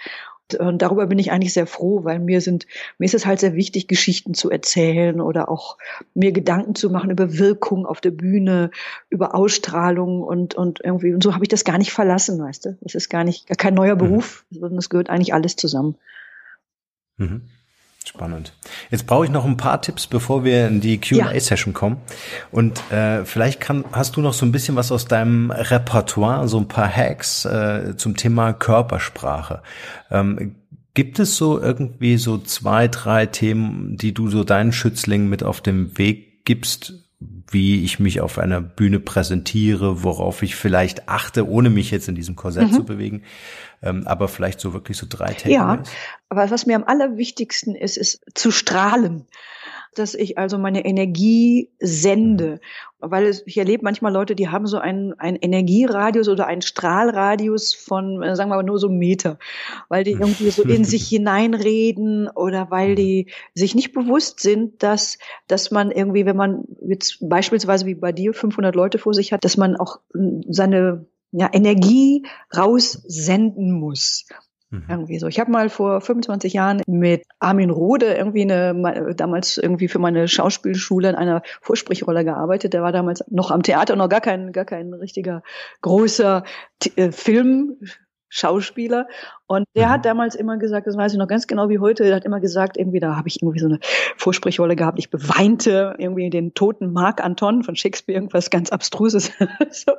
Und 0.60 0.82
darüber 0.82 1.08
bin 1.08 1.18
ich 1.18 1.32
eigentlich 1.32 1.54
sehr 1.54 1.66
froh, 1.66 2.04
weil 2.04 2.20
mir 2.20 2.42
sind, 2.42 2.68
mir 2.98 3.06
ist 3.06 3.14
es 3.14 3.26
halt 3.26 3.40
sehr 3.40 3.56
wichtig, 3.56 3.88
Geschichten 3.88 4.34
zu 4.34 4.52
erzählen 4.52 5.22
oder 5.22 5.48
auch 5.48 5.78
mir 6.14 6.34
Gedanken 6.34 6.76
zu 6.76 6.90
machen 6.90 7.10
über 7.10 7.38
Wirkung 7.38 7.86
auf 7.86 8.02
der 8.02 8.12
Bühne, 8.12 8.70
über 9.10 9.34
Ausstrahlung 9.34 10.24
und, 10.24 10.56
und 10.56 10.82
irgendwie, 10.84 11.14
und 11.14 11.24
so 11.24 11.34
habe 11.34 11.46
ich 11.46 11.50
das 11.50 11.64
gar 11.64 11.78
nicht 11.78 11.94
verlassen, 11.94 12.38
weißt 12.38 12.66
du? 12.66 12.78
Das 12.82 12.94
ist 12.94 13.08
gar 13.08 13.24
nicht, 13.24 13.48
gar 13.48 13.56
kein 13.56 13.76
neuer 13.76 13.96
mhm. 13.96 14.00
Beruf, 14.00 14.46
sondern 14.52 14.78
es 14.78 14.90
gehört 14.90 15.10
eigentlich 15.10 15.34
alles 15.34 15.56
zusammen. 15.56 15.96
Mhm. 17.16 17.44
Spannend. 18.08 18.54
Jetzt 18.92 19.08
brauche 19.08 19.26
ich 19.26 19.32
noch 19.32 19.46
ein 19.46 19.58
paar 19.58 19.82
Tipps, 19.82 20.06
bevor 20.06 20.44
wir 20.44 20.68
in 20.68 20.80
die 20.80 21.02
Q&A-Session 21.02 21.74
kommen. 21.74 21.98
Und 22.52 22.80
äh, 22.92 23.26
vielleicht 23.26 23.60
kann, 23.60 23.84
hast 23.92 24.16
du 24.16 24.22
noch 24.22 24.34
so 24.34 24.46
ein 24.46 24.52
bisschen 24.52 24.76
was 24.76 24.92
aus 24.92 25.06
deinem 25.06 25.50
Repertoire, 25.50 26.48
so 26.48 26.60
ein 26.60 26.68
paar 26.68 26.88
Hacks 26.88 27.46
äh, 27.46 27.96
zum 27.98 28.16
Thema 28.16 28.54
Körpersprache. 28.54 29.64
Ähm, 30.12 30.56
gibt 30.94 31.20
es 31.20 31.36
so 31.36 31.60
irgendwie 31.60 32.18
so 32.18 32.38
zwei, 32.38 32.88
drei 32.88 33.26
Themen, 33.26 33.98
die 33.98 34.14
du 34.14 34.30
so 34.30 34.44
deinen 34.44 34.72
Schützlingen 34.72 35.28
mit 35.28 35.44
auf 35.44 35.62
dem 35.62 35.98
Weg 35.98 36.46
gibst, 36.46 36.94
wie 37.50 37.84
ich 37.84 38.00
mich 38.00 38.22
auf 38.22 38.40
einer 38.40 38.62
Bühne 38.62 39.00
präsentiere, 39.00 40.04
worauf 40.04 40.42
ich 40.42 40.56
vielleicht 40.56 41.08
achte, 41.08 41.48
ohne 41.48 41.70
mich 41.70 41.92
jetzt 41.92 42.08
in 42.08 42.16
diesem 42.16 42.36
Korsett 42.36 42.72
mhm. 42.72 42.74
zu 42.74 42.84
bewegen. 42.84 43.24
Ähm, 43.86 44.08
aber 44.08 44.28
vielleicht 44.28 44.60
so 44.60 44.74
wirklich 44.74 44.98
so 44.98 45.06
drei 45.10 45.34
Takeaways. 45.34 45.54
Ja, 45.54 45.84
aber 46.30 46.50
was 46.50 46.66
mir 46.66 46.76
am 46.76 46.84
allerwichtigsten 46.84 47.76
ist, 47.76 47.98
ist 47.98 48.22
zu 48.34 48.52
strahlen 48.52 49.28
dass 50.00 50.14
ich 50.14 50.38
also 50.38 50.58
meine 50.58 50.86
Energie 50.86 51.72
sende. 51.80 52.60
Mhm. 53.02 53.12
Weil 53.12 53.26
es, 53.26 53.44
ich 53.46 53.58
erlebe 53.58 53.84
manchmal 53.84 54.12
Leute, 54.12 54.36
die 54.36 54.50
haben 54.50 54.68
so 54.68 54.78
einen, 54.78 55.14
einen 55.14 55.38
Energieradius 55.38 56.28
oder 56.28 56.48
einen 56.48 56.62
Strahlradius 56.62 57.74
von, 57.74 58.22
äh, 58.22 58.36
sagen 58.36 58.50
wir 58.50 58.58
mal, 58.58 58.64
nur 58.64 58.80
so 58.80 58.90
Meter. 58.90 59.38
Weil 59.90 60.04
die 60.04 60.12
irgendwie 60.12 60.50
so 60.50 60.64
in 60.64 60.84
sich 60.84 61.08
hineinreden 61.10 62.28
oder 62.30 62.70
weil 62.70 62.92
mhm. 62.92 62.96
die 62.96 63.28
sich 63.54 63.76
nicht 63.76 63.94
bewusst 63.94 64.40
sind, 64.40 64.84
dass, 64.84 65.18
dass 65.48 65.72
man 65.72 65.92
irgendwie, 65.92 66.26
wenn 66.26 66.38
man 66.38 66.66
jetzt 66.88 67.18
beispielsweise 67.22 67.86
wie 67.86 67.96
bei 67.96 68.12
dir 68.12 68.34
500 68.34 68.76
Leute 68.76 68.98
vor 68.98 69.14
sich 69.14 69.34
hat, 69.34 69.46
dass 69.46 69.58
man 69.58 69.76
auch 69.76 70.00
seine 70.48 71.06
ja, 71.32 71.50
Energie 71.52 72.26
raussenden 72.56 73.72
muss. 73.72 74.26
Mhm. 74.70 74.86
Irgendwie 74.90 75.20
so. 75.20 75.28
Ich 75.28 75.40
habe 75.40 75.52
mal 75.52 75.70
vor 75.70 76.02
25 76.02 76.54
Jahren 76.54 76.82
mit 76.88 77.24
Armin 77.40 77.70
Rode 77.70 78.14
irgendwie 78.14 78.42
eine, 78.42 79.14
damals 79.16 79.58
irgendwie 79.58 79.88
für 79.88 80.00
meine 80.00 80.28
Schauspielschule 80.28 81.10
in 81.10 81.16
einer 81.16 81.44
Vorsprechrolle 81.62 82.26
gearbeitet. 82.26 82.74
Der 82.74 82.82
war 82.82 82.92
damals 82.92 83.24
noch 83.30 83.52
am 83.52 83.64
Theater, 83.64 83.96
noch 83.96 84.10
gar 84.10 84.22
kein, 84.22 84.52
gar 84.52 84.66
kein 84.66 84.94
richtiger 84.94 85.44
großer 85.82 86.44
äh, 86.96 87.12
Film, 87.12 87.78
Schauspieler. 88.30 89.08
Und 89.48 89.66
der 89.76 89.88
mhm. 89.88 89.92
hat 89.92 90.06
damals 90.06 90.36
immer 90.36 90.58
gesagt, 90.58 90.88
das 90.88 90.98
weiß 90.98 91.14
ich 91.14 91.20
noch 91.20 91.28
ganz 91.28 91.48
genau 91.48 91.70
wie 91.70 91.80
heute, 91.80 92.04
der 92.04 92.16
hat 92.16 92.26
immer 92.26 92.40
gesagt, 92.40 92.78
irgendwie, 92.78 93.00
da 93.00 93.16
habe 93.16 93.28
ich 93.28 93.42
irgendwie 93.42 93.60
so 93.60 93.68
eine 93.68 93.80
Vorsprechrolle 94.18 94.76
gehabt, 94.76 94.98
ich 95.00 95.10
beweinte 95.10 95.96
irgendwie 95.98 96.30
den 96.30 96.54
toten 96.54 96.92
Marc 96.92 97.24
Anton 97.24 97.64
von 97.64 97.76
Shakespeare, 97.76 98.18
irgendwas 98.18 98.50
ganz 98.50 98.72
Abstruses. 98.72 99.32
so, 99.70 99.94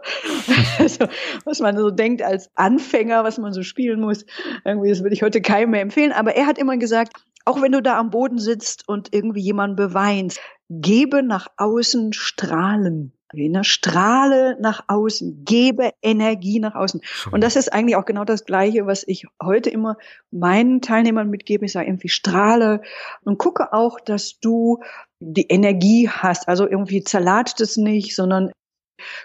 also, 0.78 1.06
was 1.44 1.60
man 1.60 1.76
so 1.76 1.90
denkt 1.90 2.22
als 2.22 2.50
Anfänger, 2.56 3.24
was 3.24 3.38
man 3.38 3.52
so 3.52 3.62
spielen 3.62 4.00
muss. 4.00 4.26
Irgendwie, 4.64 4.90
das 4.90 5.02
würde 5.02 5.14
ich 5.14 5.22
heute 5.22 5.40
keinem 5.40 5.70
mehr 5.70 5.82
empfehlen. 5.82 6.12
Aber 6.12 6.34
er 6.34 6.46
hat 6.46 6.58
immer 6.58 6.76
gesagt, 6.76 7.12
auch 7.44 7.62
wenn 7.62 7.72
du 7.72 7.80
da 7.80 7.98
am 7.98 8.10
Boden 8.10 8.38
sitzt 8.38 8.88
und 8.88 9.14
irgendwie 9.14 9.40
jemanden 9.40 9.76
beweinst, 9.76 10.40
gebe 10.68 11.22
nach 11.22 11.46
außen 11.56 12.12
Strahlen. 12.12 13.15
Ne? 13.36 13.64
Strahle 13.64 14.56
nach 14.60 14.84
außen, 14.88 15.44
gebe 15.44 15.92
Energie 16.02 16.58
nach 16.60 16.74
außen. 16.74 17.00
Und 17.30 17.42
das 17.42 17.56
ist 17.56 17.72
eigentlich 17.72 17.96
auch 17.96 18.04
genau 18.04 18.24
das 18.24 18.44
Gleiche, 18.44 18.86
was 18.86 19.04
ich 19.06 19.26
heute 19.42 19.70
immer 19.70 19.96
meinen 20.30 20.80
Teilnehmern 20.80 21.30
mitgebe. 21.30 21.64
Ich 21.64 21.72
sage 21.72 21.86
irgendwie 21.86 22.08
strahle 22.08 22.82
und 23.22 23.38
gucke 23.38 23.72
auch, 23.72 24.00
dass 24.00 24.40
du 24.40 24.80
die 25.20 25.48
Energie 25.48 26.08
hast. 26.08 26.48
Also 26.48 26.68
irgendwie 26.68 27.04
zerlatscht 27.04 27.60
es 27.60 27.76
nicht, 27.76 28.14
sondern 28.14 28.50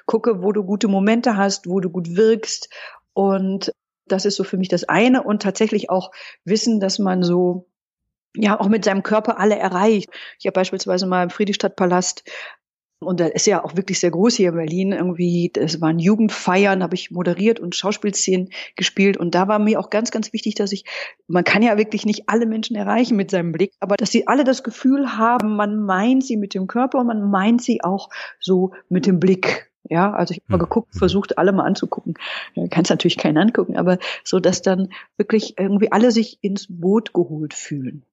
gucke, 0.06 0.44
wo 0.44 0.52
du 0.52 0.64
gute 0.64 0.88
Momente 0.88 1.38
hast, 1.38 1.68
wo 1.68 1.80
du 1.80 1.90
gut 1.90 2.16
wirkst. 2.16 2.70
Und 3.14 3.72
das 4.08 4.26
ist 4.26 4.36
so 4.36 4.44
für 4.44 4.58
mich 4.58 4.70
das 4.70 4.84
eine. 4.84 5.24
Und 5.24 5.42
tatsächlich 5.42 5.90
auch 5.90 6.12
wissen, 6.44 6.80
dass 6.80 7.00
man 7.00 7.24
so 7.24 7.68
ja 8.36 8.60
auch 8.60 8.70
mit 8.70 8.86
seinem 8.86 9.04
Körper 9.04 9.40
alle 9.40 9.58
erreicht. 9.58 10.10
Ich 10.40 10.46
habe 10.46 10.54
beispielsweise 10.54 11.06
mal 11.06 11.24
im 11.24 11.30
Friedrichstadtpalast 11.30 12.24
und 13.04 13.20
da 13.20 13.26
ist 13.26 13.48
ja 13.48 13.64
auch 13.64 13.76
wirklich 13.76 14.00
sehr 14.00 14.12
groß 14.12 14.36
hier 14.36 14.50
in 14.50 14.56
Berlin. 14.56 14.92
Irgendwie, 14.92 15.52
es 15.56 15.82
waren 15.82 15.98
Jugendfeiern, 15.98 16.84
habe 16.84 16.94
ich 16.94 17.10
moderiert 17.10 17.60
und 17.60 17.76
Schauspielszenen 17.76 18.50
gespielt. 18.76 19.18
Und 19.18 19.34
da 19.34 19.48
war 19.48 19.58
mir 19.58 19.80
auch 19.80 19.90
ganz, 19.90 20.12
ganz 20.12 20.34
wichtig, 20.34 20.54
dass 20.54 20.72
ich, 20.72 20.86
man 21.28 21.44
kann 21.44 21.64
ja 21.64 21.80
wirklich 21.80 22.06
nicht 22.06 22.30
alle 22.30 22.46
Menschen 22.46 22.76
erreichen 22.76 23.16
mit 23.16 23.32
seinem 23.32 23.54
Blick, 23.54 23.74
aber 23.80 23.98
dass 23.98 24.12
sie 24.12 24.28
alle 24.28 24.44
das 24.44 24.62
Gefühl 24.62 25.18
haben, 25.18 25.56
man 25.56 25.84
meint 25.84 26.24
sie 26.24 26.38
mit 26.38 26.54
dem 26.54 26.68
Körper 26.68 27.00
und 27.00 27.08
man 27.08 27.30
meint 27.32 27.64
sie 27.64 27.84
auch 27.84 28.10
so 28.40 28.74
mit 28.88 29.08
dem 29.08 29.20
Blick. 29.20 29.72
Ja, 29.90 30.14
also 30.14 30.34
ich 30.34 30.42
habe 30.42 30.52
mal 30.52 30.60
hm. 30.60 30.70
geguckt, 30.70 30.96
versucht 30.96 31.40
alle 31.40 31.54
mal 31.54 31.66
anzugucken. 31.66 32.14
Kannst 32.70 32.92
natürlich 32.92 33.18
keinen 33.18 33.40
angucken, 33.40 33.78
aber 33.78 33.98
so, 34.24 34.40
dass 34.40 34.62
dann 34.62 34.90
wirklich 35.18 35.56
irgendwie 35.58 35.92
alle 35.92 36.12
sich 36.12 36.38
ins 36.42 36.68
Boot 36.70 37.14
geholt 37.14 37.56
fühlen. 37.56 38.06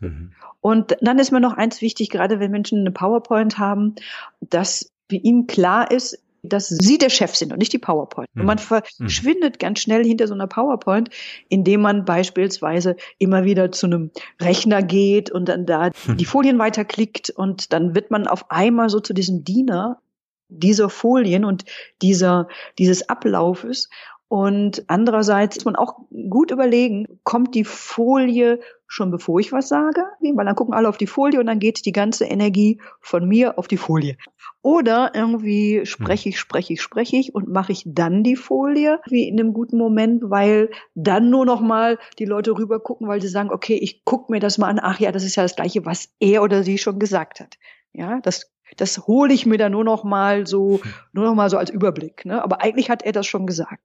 Mhm. 0.00 0.32
Und 0.60 0.96
dann 1.00 1.18
ist 1.18 1.30
mir 1.30 1.40
noch 1.40 1.54
eins 1.54 1.80
wichtig, 1.80 2.10
gerade 2.10 2.40
wenn 2.40 2.50
Menschen 2.50 2.80
eine 2.80 2.90
PowerPoint 2.90 3.58
haben, 3.58 3.94
dass 4.40 4.90
für 5.08 5.16
ihn 5.16 5.46
klar 5.46 5.90
ist, 5.90 6.18
dass 6.42 6.68
sie 6.68 6.98
der 6.98 7.10
Chef 7.10 7.34
sind 7.34 7.52
und 7.52 7.58
nicht 7.58 7.72
die 7.72 7.78
PowerPoint. 7.78 8.28
Und 8.34 8.44
man 8.44 8.58
mhm. 8.58 8.76
Mhm. 8.76 8.84
verschwindet 9.04 9.58
ganz 9.58 9.80
schnell 9.80 10.04
hinter 10.04 10.26
so 10.26 10.34
einer 10.34 10.46
PowerPoint, 10.46 11.10
indem 11.48 11.82
man 11.82 12.04
beispielsweise 12.04 12.96
immer 13.18 13.44
wieder 13.44 13.72
zu 13.72 13.86
einem 13.86 14.10
Rechner 14.40 14.82
geht 14.82 15.30
und 15.30 15.48
dann 15.48 15.66
da 15.66 15.90
die 15.90 16.24
Folien 16.24 16.58
weiterklickt 16.58 17.30
und 17.30 17.72
dann 17.72 17.94
wird 17.94 18.10
man 18.10 18.26
auf 18.26 18.50
einmal 18.50 18.88
so 18.88 19.00
zu 19.00 19.12
diesem 19.12 19.44
Diener 19.44 20.00
dieser 20.48 20.88
Folien 20.88 21.44
und 21.44 21.64
dieser, 22.02 22.48
dieses 22.78 23.08
Ablaufes. 23.08 23.88
Und 24.30 24.84
andererseits 24.86 25.56
muss 25.56 25.64
man 25.64 25.74
auch 25.74 26.02
gut 26.30 26.52
überlegen, 26.52 27.18
kommt 27.24 27.52
die 27.56 27.64
Folie 27.64 28.60
schon 28.86 29.10
bevor 29.10 29.40
ich 29.40 29.50
was 29.50 29.66
sage? 29.66 30.04
Weil 30.20 30.46
dann 30.46 30.54
gucken 30.54 30.72
alle 30.72 30.88
auf 30.88 30.96
die 30.96 31.08
Folie 31.08 31.40
und 31.40 31.46
dann 31.46 31.58
geht 31.58 31.84
die 31.84 31.90
ganze 31.90 32.26
Energie 32.26 32.80
von 33.00 33.26
mir 33.26 33.58
auf 33.58 33.66
die 33.66 33.76
Folie. 33.76 34.16
Oder 34.62 35.10
irgendwie 35.16 35.84
spreche 35.84 36.28
ich, 36.28 36.38
spreche 36.38 36.74
ich, 36.74 36.80
spreche 36.80 37.16
ich 37.16 37.34
und 37.34 37.48
mache 37.48 37.72
ich 37.72 37.82
dann 37.84 38.22
die 38.22 38.36
Folie 38.36 39.00
wie 39.08 39.26
in 39.26 39.40
einem 39.40 39.52
guten 39.52 39.76
Moment, 39.76 40.22
weil 40.30 40.70
dann 40.94 41.28
nur 41.28 41.44
noch 41.44 41.60
mal 41.60 41.98
die 42.20 42.24
Leute 42.24 42.56
rüber 42.56 42.78
gucken, 42.78 43.08
weil 43.08 43.20
sie 43.20 43.26
sagen, 43.26 43.50
okay, 43.50 43.74
ich 43.82 44.04
gucke 44.04 44.30
mir 44.30 44.38
das 44.38 44.58
mal 44.58 44.68
an. 44.68 44.78
Ach 44.80 45.00
ja, 45.00 45.10
das 45.10 45.24
ist 45.24 45.34
ja 45.34 45.42
das 45.42 45.56
Gleiche, 45.56 45.84
was 45.86 46.08
er 46.20 46.44
oder 46.44 46.62
sie 46.62 46.78
schon 46.78 47.00
gesagt 47.00 47.40
hat. 47.40 47.58
Ja, 47.92 48.20
das 48.20 48.52
das 48.76 49.08
hole 49.08 49.34
ich 49.34 49.44
mir 49.44 49.58
dann 49.58 49.72
nur 49.72 49.82
noch 49.82 50.04
mal 50.04 50.46
so, 50.46 50.80
nur 51.12 51.24
noch 51.24 51.34
mal 51.34 51.50
so 51.50 51.58
als 51.58 51.70
Überblick. 51.70 52.24
Ne? 52.24 52.40
Aber 52.40 52.60
eigentlich 52.60 52.88
hat 52.90 53.02
er 53.02 53.10
das 53.10 53.26
schon 53.26 53.48
gesagt 53.48 53.82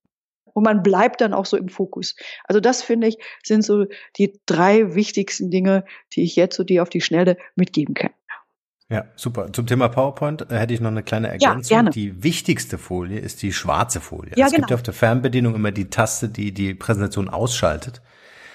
und 0.56 0.64
man 0.64 0.82
bleibt 0.82 1.22
dann 1.22 1.34
auch 1.34 1.46
so 1.46 1.58
im 1.58 1.70
Fokus. 1.70 2.16
Also 2.46 2.60
das 2.60 2.82
finde 2.82 3.08
ich 3.08 3.18
sind 3.44 3.64
so 3.64 3.86
die 4.18 4.40
drei 4.46 4.96
wichtigsten 4.96 5.52
Dinge, 5.52 5.84
die 6.14 6.24
ich 6.24 6.36
jetzt 6.36 6.56
so 6.56 6.64
dir 6.64 6.82
auf 6.82 6.90
die 6.90 7.02
Schnelle 7.02 7.38
mitgeben 7.56 7.94
kann. 7.94 8.12
Ja, 8.90 9.06
super. 9.16 9.52
Zum 9.52 9.66
Thema 9.66 9.90
PowerPoint 9.90 10.50
äh, 10.52 10.60
hätte 10.60 10.74
ich 10.74 10.80
noch 10.80 10.92
eine 10.92 11.04
kleine 11.04 11.28
Ergänzung. 11.28 11.76
Ja, 11.76 11.82
gerne. 11.82 11.90
Die 11.90 12.24
wichtigste 12.24 12.78
Folie 12.78 13.20
ist 13.20 13.42
die 13.42 13.52
schwarze 13.52 14.00
Folie. 14.00 14.32
Ja, 14.36 14.46
es 14.46 14.52
genau. 14.52 14.62
gibt 14.62 14.70
ja 14.70 14.76
auf 14.76 14.84
der 14.84 14.94
Fernbedienung 14.94 15.56
immer 15.56 15.72
die 15.72 15.90
Taste, 15.90 16.30
die 16.30 16.54
die 16.54 16.74
Präsentation 16.76 17.28
ausschaltet. 17.28 18.02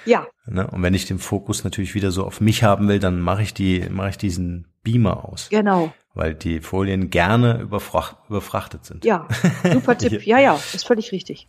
Ja. 0.06 0.26
Ne? 0.46 0.66
Und 0.68 0.82
wenn 0.82 0.94
ich 0.94 1.06
den 1.06 1.18
Fokus 1.18 1.64
natürlich 1.64 1.94
wieder 1.94 2.12
so 2.12 2.24
auf 2.24 2.40
mich 2.40 2.62
haben 2.62 2.88
will, 2.88 3.00
dann 3.00 3.20
mache 3.20 3.42
ich 3.42 3.52
die, 3.52 3.86
mache 3.90 4.10
ich 4.10 4.18
diesen 4.18 4.68
Beamer 4.82 5.28
aus. 5.28 5.48
Genau. 5.50 5.92
Weil 6.14 6.34
die 6.34 6.60
Folien 6.60 7.10
gerne 7.10 7.60
überfracht, 7.60 8.16
überfrachtet 8.28 8.84
sind. 8.84 9.04
Ja, 9.04 9.28
super 9.70 9.98
Tipp. 9.98 10.26
ja, 10.26 10.38
ja, 10.38 10.54
ist 10.54 10.86
völlig 10.86 11.12
richtig. 11.12 11.48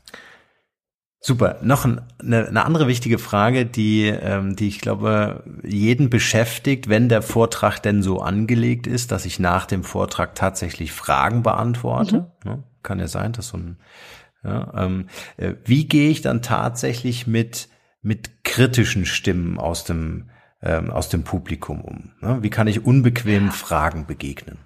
Super. 1.24 1.60
Noch 1.62 1.86
eine, 1.86 2.04
eine 2.20 2.66
andere 2.66 2.88
wichtige 2.88 3.20
Frage, 3.20 3.68
die, 3.68 4.08
ähm, 4.08 4.56
die 4.56 4.68
ich 4.68 4.82
glaube, 4.82 5.44
jeden 5.64 6.10
beschäftigt, 6.10 6.90
wenn 6.90 7.10
der 7.10 7.22
Vortrag 7.22 7.80
denn 7.80 8.02
so 8.02 8.22
angelegt 8.22 8.88
ist, 8.88 9.12
dass 9.12 9.26
ich 9.26 9.40
nach 9.40 9.68
dem 9.68 9.84
Vortrag 9.84 10.34
tatsächlich 10.34 10.92
Fragen 10.92 11.44
beantworte. 11.44 12.32
Mhm. 12.44 12.52
Ne? 12.52 12.64
Kann 12.82 13.00
ja 13.00 13.08
sein, 13.08 13.34
dass 13.34 13.50
so 13.50 13.58
ein, 13.58 13.78
ja, 14.44 14.74
ähm, 14.76 15.10
äh, 15.38 15.54
wie 15.64 15.88
gehe 15.88 16.10
ich 16.10 16.24
dann 16.24 16.42
tatsächlich 16.42 17.28
mit, 17.28 17.70
mit 18.02 18.44
kritischen 18.44 19.06
Stimmen 19.06 19.60
aus 19.60 19.84
dem, 19.84 20.32
ähm, 20.64 20.90
aus 20.90 21.10
dem 21.10 21.24
Publikum 21.24 21.82
um? 21.82 22.14
Ne? 22.22 22.40
Wie 22.42 22.50
kann 22.50 22.66
ich 22.66 22.84
unbequemen 22.84 23.52
Fragen 23.52 24.08
begegnen? 24.08 24.58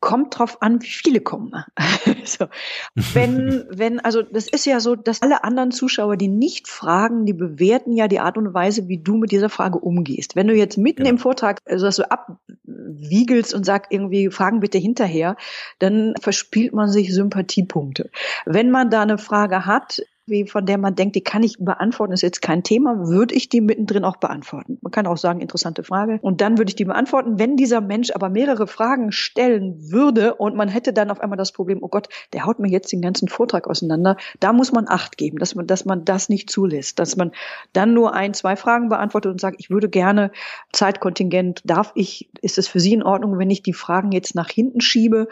Kommt 0.00 0.38
drauf 0.38 0.62
an, 0.62 0.82
wie 0.82 0.88
viele 0.88 1.20
kommen. 1.20 1.52
so. 2.24 2.46
Wenn, 2.94 3.66
wenn, 3.70 4.00
also 4.00 4.22
das 4.22 4.48
ist 4.48 4.64
ja 4.64 4.80
so, 4.80 4.96
dass 4.96 5.22
alle 5.22 5.44
anderen 5.44 5.70
Zuschauer, 5.70 6.16
die 6.16 6.28
nicht 6.28 6.68
fragen, 6.68 7.26
die 7.26 7.34
bewerten 7.34 7.92
ja 7.92 8.08
die 8.08 8.20
Art 8.20 8.38
und 8.38 8.54
Weise, 8.54 8.88
wie 8.88 8.98
du 8.98 9.16
mit 9.16 9.30
dieser 9.30 9.50
Frage 9.50 9.78
umgehst. 9.78 10.36
Wenn 10.36 10.48
du 10.48 10.54
jetzt 10.54 10.78
mitten 10.78 11.04
genau. 11.04 11.10
im 11.10 11.18
Vortrag 11.18 11.58
also 11.66 11.84
das 11.84 11.96
so 11.96 12.04
abwiegelst 12.04 13.54
und 13.54 13.64
sagst 13.64 13.92
irgendwie, 13.92 14.30
fragen 14.30 14.60
bitte 14.60 14.78
hinterher, 14.78 15.36
dann 15.78 16.14
verspielt 16.20 16.72
man 16.72 16.88
sich 16.88 17.14
Sympathiepunkte. 17.14 18.10
Wenn 18.46 18.70
man 18.70 18.90
da 18.90 19.02
eine 19.02 19.18
Frage 19.18 19.66
hat, 19.66 20.00
wie 20.30 20.46
von 20.46 20.64
der 20.64 20.78
man 20.78 20.94
denkt, 20.94 21.16
die 21.16 21.22
kann 21.22 21.42
ich 21.42 21.56
beantworten, 21.58 22.12
ist 22.12 22.22
jetzt 22.22 22.40
kein 22.40 22.62
Thema, 22.62 23.08
würde 23.08 23.34
ich 23.34 23.48
die 23.48 23.60
mittendrin 23.60 24.04
auch 24.04 24.16
beantworten. 24.16 24.78
Man 24.80 24.90
kann 24.90 25.06
auch 25.06 25.16
sagen, 25.16 25.40
interessante 25.40 25.82
Frage. 25.82 26.18
Und 26.22 26.40
dann 26.40 26.58
würde 26.58 26.70
ich 26.70 26.76
die 26.76 26.84
beantworten. 26.84 27.38
Wenn 27.38 27.56
dieser 27.56 27.80
Mensch 27.80 28.10
aber 28.12 28.30
mehrere 28.30 28.66
Fragen 28.66 29.12
stellen 29.12 29.90
würde 29.90 30.34
und 30.34 30.56
man 30.56 30.68
hätte 30.68 30.92
dann 30.92 31.10
auf 31.10 31.20
einmal 31.20 31.36
das 31.36 31.52
Problem, 31.52 31.78
oh 31.82 31.88
Gott, 31.88 32.08
der 32.32 32.46
haut 32.46 32.58
mir 32.58 32.68
jetzt 32.68 32.92
den 32.92 33.02
ganzen 33.02 33.28
Vortrag 33.28 33.68
auseinander, 33.68 34.16
da 34.38 34.52
muss 34.52 34.72
man 34.72 34.86
Acht 34.88 35.16
geben, 35.16 35.38
dass 35.38 35.54
man, 35.54 35.66
dass 35.66 35.84
man 35.84 36.04
das 36.04 36.28
nicht 36.28 36.50
zulässt, 36.50 36.98
dass 36.98 37.16
man 37.16 37.32
dann 37.72 37.94
nur 37.94 38.14
ein, 38.14 38.34
zwei 38.34 38.56
Fragen 38.56 38.88
beantwortet 38.88 39.32
und 39.32 39.40
sagt, 39.40 39.56
ich 39.58 39.70
würde 39.70 39.88
gerne 39.88 40.30
Zeitkontingent, 40.72 41.62
darf 41.64 41.92
ich, 41.94 42.30
ist 42.40 42.58
es 42.58 42.68
für 42.68 42.80
Sie 42.80 42.92
in 42.92 43.02
Ordnung, 43.02 43.38
wenn 43.38 43.50
ich 43.50 43.62
die 43.62 43.72
Fragen 43.72 44.12
jetzt 44.12 44.34
nach 44.34 44.48
hinten 44.48 44.80
schiebe? 44.80 45.28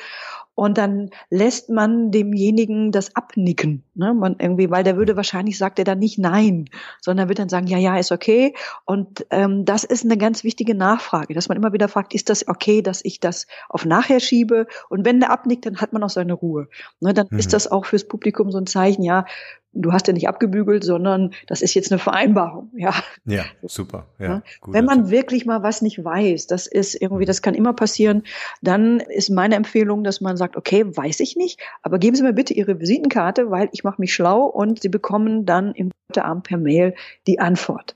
Und 0.59 0.77
dann 0.77 1.11
lässt 1.31 1.71
man 1.71 2.11
demjenigen 2.11 2.91
das 2.91 3.15
abnicken. 3.15 3.85
Ne? 3.95 4.13
Man 4.13 4.35
irgendwie, 4.41 4.73
weil 4.73 4.83
der 4.83 4.97
würde 4.97 5.15
wahrscheinlich 5.15 5.57
sagt 5.57 5.79
er 5.79 5.85
dann 5.85 6.01
nicht 6.01 6.19
nein, 6.19 6.69
sondern 7.01 7.29
wird 7.29 7.39
dann 7.39 7.49
sagen, 7.49 7.69
ja, 7.69 7.79
ja, 7.79 7.97
ist 7.97 8.11
okay. 8.11 8.55
Und 8.85 9.25
ähm, 9.31 9.65
das 9.65 9.85
ist 9.85 10.05
eine 10.05 10.17
ganz 10.17 10.43
wichtige 10.43 10.75
Nachfrage, 10.75 11.33
dass 11.33 11.49
man 11.49 11.57
immer 11.57 11.73
wieder 11.73 11.87
fragt, 11.87 12.13
ist 12.13 12.29
das 12.29 12.49
okay, 12.49 12.83
dass 12.83 13.05
ich 13.05 13.21
das 13.21 13.47
auf 13.69 13.85
nachher 13.85 14.19
schiebe? 14.19 14.67
Und 14.89 15.07
wenn 15.07 15.21
der 15.21 15.31
abnickt, 15.31 15.65
dann 15.65 15.77
hat 15.77 15.93
man 15.93 16.03
auch 16.03 16.11
seine 16.11 16.33
Ruhe. 16.33 16.67
Ne? 16.99 17.15
Dann 17.15 17.29
mhm. 17.31 17.39
ist 17.39 17.53
das 17.53 17.71
auch 17.71 17.87
fürs 17.87 18.09
Publikum 18.09 18.51
so 18.51 18.59
ein 18.59 18.67
Zeichen, 18.67 19.05
ja, 19.05 19.27
du 19.73 19.93
hast 19.93 20.07
ja 20.07 20.13
nicht 20.13 20.29
abgebügelt, 20.29 20.85
sondern 20.85 21.33
das 21.47 21.63
ist 21.63 21.75
jetzt 21.75 21.93
eine 21.93 21.99
Vereinbarung. 21.99 22.71
Ja, 22.79 22.95
ja 23.25 23.45
super. 23.63 24.07
Ja, 24.19 24.43
Wenn 24.67 24.85
man 24.85 25.05
Tipp. 25.05 25.11
wirklich 25.11 25.47
mal 25.47 25.63
was 25.63 25.83
nicht 25.83 26.05
weiß, 26.05 26.47
das 26.47 26.67
ist 26.67 26.95
irgendwie, 26.95 27.25
das 27.25 27.43
kann 27.43 27.55
immer 27.55 27.73
passieren, 27.73 28.23
dann 28.63 29.01
ist 29.01 29.31
meine 29.31 29.57
Empfehlung, 29.57 30.05
dass 30.05 30.21
man 30.21 30.37
sagt, 30.37 30.57
okay, 30.57 30.85
weiß 30.85 31.21
ich 31.21 31.37
nicht, 31.37 31.61
aber 31.83 31.99
geben 31.99 32.15
Sie 32.15 32.23
mir 32.23 32.33
bitte 32.33 32.55
Ihre 32.55 32.79
Visitenkarte, 32.79 33.51
weil 33.51 33.69
ich 33.73 33.83
mache 33.83 34.01
mich 34.01 34.15
schlau 34.15 34.45
und 34.45 34.81
Sie 34.81 34.89
bekommen 34.89 35.45
dann 35.45 35.73
im 35.75 35.91
Abend 36.17 36.45
per 36.45 36.59
Mail 36.59 36.95
die 37.27 37.41
Antwort. 37.41 37.95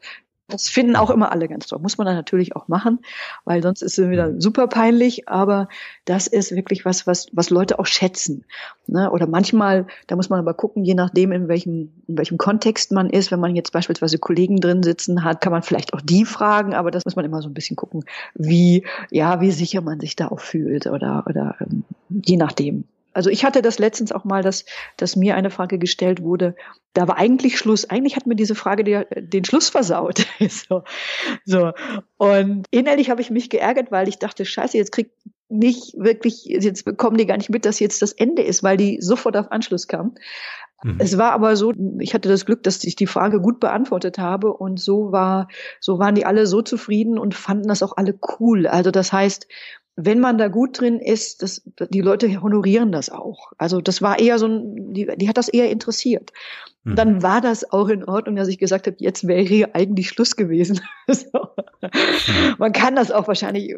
Das 0.53 0.69
finden 0.69 0.97
auch 0.97 1.11
immer 1.11 1.33
alle 1.33 1.49
ganz 1.49 1.67
toll. 1.67 1.79
Muss 1.81 1.99
man 1.99 2.07
dann 2.07 2.17
natürlich 2.17 2.55
auch 2.55 2.69
machen, 2.69 3.01
weil 3.45 3.63
sonst 3.63 3.83
ist 3.83 3.99
es 3.99 4.11
wieder 4.11 4.41
super 4.41 4.69
peinlich. 4.69 5.29
Aber 5.29 5.69
das 6.05 6.27
ist 6.27 6.55
wirklich 6.55 6.85
was, 6.85 7.07
was, 7.07 7.27
was 7.33 7.51
Leute 7.51 7.79
auch 7.79 7.87
schätzen. 7.87 8.45
Ne? 8.87 9.11
Oder 9.11 9.27
manchmal, 9.27 9.87
da 10.07 10.17
muss 10.17 10.29
man 10.29 10.39
aber 10.39 10.55
gucken, 10.55 10.85
je 10.85 10.95
nachdem, 10.95 11.33
in 11.33 11.49
welchem, 11.49 11.93
in 12.07 12.19
welchem 12.19 12.39
Kontext 12.39 12.93
man 12.93 13.09
ist. 13.09 13.33
Wenn 13.33 13.41
man 13.41 13.57
jetzt 13.57 13.73
beispielsweise 13.73 14.19
Kollegen 14.19 14.59
drin 14.59 14.83
sitzen 14.83 15.25
hat, 15.25 15.41
kann 15.41 15.53
man 15.53 15.63
vielleicht 15.63 15.95
auch 15.95 16.01
die 16.01 16.25
fragen. 16.25 16.75
Aber 16.75 16.91
das 16.91 17.05
muss 17.05 17.17
man 17.17 17.25
immer 17.25 17.43
so 17.43 17.49
ein 17.49 17.55
bisschen 17.55 17.77
gucken, 17.77 18.05
wie, 18.35 18.87
ja, 19.11 19.41
wie 19.41 19.51
sicher 19.51 19.81
man 19.81 20.01
sich 20.01 20.17
da 20.17 20.29
auch 20.29 20.41
fühlt 20.41 20.87
oder, 20.87 21.25
oder 21.27 21.57
ähm, 21.61 21.85
je 22.09 22.37
nachdem. 22.37 22.85
Also 23.15 23.31
ich 23.31 23.45
hatte 23.45 23.63
das 23.63 23.79
letztens 23.79 24.13
auch 24.13 24.25
mal, 24.25 24.43
dass, 24.43 24.65
dass 24.97 25.17
mir 25.17 25.37
eine 25.37 25.51
Frage 25.51 25.79
gestellt 25.79 26.23
wurde. 26.23 26.55
Da 26.95 27.09
war 27.09 27.17
eigentlich 27.19 27.59
Schluss. 27.59 27.89
Eigentlich 27.89 28.17
hat 28.17 28.27
mir 28.27 28.37
diese 28.37 28.55
Frage 28.55 28.85
der, 28.85 29.07
den 29.15 29.45
Schluss 29.45 29.69
versaut. 29.69 30.27
so, 30.49 30.83
so. 31.45 31.73
Und 32.17 32.67
innerlich 32.71 33.11
habe 33.11 33.21
ich 33.21 33.31
mich 33.31 33.51
geärgert, 33.51 33.91
weil 33.91 34.09
ich 34.09 34.19
dachte, 34.19 34.45
scheiße, 34.45 34.77
jetzt 34.77 34.93
kriegt 34.93 35.13
nicht 35.49 35.95
wirklich, 35.99 36.45
jetzt 36.45 36.85
bekommen 36.85 37.19
die 37.19 37.27
gar 37.27 37.37
nicht 37.37 37.51
mit, 37.51 37.67
dass 37.67 37.79
jetzt 37.79 38.01
das 38.01 38.13
Ende 38.13 38.43
ist, 38.43 38.63
weil 38.63 38.79
die 38.79 38.99
sofort 39.01 39.37
auf 39.37 39.53
Anschluss 39.53 39.87
kam. 39.87 40.15
Mhm. 40.83 40.97
Es 40.99 41.19
war 41.19 41.33
aber 41.33 41.57
so, 41.57 41.73
ich 42.01 42.15
hatte 42.15 42.29
das 42.29 42.47
Glück, 42.47 42.63
dass 42.63 42.83
ich 42.85 42.97
die 42.97 43.07
Frage 43.07 43.41
gut 43.41 43.61
beantwortet 43.61 44.19
habe 44.19 44.53
und 44.53 44.81
so 44.81 45.13
war, 45.13 45.49
so 45.81 45.99
waren 45.99 46.15
die 46.15 46.25
alle 46.25 46.47
so 46.47 46.63
zufrieden 46.63 47.19
und 47.19 47.35
fanden 47.35 47.69
das 47.69 47.83
auch 47.83 47.97
alle 47.97 48.19
cool. 48.41 48.67
Also 48.67 48.91
das 48.91 49.13
heißt, 49.13 49.47
wenn 49.97 50.21
man 50.21 50.39
da 50.39 50.49
gut 50.49 50.81
drin 50.81 50.99
ist, 50.99 51.43
das, 51.43 51.63
die 51.91 52.01
Leute 52.01 52.43
honorieren 52.43 52.93
das 52.93 53.11
auch. 53.11 53.53
Also 53.59 53.81
das 53.81 54.01
war 54.01 54.19
eher 54.19 54.39
so 54.39 54.47
ein, 54.47 54.95
die, 54.95 55.07
die 55.17 55.29
hat 55.29 55.37
das 55.37 55.49
eher 55.49 55.71
interessiert. 55.71 56.33
Und 56.85 56.97
dann 56.97 57.23
war 57.23 57.41
das 57.41 57.71
auch 57.71 57.89
in 57.89 58.05
Ordnung, 58.05 58.35
dass 58.35 58.49
ich 58.49 58.59
gesagt 58.59 58.89
habe, 58.89 58.97
jetzt 58.99 59.29
wäre 59.29 59.43
hier 59.43 59.77
eigentlich 59.77 60.09
Schluss 60.09 60.35
gewesen. 60.35 60.81
so. 61.09 61.27
mhm. 61.81 62.55
Man 62.59 62.73
kann 62.73 62.97
das 62.97 63.13
auch 63.13 63.29
wahrscheinlich, 63.29 63.77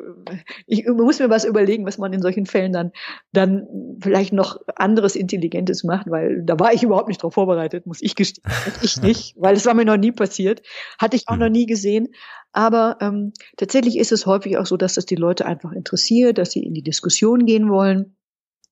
ich 0.67 0.87
muss 0.87 1.19
mir 1.19 1.29
was 1.29 1.45
überlegen, 1.45 1.85
was 1.85 1.99
man 1.99 2.15
in 2.15 2.23
solchen 2.23 2.47
Fällen 2.47 2.73
dann, 2.73 2.93
dann 3.33 3.67
vielleicht 4.01 4.33
noch 4.33 4.59
anderes 4.77 5.17
Intelligentes 5.17 5.85
macht, 5.85 6.11
weil 6.11 6.43
da 6.45 6.59
war 6.59 6.73
ich 6.73 6.83
überhaupt 6.83 7.09
nicht 7.09 7.23
drauf 7.23 7.35
vorbereitet, 7.35 7.87
muss 7.87 8.01
ich 8.01 8.15
gestehen. 8.15 8.51
ich 8.81 8.97
nicht, 9.03 9.35
weil 9.37 9.55
es 9.55 9.67
war 9.67 9.75
mir 9.75 9.85
noch 9.85 9.99
nie 9.99 10.13
passiert, 10.13 10.63
hatte 10.99 11.17
ich 11.17 11.29
auch 11.29 11.35
mhm. 11.35 11.41
noch 11.41 11.51
nie 11.51 11.67
gesehen. 11.67 12.09
Aber 12.53 12.97
ähm, 13.01 13.33
tatsächlich 13.57 13.99
ist 13.99 14.13
es 14.13 14.25
häufig 14.25 14.57
auch 14.57 14.67
so, 14.67 14.77
dass 14.77 14.95
das 14.95 15.05
die 15.05 15.17
Leute 15.17 15.45
einfach 15.45 15.73
interessiert, 15.73 16.39
dass 16.39 16.53
sie 16.53 16.65
in 16.65 16.73
die 16.73 16.83
Diskussion 16.83 17.45
gehen 17.45 17.69
wollen. 17.69 18.17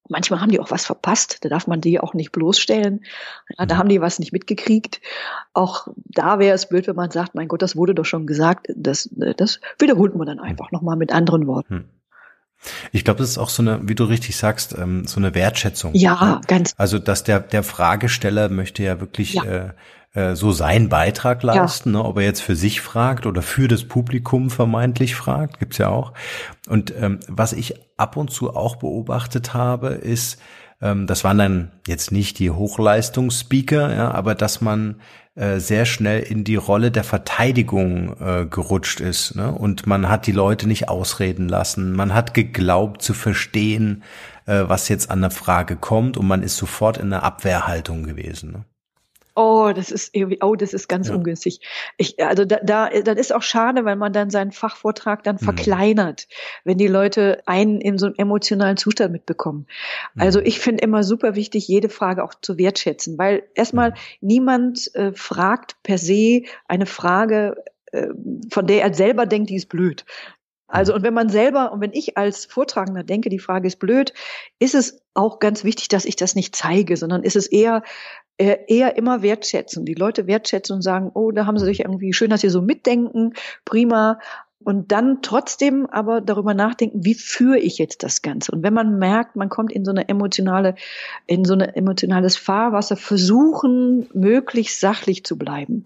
Manchmal 0.09 0.40
haben 0.40 0.50
die 0.50 0.61
auch 0.61 0.70
was 0.70 0.84
verpasst, 0.84 1.38
da 1.42 1.48
darf 1.48 1.66
man 1.66 1.80
die 1.80 2.00
auch 2.00 2.12
nicht 2.12 2.32
bloßstellen. 2.32 3.05
Ja, 3.57 3.66
da 3.66 3.76
haben 3.76 3.88
die 3.88 4.00
was 4.00 4.18
nicht 4.18 4.32
mitgekriegt. 4.32 5.00
Auch 5.55 5.88
da 5.96 6.38
wäre 6.38 6.55
es 6.55 6.68
blöd, 6.68 6.88
wenn 6.88 6.96
man 6.96 7.11
sagt, 7.11 7.34
mein 7.34 7.48
Gott, 7.48 7.62
das 7.62 7.76
wurde 7.76 7.94
doch 7.94 8.05
schon 8.05 8.26
gesagt. 8.26 8.66
Das, 8.74 9.09
das 9.36 9.61
wiederholt 9.78 10.14
man 10.16 10.26
dann 10.26 10.40
einfach 10.40 10.72
nochmal 10.72 10.96
mit 10.96 11.12
anderen 11.12 11.46
Worten. 11.46 11.74
Hm. 11.74 11.84
Ich 12.92 13.05
glaube, 13.05 13.18
das 13.18 13.30
ist 13.30 13.38
auch 13.38 13.48
so 13.48 13.62
eine, 13.62 13.80
wie 13.88 13.94
du 13.94 14.05
richtig 14.05 14.36
sagst, 14.36 14.76
ähm, 14.78 15.05
so 15.07 15.18
eine 15.18 15.34
Wertschätzung. 15.34 15.94
Ja, 15.94 16.40
ganz. 16.46 16.74
Also, 16.76 16.98
dass 16.98 17.24
der, 17.24 17.40
der 17.40 17.62
Fragesteller 17.62 18.48
möchte 18.48 18.82
ja 18.82 19.00
wirklich 19.00 19.34
ja. 19.34 19.44
Äh, 19.44 19.70
äh, 20.14 20.34
so 20.34 20.52
seinen 20.52 20.88
Beitrag 20.88 21.42
leisten, 21.42 21.94
ja. 21.94 22.00
ne, 22.00 22.04
ob 22.04 22.18
er 22.18 22.24
jetzt 22.24 22.42
für 22.42 22.56
sich 22.56 22.80
fragt 22.80 23.26
oder 23.26 23.42
für 23.42 23.68
das 23.68 23.84
Publikum 23.84 24.50
vermeintlich 24.50 25.14
fragt, 25.14 25.58
gibt's 25.58 25.78
ja 25.78 25.88
auch. 25.88 26.12
Und 26.68 26.92
ähm, 27.00 27.20
was 27.28 27.52
ich 27.52 27.74
ab 27.96 28.16
und 28.16 28.30
zu 28.30 28.54
auch 28.54 28.76
beobachtet 28.76 29.54
habe, 29.54 29.88
ist, 29.88 30.40
ähm, 30.82 31.06
das 31.06 31.24
waren 31.24 31.38
dann 31.38 31.72
jetzt 31.86 32.12
nicht 32.12 32.38
die 32.38 32.50
Hochleistungsspeaker, 32.50 33.94
ja, 33.94 34.10
aber 34.10 34.34
dass 34.34 34.60
man 34.60 34.96
äh, 35.34 35.60
sehr 35.60 35.86
schnell 35.86 36.20
in 36.22 36.44
die 36.44 36.56
Rolle 36.56 36.90
der 36.90 37.04
Verteidigung 37.04 38.14
äh, 38.20 38.44
gerutscht 38.44 39.00
ist. 39.00 39.34
Ne? 39.34 39.50
Und 39.50 39.86
man 39.86 40.10
hat 40.10 40.26
die 40.26 40.32
Leute 40.32 40.68
nicht 40.68 40.90
ausreden 40.90 41.48
lassen. 41.48 41.94
Man 41.94 42.12
hat 42.12 42.34
geglaubt 42.34 43.00
zu 43.00 43.14
verstehen, 43.14 44.02
äh, 44.44 44.64
was 44.66 44.90
jetzt 44.90 45.10
an 45.10 45.22
der 45.22 45.30
Frage 45.30 45.76
kommt 45.76 46.18
und 46.18 46.26
man 46.26 46.42
ist 46.42 46.58
sofort 46.58 46.98
in 46.98 47.08
der 47.08 47.22
Abwehrhaltung 47.22 48.02
gewesen. 48.02 48.52
Ne? 48.52 48.64
Oh, 49.35 49.72
das 49.74 49.91
ist 49.91 50.14
irgendwie, 50.14 50.39
oh, 50.43 50.55
das 50.55 50.74
ist 50.74 50.89
ganz 50.89 51.09
ja. 51.09 51.14
ungünstig. 51.14 51.61
Ich, 51.97 52.22
also 52.22 52.45
da, 52.45 52.59
da, 52.62 52.89
das 52.89 53.18
ist 53.18 53.33
auch 53.33 53.43
schade, 53.43 53.85
weil 53.85 53.97
man 53.97 54.12
dann 54.12 54.30
seinen 54.30 54.53
Fachvortrag 54.53 55.22
dann 55.22 55.37
mhm. 55.37 55.45
verkleinert, 55.45 56.28
wenn 56.64 56.78
die 56.78 56.89
Leute 56.89 57.43
einen 57.47 57.80
in 57.80 57.99
so 57.99 58.07
einem 58.07 58.14
emotionalen 58.18 58.76
Zustand 58.76 59.12
mitbekommen. 59.12 59.66
Also 60.18 60.41
mhm. 60.41 60.47
ich 60.47 60.61
finde 60.61 60.83
immer 60.85 61.03
super 61.03 61.35
wichtig, 61.35 61.66
jede 61.68 61.89
Frage 61.89 62.24
auch 62.24 62.35
zu 62.41 62.59
wertschätzen, 62.59 63.18
weil 63.18 63.45
erstmal 63.55 63.91
mhm. 63.91 63.97
niemand 64.20 64.95
äh, 64.95 65.12
fragt 65.12 65.83
per 65.83 65.99
se 65.99 66.43
eine 66.66 66.87
Frage, 66.87 67.62
äh, 67.93 68.09
von 68.51 68.66
der 68.66 68.83
er 68.83 68.95
selber 68.95 69.26
denkt, 69.26 69.51
die 69.51 69.57
ist 69.57 69.68
blöd. 69.68 70.05
Also, 70.72 70.93
mhm. 70.93 70.97
und 70.97 71.03
wenn 71.05 71.14
man 71.14 71.28
selber, 71.28 71.72
und 71.72 71.80
wenn 71.80 71.93
ich 71.93 72.16
als 72.16 72.47
Vortragender 72.47 73.05
denke, 73.05 73.28
die 73.28 73.39
Frage 73.39 73.68
ist 73.68 73.78
blöd, 73.78 74.14
ist 74.59 74.74
es 74.74 75.03
auch 75.14 75.39
ganz 75.39 75.64
wichtig, 75.64 75.89
dass 75.89 76.07
ich 76.07 76.16
das 76.16 76.35
nicht 76.35 76.57
zeige, 76.57 76.97
sondern 76.97 77.22
ist 77.22 77.37
es 77.37 77.47
eher, 77.47 77.83
eher 78.39 78.97
immer 78.97 79.22
wertschätzen. 79.22 79.85
Die 79.85 79.95
Leute 79.95 80.26
wertschätzen 80.26 80.76
und 80.76 80.83
sagen, 80.83 81.11
oh, 81.14 81.30
da 81.30 81.47
haben 81.47 81.59
sie 81.59 81.64
sich 81.64 81.80
irgendwie 81.80 82.12
schön, 82.12 82.30
dass 82.30 82.41
sie 82.41 82.49
so 82.49 82.62
mitdenken, 82.62 83.35
prima. 83.64 84.18
Und 84.64 84.93
dann 84.93 85.22
trotzdem 85.22 85.87
aber 85.87 86.20
darüber 86.20 86.55
nachdenken, 86.55 87.05
wie 87.05 87.14
führe 87.14 87.59
ich 87.59 87.78
jetzt 87.78 88.05
das 88.05 88.22
Ganze? 88.22 88.53
Und 88.53 88.62
wenn 88.62 88.74
man 88.74 88.99
merkt, 88.99 89.35
man 89.35 89.49
kommt 89.49 89.72
in 89.72 89.85
so 89.85 89.91
eine 89.91 90.09
emotionale, 90.09 90.76
in 91.26 91.45
so 91.45 91.55
ein 91.55 91.61
emotionales 91.61 92.37
Fahrwasser, 92.37 92.97
versuchen, 92.97 94.09
möglichst 94.14 94.78
sachlich 94.78 95.24
zu 95.24 95.37
bleiben. 95.37 95.85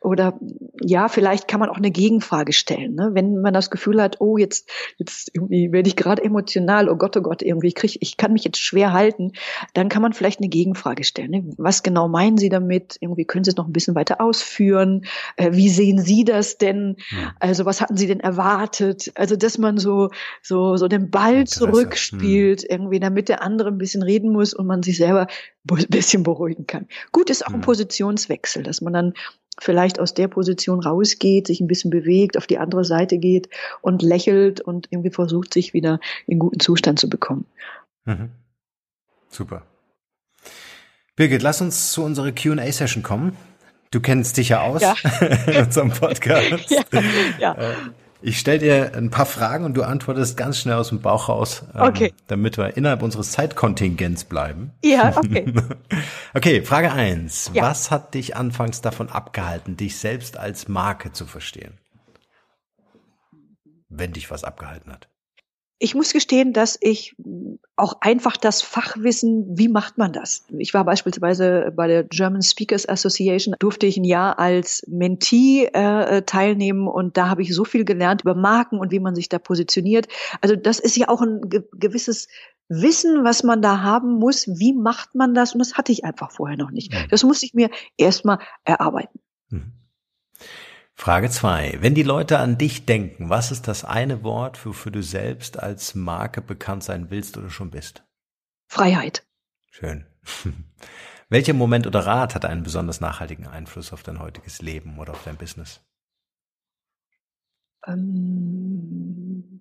Oder 0.00 0.38
ja, 0.80 1.08
vielleicht 1.08 1.48
kann 1.48 1.58
man 1.58 1.68
auch 1.68 1.76
eine 1.76 1.90
Gegenfrage 1.90 2.52
stellen. 2.52 2.94
Ne? 2.94 3.10
Wenn 3.14 3.40
man 3.40 3.52
das 3.52 3.68
Gefühl 3.68 4.00
hat, 4.00 4.20
oh, 4.20 4.38
jetzt, 4.38 4.70
jetzt 4.96 5.30
irgendwie 5.34 5.72
werde 5.72 5.88
ich 5.88 5.96
gerade 5.96 6.22
emotional, 6.22 6.88
oh 6.88 6.94
Gott, 6.94 7.16
oh 7.16 7.20
Gott, 7.20 7.42
irgendwie, 7.42 7.66
ich, 7.66 7.74
krieg, 7.74 7.98
ich 8.00 8.16
kann 8.16 8.32
mich 8.32 8.44
jetzt 8.44 8.58
schwer 8.58 8.92
halten, 8.92 9.32
dann 9.74 9.88
kann 9.88 10.02
man 10.02 10.12
vielleicht 10.12 10.38
eine 10.38 10.48
Gegenfrage 10.48 11.02
stellen. 11.02 11.30
Ne? 11.30 11.44
Was 11.56 11.82
genau 11.82 12.06
meinen 12.06 12.38
Sie 12.38 12.48
damit? 12.48 12.96
Irgendwie 13.00 13.24
können 13.24 13.42
Sie 13.42 13.50
es 13.50 13.56
noch 13.56 13.66
ein 13.66 13.72
bisschen 13.72 13.96
weiter 13.96 14.20
ausführen? 14.20 15.04
Äh, 15.36 15.52
wie 15.52 15.68
sehen 15.68 15.98
Sie 15.98 16.24
das 16.24 16.58
denn? 16.58 16.96
Ja. 17.10 17.34
Also 17.40 17.64
was 17.64 17.80
hatten 17.80 17.96
Sie 17.96 18.06
denn 18.06 18.20
erwartet? 18.20 19.10
Also 19.16 19.34
dass 19.34 19.58
man 19.58 19.78
so, 19.78 20.10
so, 20.42 20.76
so 20.76 20.86
den 20.86 21.10
Ball 21.10 21.40
Interesse. 21.40 21.58
zurückspielt, 21.58 22.62
hm. 22.62 22.68
irgendwie, 22.70 23.00
damit 23.00 23.28
der 23.28 23.42
andere 23.42 23.68
ein 23.68 23.78
bisschen 23.78 24.04
reden 24.04 24.30
muss 24.30 24.54
und 24.54 24.66
man 24.66 24.84
sich 24.84 24.96
selber 24.96 25.26
ein 25.68 25.86
bisschen 25.88 26.22
beruhigen 26.22 26.68
kann. 26.68 26.86
Gut 27.10 27.30
ist 27.30 27.44
auch 27.44 27.50
ein 27.50 27.54
hm. 27.54 27.60
Positionswechsel, 27.62 28.62
dass 28.62 28.80
man 28.80 28.92
dann 28.92 29.14
vielleicht 29.60 30.00
aus 30.00 30.14
der 30.14 30.28
Position 30.28 30.80
rausgeht, 30.80 31.46
sich 31.46 31.60
ein 31.60 31.66
bisschen 31.66 31.90
bewegt, 31.90 32.36
auf 32.36 32.46
die 32.46 32.58
andere 32.58 32.84
Seite 32.84 33.18
geht 33.18 33.48
und 33.80 34.02
lächelt 34.02 34.60
und 34.60 34.88
irgendwie 34.90 35.10
versucht, 35.10 35.52
sich 35.52 35.74
wieder 35.74 36.00
in 36.26 36.38
guten 36.38 36.60
Zustand 36.60 36.98
zu 36.98 37.08
bekommen. 37.08 37.46
Mhm. 38.04 38.30
Super. 39.28 39.62
Birgit, 41.16 41.42
lass 41.42 41.60
uns 41.60 41.92
zu 41.92 42.04
unserer 42.04 42.32
Q&A-Session 42.32 43.02
kommen. 43.02 43.36
Du 43.90 44.00
kennst 44.00 44.36
dich 44.36 44.50
ja 44.50 44.62
aus 44.62 44.82
ja. 44.82 44.94
in 45.46 45.56
unserem 45.64 45.90
Podcast. 45.90 46.70
Ja, 46.70 47.02
ja. 47.38 47.52
Äh, 47.54 47.74
ich 48.20 48.38
stelle 48.40 48.58
dir 48.58 48.92
ein 48.96 49.10
paar 49.10 49.26
Fragen 49.26 49.64
und 49.64 49.74
du 49.74 49.82
antwortest 49.84 50.36
ganz 50.36 50.58
schnell 50.58 50.74
aus 50.74 50.88
dem 50.88 51.00
Bauch 51.00 51.28
raus, 51.28 51.62
ähm, 51.74 51.82
okay. 51.82 52.12
damit 52.26 52.58
wir 52.58 52.76
innerhalb 52.76 53.02
unseres 53.02 53.30
Zeitkontingents 53.30 54.24
bleiben. 54.24 54.72
Ja, 54.82 55.16
okay. 55.16 55.52
okay, 56.34 56.62
Frage 56.62 56.92
eins: 56.92 57.50
ja. 57.52 57.62
Was 57.62 57.90
hat 57.90 58.14
dich 58.14 58.36
anfangs 58.36 58.80
davon 58.80 59.08
abgehalten, 59.08 59.76
dich 59.76 59.98
selbst 59.98 60.36
als 60.36 60.68
Marke 60.68 61.12
zu 61.12 61.26
verstehen? 61.26 61.78
Wenn 63.88 64.12
dich 64.12 64.30
was 64.30 64.44
abgehalten 64.44 64.92
hat 64.92 65.08
ich 65.80 65.94
muss 65.94 66.12
gestehen, 66.12 66.52
dass 66.52 66.76
ich 66.80 67.14
auch 67.76 68.00
einfach 68.00 68.36
das 68.36 68.62
Fachwissen, 68.62 69.56
wie 69.56 69.68
macht 69.68 69.96
man 69.96 70.12
das? 70.12 70.44
Ich 70.58 70.74
war 70.74 70.84
beispielsweise 70.84 71.72
bei 71.74 71.86
der 71.86 72.04
German 72.04 72.42
Speakers 72.42 72.88
Association, 72.88 73.54
durfte 73.58 73.86
ich 73.86 73.96
ein 73.96 74.04
Jahr 74.04 74.38
als 74.38 74.84
Mentee 74.88 75.66
äh, 75.66 76.22
teilnehmen 76.22 76.88
und 76.88 77.16
da 77.16 77.28
habe 77.28 77.42
ich 77.42 77.54
so 77.54 77.64
viel 77.64 77.84
gelernt 77.84 78.22
über 78.22 78.34
Marken 78.34 78.78
und 78.78 78.90
wie 78.90 79.00
man 79.00 79.14
sich 79.14 79.28
da 79.28 79.38
positioniert. 79.38 80.08
Also 80.40 80.56
das 80.56 80.80
ist 80.80 80.96
ja 80.96 81.08
auch 81.08 81.22
ein 81.22 81.48
ge 81.48 81.62
gewisses 81.72 82.28
Wissen, 82.68 83.24
was 83.24 83.44
man 83.44 83.62
da 83.62 83.80
haben 83.80 84.18
muss. 84.18 84.48
Wie 84.48 84.72
macht 84.72 85.14
man 85.14 85.32
das? 85.32 85.54
Und 85.54 85.60
das 85.60 85.74
hatte 85.74 85.92
ich 85.92 86.04
einfach 86.04 86.32
vorher 86.32 86.58
noch 86.58 86.70
nicht. 86.70 86.92
Das 87.10 87.22
musste 87.22 87.46
ich 87.46 87.54
mir 87.54 87.70
erstmal 87.96 88.38
erarbeiten. 88.64 89.20
Mhm. 89.48 89.77
Frage 90.98 91.30
zwei: 91.30 91.78
Wenn 91.78 91.94
die 91.94 92.02
Leute 92.02 92.40
an 92.40 92.58
dich 92.58 92.84
denken, 92.84 93.30
was 93.30 93.52
ist 93.52 93.68
das 93.68 93.84
eine 93.84 94.24
Wort, 94.24 94.66
wofür 94.66 94.90
du 94.90 95.00
selbst 95.00 95.56
als 95.56 95.94
Marke 95.94 96.42
bekannt 96.42 96.82
sein 96.82 97.08
willst 97.08 97.38
oder 97.38 97.50
schon 97.50 97.70
bist? 97.70 98.02
Freiheit. 98.66 99.24
Schön. 99.70 100.06
Welcher 101.28 101.52
Moment 101.52 101.86
oder 101.86 102.04
Rat 102.04 102.34
hat 102.34 102.44
einen 102.44 102.64
besonders 102.64 103.00
nachhaltigen 103.00 103.46
Einfluss 103.46 103.92
auf 103.92 104.02
dein 104.02 104.18
heutiges 104.18 104.60
Leben 104.60 104.98
oder 104.98 105.12
auf 105.12 105.22
dein 105.22 105.36
Business? 105.36 105.80
Ähm, 107.86 109.60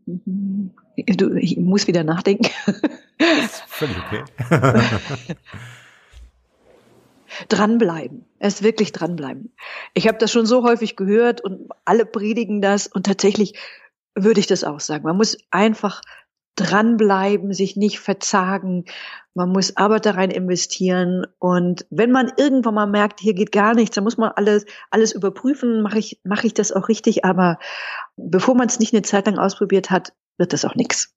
ich 0.95 1.57
muss 1.57 1.85
wieder 1.85 2.03
nachdenken. 2.03 2.49
Völlig 3.67 3.97
okay. 3.97 4.23
dranbleiben. 7.49 8.25
Es 8.39 8.63
wirklich 8.63 8.91
dranbleiben. 8.91 9.53
Ich 9.93 10.07
habe 10.07 10.17
das 10.17 10.31
schon 10.31 10.45
so 10.45 10.63
häufig 10.63 10.95
gehört 10.95 11.41
und 11.41 11.69
alle 11.85 12.05
predigen 12.05 12.61
das 12.61 12.88
und 12.88 13.05
tatsächlich 13.05 13.57
würde 14.15 14.39
ich 14.39 14.47
das 14.47 14.63
auch 14.63 14.79
sagen. 14.79 15.03
Man 15.03 15.17
muss 15.17 15.38
einfach 15.51 16.01
dranbleiben, 16.57 17.53
sich 17.53 17.77
nicht 17.77 17.99
verzagen. 17.99 18.85
Man 19.33 19.49
muss 19.49 19.77
Arbeit 19.77 20.05
da 20.05 20.11
rein 20.11 20.31
investieren. 20.31 21.25
Und 21.39 21.85
wenn 21.89 22.11
man 22.11 22.31
irgendwann 22.35 22.73
mal 22.73 22.88
merkt, 22.88 23.19
hier 23.19 23.35
geht 23.35 23.51
gar 23.51 23.75
nichts, 23.75 23.95
dann 23.95 24.03
muss 24.03 24.17
man 24.17 24.31
alles, 24.31 24.65
alles 24.89 25.13
überprüfen, 25.13 25.81
mache 25.81 25.99
ich, 25.99 26.19
mache 26.23 26.47
ich 26.47 26.53
das 26.53 26.71
auch 26.71 26.89
richtig. 26.89 27.23
Aber 27.23 27.59
bevor 28.17 28.55
man 28.55 28.67
es 28.67 28.79
nicht 28.79 28.93
eine 28.93 29.03
Zeit 29.03 29.27
lang 29.27 29.38
ausprobiert 29.38 29.91
hat, 29.91 30.13
wird 30.38 30.51
das 30.51 30.65
auch 30.65 30.75
nichts. 30.75 31.15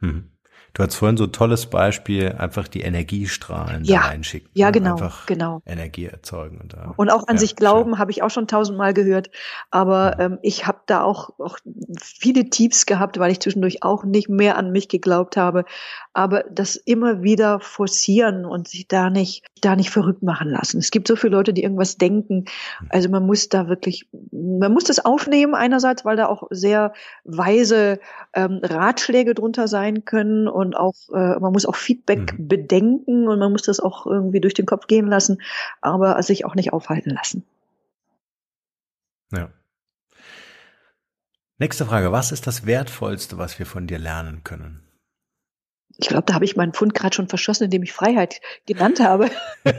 Hm. 0.00 0.33
Du 0.74 0.82
hast 0.82 0.96
vorhin 0.96 1.16
so 1.16 1.24
ein 1.24 1.32
tolles 1.32 1.66
Beispiel, 1.66 2.32
einfach 2.32 2.66
die 2.66 2.80
Energiestrahlen 2.80 3.84
ja, 3.84 4.00
da 4.00 4.06
reinschicken. 4.08 4.50
Ja, 4.54 4.66
ne? 4.66 4.72
genau, 4.72 4.92
einfach 4.94 5.24
genau. 5.26 5.62
Energie 5.66 6.06
erzeugen. 6.06 6.60
Und, 6.60 6.72
da, 6.72 6.94
und 6.96 7.10
auch 7.10 7.28
an 7.28 7.36
ja, 7.36 7.40
sich 7.40 7.54
glauben, 7.54 7.98
habe 7.98 8.10
ich 8.10 8.24
auch 8.24 8.30
schon 8.30 8.48
tausendmal 8.48 8.92
gehört. 8.92 9.30
Aber 9.70 10.18
ähm, 10.18 10.38
ich 10.42 10.66
habe 10.66 10.80
da 10.86 11.02
auch, 11.02 11.38
auch 11.38 11.58
viele 12.02 12.50
Tiefs 12.50 12.86
gehabt, 12.86 13.20
weil 13.20 13.30
ich 13.30 13.38
zwischendurch 13.38 13.84
auch 13.84 14.02
nicht 14.02 14.28
mehr 14.28 14.58
an 14.58 14.72
mich 14.72 14.88
geglaubt 14.88 15.36
habe. 15.36 15.64
Aber 16.12 16.42
das 16.50 16.74
immer 16.74 17.22
wieder 17.22 17.60
forcieren 17.60 18.44
und 18.44 18.66
sich 18.66 18.88
da 18.88 19.10
nicht, 19.10 19.44
da 19.60 19.76
nicht 19.76 19.90
verrückt 19.90 20.24
machen 20.24 20.50
lassen. 20.50 20.78
Es 20.78 20.90
gibt 20.90 21.06
so 21.06 21.14
viele 21.14 21.36
Leute, 21.36 21.52
die 21.52 21.62
irgendwas 21.62 21.98
denken. 21.98 22.46
Hm. 22.78 22.88
Also 22.88 23.08
man 23.10 23.24
muss 23.24 23.48
da 23.48 23.68
wirklich, 23.68 24.08
man 24.32 24.72
muss 24.72 24.84
das 24.84 25.04
aufnehmen 25.04 25.54
einerseits, 25.54 26.04
weil 26.04 26.16
da 26.16 26.26
auch 26.26 26.48
sehr 26.50 26.94
weise 27.22 28.00
ähm, 28.32 28.58
Ratschläge 28.60 29.34
drunter 29.34 29.68
sein 29.68 30.04
können 30.04 30.48
und 30.48 30.63
und 30.64 30.76
auch 30.76 30.94
äh, 31.12 31.38
man 31.38 31.52
muss 31.52 31.66
auch 31.66 31.76
Feedback 31.76 32.38
mhm. 32.38 32.48
bedenken 32.48 33.28
und 33.28 33.38
man 33.38 33.52
muss 33.52 33.62
das 33.62 33.80
auch 33.80 34.06
irgendwie 34.06 34.40
durch 34.40 34.54
den 34.54 34.66
Kopf 34.66 34.86
gehen 34.86 35.06
lassen, 35.06 35.40
aber 35.80 36.22
sich 36.22 36.44
auch 36.44 36.54
nicht 36.54 36.72
aufhalten 36.72 37.10
lassen. 37.10 37.44
Ja. 39.32 39.50
Nächste 41.58 41.86
Frage. 41.86 42.10
Was 42.12 42.32
ist 42.32 42.46
das 42.46 42.66
Wertvollste, 42.66 43.38
was 43.38 43.58
wir 43.58 43.66
von 43.66 43.86
dir 43.86 43.98
lernen 43.98 44.42
können? 44.42 44.82
Ich 45.98 46.08
glaube, 46.08 46.24
da 46.26 46.34
habe 46.34 46.44
ich 46.44 46.56
meinen 46.56 46.72
Pfund 46.72 46.94
gerade 46.94 47.14
schon 47.14 47.28
verschossen, 47.28 47.64
indem 47.64 47.82
ich 47.84 47.92
Freiheit 47.92 48.40
genannt 48.66 49.00
habe. 49.00 49.30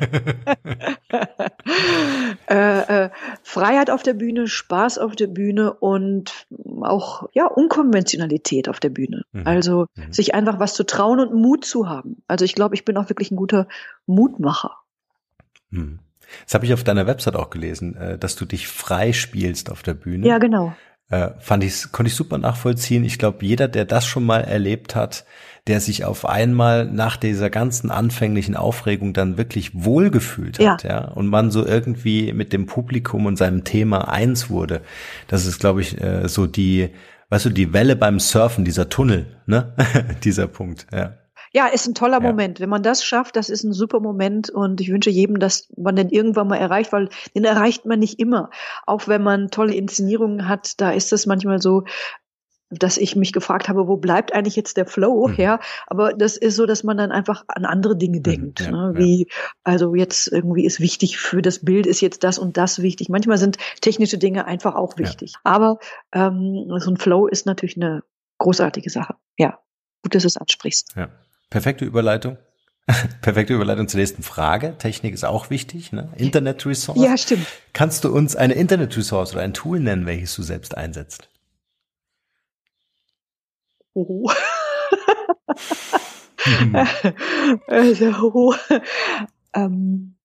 äh, 2.49 3.05
äh, 3.05 3.09
Freiheit 3.43 3.89
auf 3.89 4.03
der 4.03 4.13
Bühne, 4.13 4.47
Spaß 4.47 4.97
auf 4.97 5.15
der 5.15 5.27
Bühne 5.27 5.73
und 5.73 6.47
auch 6.81 7.27
ja 7.33 7.47
Unkonventionalität 7.47 8.69
auf 8.69 8.79
der 8.79 8.89
Bühne. 8.89 9.23
Mhm. 9.33 9.45
Also 9.45 9.87
mhm. 9.95 10.13
sich 10.13 10.33
einfach 10.33 10.59
was 10.59 10.73
zu 10.73 10.85
trauen 10.85 11.19
und 11.19 11.33
Mut 11.33 11.65
zu 11.65 11.89
haben. 11.89 12.23
Also 12.27 12.45
ich 12.45 12.55
glaube, 12.55 12.75
ich 12.75 12.85
bin 12.85 12.95
auch 12.97 13.09
wirklich 13.09 13.31
ein 13.31 13.35
guter 13.35 13.67
Mutmacher. 14.05 14.77
Mhm. 15.69 15.99
Das 16.45 16.53
habe 16.53 16.65
ich 16.65 16.73
auf 16.73 16.83
deiner 16.83 17.07
Website 17.07 17.35
auch 17.35 17.49
gelesen, 17.49 17.95
äh, 17.95 18.17
dass 18.17 18.35
du 18.35 18.45
dich 18.45 18.67
frei 18.67 19.13
spielst 19.13 19.69
auf 19.69 19.83
der 19.83 19.93
Bühne. 19.93 20.27
Ja, 20.27 20.37
genau. 20.37 20.75
Äh, 21.09 21.29
fand 21.39 21.63
ich, 21.63 21.91
konnte 21.91 22.09
ich 22.09 22.15
super 22.15 22.37
nachvollziehen. 22.37 23.03
Ich 23.03 23.19
glaube, 23.19 23.45
jeder, 23.45 23.67
der 23.67 23.85
das 23.85 24.07
schon 24.07 24.25
mal 24.25 24.41
erlebt 24.41 24.95
hat, 24.95 25.25
der 25.67 25.79
sich 25.79 26.03
auf 26.05 26.25
einmal 26.25 26.85
nach 26.85 27.17
dieser 27.17 27.49
ganzen 27.49 27.89
anfänglichen 27.89 28.55
Aufregung 28.55 29.13
dann 29.13 29.37
wirklich 29.37 29.71
wohlgefühlt 29.73 30.59
hat, 30.59 30.83
ja. 30.83 30.89
ja, 30.89 31.05
und 31.05 31.27
man 31.27 31.49
so 31.51 31.65
irgendwie 31.65 32.33
mit 32.33 32.53
dem 32.53 32.67
Publikum 32.67 33.25
und 33.25 33.35
seinem 33.35 33.63
Thema 33.63 34.09
eins 34.09 34.49
wurde. 34.49 34.81
Das 35.27 35.45
ist, 35.45 35.59
glaube 35.59 35.81
ich, 35.81 35.99
äh, 35.99 36.27
so 36.27 36.45
die, 36.45 36.89
weißt 37.29 37.45
du, 37.45 37.49
die 37.49 37.73
Welle 37.73 37.95
beim 37.95 38.19
Surfen, 38.19 38.63
dieser 38.63 38.89
Tunnel, 38.89 39.37
ne, 39.47 39.73
dieser 40.23 40.47
Punkt, 40.47 40.87
ja. 40.91 41.13
Ja, 41.55 41.67
ist 41.67 41.87
ein 41.87 41.95
toller 41.95 42.21
ja. 42.21 42.27
Moment. 42.27 42.59
Wenn 42.59 42.67
man 42.67 42.83
das 42.83 43.05
schafft, 43.05 43.37
das 43.37 43.47
ist 43.47 43.63
ein 43.63 43.71
super 43.71 44.01
Moment 44.01 44.49
und 44.49 44.81
ich 44.81 44.91
wünsche 44.91 45.09
jedem, 45.09 45.39
dass 45.39 45.69
man 45.77 45.95
den 45.95 46.09
irgendwann 46.09 46.49
mal 46.49 46.57
erreicht, 46.57 46.91
weil 46.91 47.07
den 47.33 47.45
erreicht 47.45 47.85
man 47.85 47.97
nicht 47.97 48.19
immer. 48.19 48.49
Auch 48.85 49.07
wenn 49.07 49.23
man 49.23 49.47
tolle 49.51 49.73
Inszenierungen 49.73 50.49
hat, 50.49 50.81
da 50.81 50.91
ist 50.91 51.13
es 51.13 51.25
manchmal 51.25 51.61
so, 51.61 51.85
dass 52.69 52.97
ich 52.97 53.15
mich 53.15 53.31
gefragt 53.31 53.69
habe, 53.69 53.87
wo 53.87 53.95
bleibt 53.95 54.33
eigentlich 54.33 54.57
jetzt 54.57 54.75
der 54.75 54.85
Flow 54.85 55.29
mhm. 55.29 55.33
her? 55.33 55.59
Aber 55.87 56.11
das 56.11 56.35
ist 56.35 56.57
so, 56.57 56.65
dass 56.65 56.83
man 56.83 56.97
dann 56.97 57.13
einfach 57.13 57.45
an 57.47 57.63
andere 57.63 57.95
Dinge 57.95 58.17
mhm, 58.17 58.23
denkt. 58.23 58.59
Ja, 58.59 58.71
ne? 58.71 58.91
Wie, 58.97 59.19
ja. 59.19 59.35
also 59.63 59.95
jetzt 59.95 60.27
irgendwie 60.27 60.65
ist 60.65 60.81
wichtig 60.81 61.17
für 61.17 61.41
das 61.41 61.63
Bild 61.63 61.87
ist 61.87 62.01
jetzt 62.01 62.25
das 62.25 62.37
und 62.37 62.57
das 62.57 62.81
wichtig. 62.81 63.07
Manchmal 63.07 63.37
sind 63.37 63.59
technische 63.79 64.17
Dinge 64.17 64.45
einfach 64.45 64.75
auch 64.75 64.97
wichtig. 64.97 65.31
Ja. 65.35 65.39
Aber 65.45 65.79
ähm, 66.11 66.65
so 66.79 66.91
ein 66.91 66.97
Flow 66.97 67.27
ist 67.27 67.45
natürlich 67.45 67.77
eine 67.77 68.03
großartige 68.39 68.89
Sache. 68.89 69.15
Ja, 69.37 69.57
gut, 70.03 70.15
dass 70.15 70.23
du 70.23 70.27
es 70.27 70.35
ansprichst. 70.35 70.95
Ja. 70.97 71.07
Perfekte 71.49 71.85
Überleitung. 71.85 72.37
Perfekte 73.21 73.53
Überleitung 73.53 73.87
zur 73.87 73.99
nächsten 73.99 74.23
Frage. 74.23 74.77
Technik 74.77 75.13
ist 75.13 75.23
auch 75.25 75.49
wichtig, 75.49 75.91
ne? 75.91 76.11
Internet-Resource. 76.17 76.99
Ja, 77.01 77.17
stimmt. 77.17 77.47
Kannst 77.73 78.03
du 78.03 78.13
uns 78.13 78.35
eine 78.35 78.53
Internet-Resource 78.53 79.33
oder 79.33 79.41
ein 79.41 79.53
Tool 79.53 79.79
nennen, 79.79 80.05
welches 80.05 80.35
du 80.35 80.43
selbst 80.43 80.77
einsetzt? 80.77 81.29
Oh. 83.93 84.29
also, 87.67 88.55
ähm. 89.53 90.15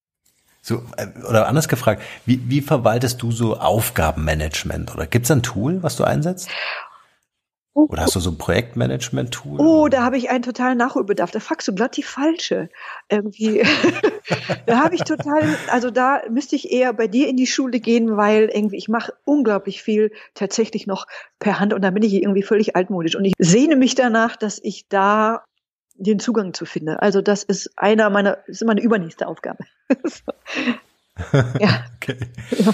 So, 0.60 0.82
äh, 0.96 1.06
oder 1.26 1.46
anders 1.46 1.68
gefragt, 1.68 2.02
wie, 2.26 2.42
wie 2.50 2.60
verwaltest 2.60 3.22
du 3.22 3.32
so 3.32 3.56
Aufgabenmanagement? 3.56 4.92
Oder 4.92 5.06
gibt 5.06 5.24
es 5.24 5.30
ein 5.30 5.42
Tool, 5.42 5.82
was 5.82 5.96
du 5.96 6.04
einsetzt? 6.04 6.50
Oh, 7.72 7.86
Oder 7.88 8.02
hast 8.02 8.16
du 8.16 8.20
so 8.20 8.30
ein 8.30 8.38
Projektmanagement-Tool? 8.38 9.60
Oh, 9.60 9.86
da 9.88 10.02
habe 10.02 10.18
ich 10.18 10.28
einen 10.28 10.42
totalen 10.42 10.76
Nachholbedarf. 10.76 11.30
Da 11.30 11.38
fragst 11.38 11.68
du 11.68 11.74
glatt 11.74 11.96
die 11.96 12.02
falsche. 12.02 12.68
Irgendwie. 13.08 13.62
da 14.66 14.80
habe 14.80 14.96
ich 14.96 15.02
total, 15.02 15.56
also 15.70 15.90
da 15.90 16.22
müsste 16.28 16.56
ich 16.56 16.72
eher 16.72 16.92
bei 16.92 17.06
dir 17.06 17.28
in 17.28 17.36
die 17.36 17.46
Schule 17.46 17.78
gehen, 17.78 18.16
weil 18.16 18.50
irgendwie 18.52 18.76
ich 18.76 18.88
mache 18.88 19.12
unglaublich 19.24 19.82
viel 19.82 20.10
tatsächlich 20.34 20.88
noch 20.88 21.06
per 21.38 21.60
Hand 21.60 21.72
und 21.72 21.82
da 21.82 21.90
bin 21.90 22.02
ich 22.02 22.12
irgendwie 22.14 22.42
völlig 22.42 22.74
altmodisch. 22.74 23.14
Und 23.14 23.24
ich 23.24 23.34
sehne 23.38 23.76
mich 23.76 23.94
danach, 23.94 24.34
dass 24.34 24.58
ich 24.60 24.88
da 24.88 25.44
den 25.94 26.18
Zugang 26.18 26.54
zu 26.54 26.64
finde. 26.64 27.02
Also 27.02 27.22
das 27.22 27.44
ist 27.44 27.70
einer 27.76 28.10
meiner, 28.10 28.38
das 28.48 28.62
ist 28.62 28.66
meine 28.66 28.80
übernächste 28.80 29.28
Aufgabe. 29.28 29.64
ja. 31.60 31.84
Okay. 32.02 32.16
Ja. 32.56 32.72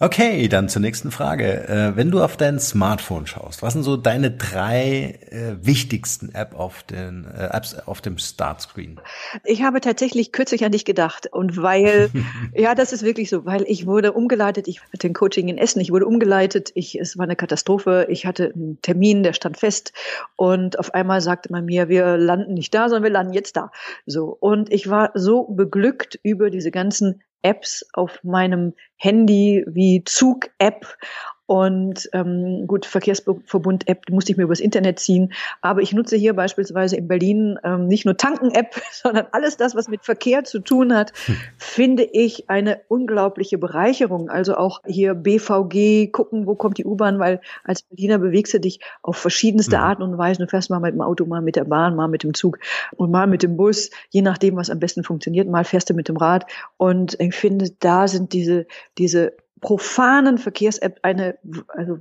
okay, 0.00 0.48
dann 0.48 0.68
zur 0.68 0.82
nächsten 0.82 1.10
Frage. 1.10 1.66
Äh, 1.66 1.96
wenn 1.96 2.10
du 2.10 2.22
auf 2.22 2.36
dein 2.36 2.60
Smartphone 2.60 3.26
schaust, 3.26 3.62
was 3.62 3.72
sind 3.72 3.84
so 3.84 3.96
deine 3.96 4.30
drei 4.30 5.18
äh, 5.30 5.56
wichtigsten 5.62 6.34
App 6.34 6.54
auf 6.54 6.82
den, 6.82 7.24
äh, 7.24 7.48
Apps 7.52 7.74
auf 7.74 8.02
dem 8.02 8.18
Startscreen? 8.18 9.00
Ich 9.44 9.62
habe 9.62 9.80
tatsächlich 9.80 10.30
kürzlich 10.30 10.62
an 10.62 10.72
dich 10.72 10.84
gedacht 10.84 11.26
und 11.32 11.56
weil, 11.62 12.10
ja, 12.54 12.74
das 12.74 12.92
ist 12.92 13.02
wirklich 13.02 13.30
so, 13.30 13.46
weil 13.46 13.64
ich 13.66 13.86
wurde 13.86 14.12
umgeleitet, 14.12 14.68
ich 14.68 14.82
hatte 14.92 15.06
ein 15.06 15.14
Coaching 15.14 15.48
in 15.48 15.56
Essen, 15.56 15.80
ich 15.80 15.90
wurde 15.90 16.06
umgeleitet, 16.06 16.70
ich, 16.74 17.00
es 17.00 17.16
war 17.16 17.24
eine 17.24 17.36
Katastrophe, 17.36 18.06
ich 18.10 18.26
hatte 18.26 18.52
einen 18.54 18.78
Termin, 18.82 19.22
der 19.22 19.32
stand 19.32 19.56
fest 19.56 19.94
und 20.36 20.78
auf 20.78 20.92
einmal 20.92 21.22
sagte 21.22 21.50
man 21.50 21.64
mir, 21.64 21.88
wir 21.88 22.18
landen 22.18 22.52
nicht 22.52 22.74
da, 22.74 22.90
sondern 22.90 23.04
wir 23.04 23.10
landen 23.10 23.32
jetzt 23.32 23.56
da. 23.56 23.70
So. 24.04 24.36
Und 24.38 24.70
ich 24.70 24.90
war 24.90 25.12
so 25.14 25.44
beglückt 25.44 26.20
über 26.22 26.50
diese 26.50 26.70
ganzen 26.70 27.22
Apps 27.46 27.86
auf 27.92 28.18
meinem 28.24 28.74
Handy 28.96 29.64
wie 29.68 30.02
Zug-App 30.04 30.98
und 31.46 32.08
ähm, 32.12 32.66
gut, 32.66 32.86
Verkehrsverbund-App 32.86 34.10
musste 34.10 34.32
ich 34.32 34.38
mir 34.38 34.44
übers 34.44 34.58
Internet 34.58 34.98
ziehen. 34.98 35.32
Aber 35.60 35.80
ich 35.80 35.92
nutze 35.92 36.16
hier 36.16 36.34
beispielsweise 36.34 36.96
in 36.96 37.06
Berlin 37.06 37.56
ähm, 37.62 37.86
nicht 37.86 38.04
nur 38.04 38.16
Tanken-App, 38.16 38.74
sondern 38.92 39.26
alles 39.30 39.56
das, 39.56 39.76
was 39.76 39.88
mit 39.88 40.04
Verkehr 40.04 40.42
zu 40.42 40.58
tun 40.58 40.92
hat, 40.92 41.12
hm. 41.26 41.36
finde 41.56 42.02
ich 42.02 42.50
eine 42.50 42.80
unglaubliche 42.88 43.58
Bereicherung. 43.58 44.28
Also 44.28 44.56
auch 44.56 44.80
hier 44.86 45.14
BVG, 45.14 46.10
gucken, 46.10 46.46
wo 46.46 46.56
kommt 46.56 46.78
die 46.78 46.84
U-Bahn, 46.84 47.20
weil 47.20 47.40
als 47.62 47.82
Berliner 47.82 48.18
bewegst 48.18 48.52
du 48.54 48.58
dich 48.58 48.80
auf 49.02 49.16
verschiedenste 49.16 49.76
mhm. 49.76 49.82
Arten 49.82 50.02
und 50.02 50.18
Weisen. 50.18 50.44
Du 50.44 50.50
fährst 50.50 50.70
mal 50.70 50.80
mit 50.80 50.94
dem 50.94 51.00
Auto, 51.00 51.26
mal 51.26 51.42
mit 51.42 51.54
der 51.54 51.64
Bahn, 51.64 51.94
mal 51.94 52.08
mit 52.08 52.24
dem 52.24 52.34
Zug 52.34 52.58
und 52.96 53.12
mal 53.12 53.28
mit 53.28 53.44
dem 53.44 53.56
Bus, 53.56 53.90
je 54.10 54.22
nachdem, 54.22 54.56
was 54.56 54.70
am 54.70 54.80
besten 54.80 55.04
funktioniert. 55.04 55.48
Mal 55.48 55.64
fährst 55.64 55.90
du 55.90 55.94
mit 55.94 56.08
dem 56.08 56.16
Rad. 56.16 56.44
Und 56.76 57.18
ich 57.20 57.34
finde, 57.34 57.70
da 57.78 58.08
sind 58.08 58.32
diese, 58.32 58.66
diese 58.98 59.34
profanen 59.60 60.38
Verkehrs-App 60.38 61.00
eine, 61.02 61.38
also 61.68 61.98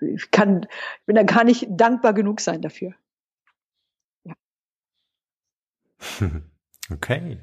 ich 0.00 0.30
kann, 0.30 0.66
ich 1.00 1.06
bin 1.06 1.16
da 1.16 1.22
gar 1.22 1.44
nicht 1.44 1.66
dankbar 1.70 2.12
genug 2.14 2.40
sein 2.40 2.62
dafür. 2.62 2.94
Ja. 4.24 4.34
Okay. 6.88 7.38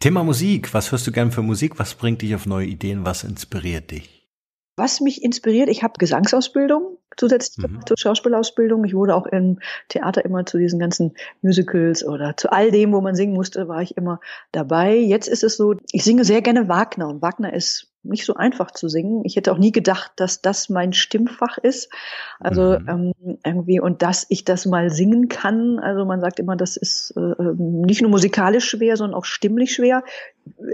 Thema 0.00 0.24
Musik. 0.24 0.74
Was 0.74 0.90
hörst 0.90 1.06
du 1.06 1.12
gern 1.12 1.30
für 1.30 1.42
Musik? 1.42 1.78
Was 1.78 1.94
bringt 1.94 2.22
dich 2.22 2.34
auf 2.34 2.44
neue 2.44 2.66
Ideen? 2.66 3.06
Was 3.06 3.22
inspiriert 3.22 3.92
dich? 3.92 4.28
Was 4.76 5.00
mich 5.00 5.22
inspiriert, 5.22 5.68
ich 5.68 5.84
habe 5.84 5.94
Gesangsausbildung 5.98 6.98
zusätzlich 7.16 7.64
mhm. 7.64 7.86
zur 7.86 7.96
Schauspielausbildung. 7.96 8.84
Ich 8.84 8.94
wurde 8.94 9.14
auch 9.14 9.26
im 9.26 9.60
Theater 9.88 10.24
immer 10.24 10.44
zu 10.46 10.58
diesen 10.58 10.80
ganzen 10.80 11.14
Musicals 11.42 12.04
oder 12.04 12.36
zu 12.36 12.50
all 12.50 12.72
dem, 12.72 12.92
wo 12.92 13.00
man 13.00 13.14
singen 13.14 13.34
musste, 13.34 13.68
war 13.68 13.82
ich 13.82 13.96
immer 13.96 14.18
dabei. 14.50 14.96
Jetzt 14.96 15.28
ist 15.28 15.44
es 15.44 15.56
so, 15.56 15.76
ich 15.92 16.02
singe 16.02 16.24
sehr 16.24 16.42
gerne 16.42 16.68
Wagner 16.68 17.08
und 17.08 17.22
Wagner 17.22 17.52
ist 17.52 17.93
nicht 18.04 18.24
so 18.24 18.34
einfach 18.34 18.70
zu 18.70 18.88
singen. 18.88 19.22
Ich 19.24 19.36
hätte 19.36 19.52
auch 19.52 19.58
nie 19.58 19.72
gedacht, 19.72 20.12
dass 20.16 20.42
das 20.42 20.68
mein 20.68 20.92
Stimmfach 20.92 21.58
ist. 21.58 21.90
Also 22.38 22.78
mhm. 22.78 23.14
ähm, 23.24 23.38
irgendwie 23.44 23.80
und 23.80 24.02
dass 24.02 24.26
ich 24.28 24.44
das 24.44 24.66
mal 24.66 24.90
singen 24.90 25.28
kann. 25.28 25.78
Also 25.78 26.04
man 26.04 26.20
sagt 26.20 26.38
immer, 26.38 26.56
das 26.56 26.76
ist 26.76 27.14
äh, 27.16 27.20
ähm, 27.20 27.82
nicht 27.82 28.02
nur 28.02 28.10
musikalisch 28.10 28.68
schwer, 28.68 28.96
sondern 28.96 29.18
auch 29.18 29.24
stimmlich 29.24 29.74
schwer. 29.74 30.04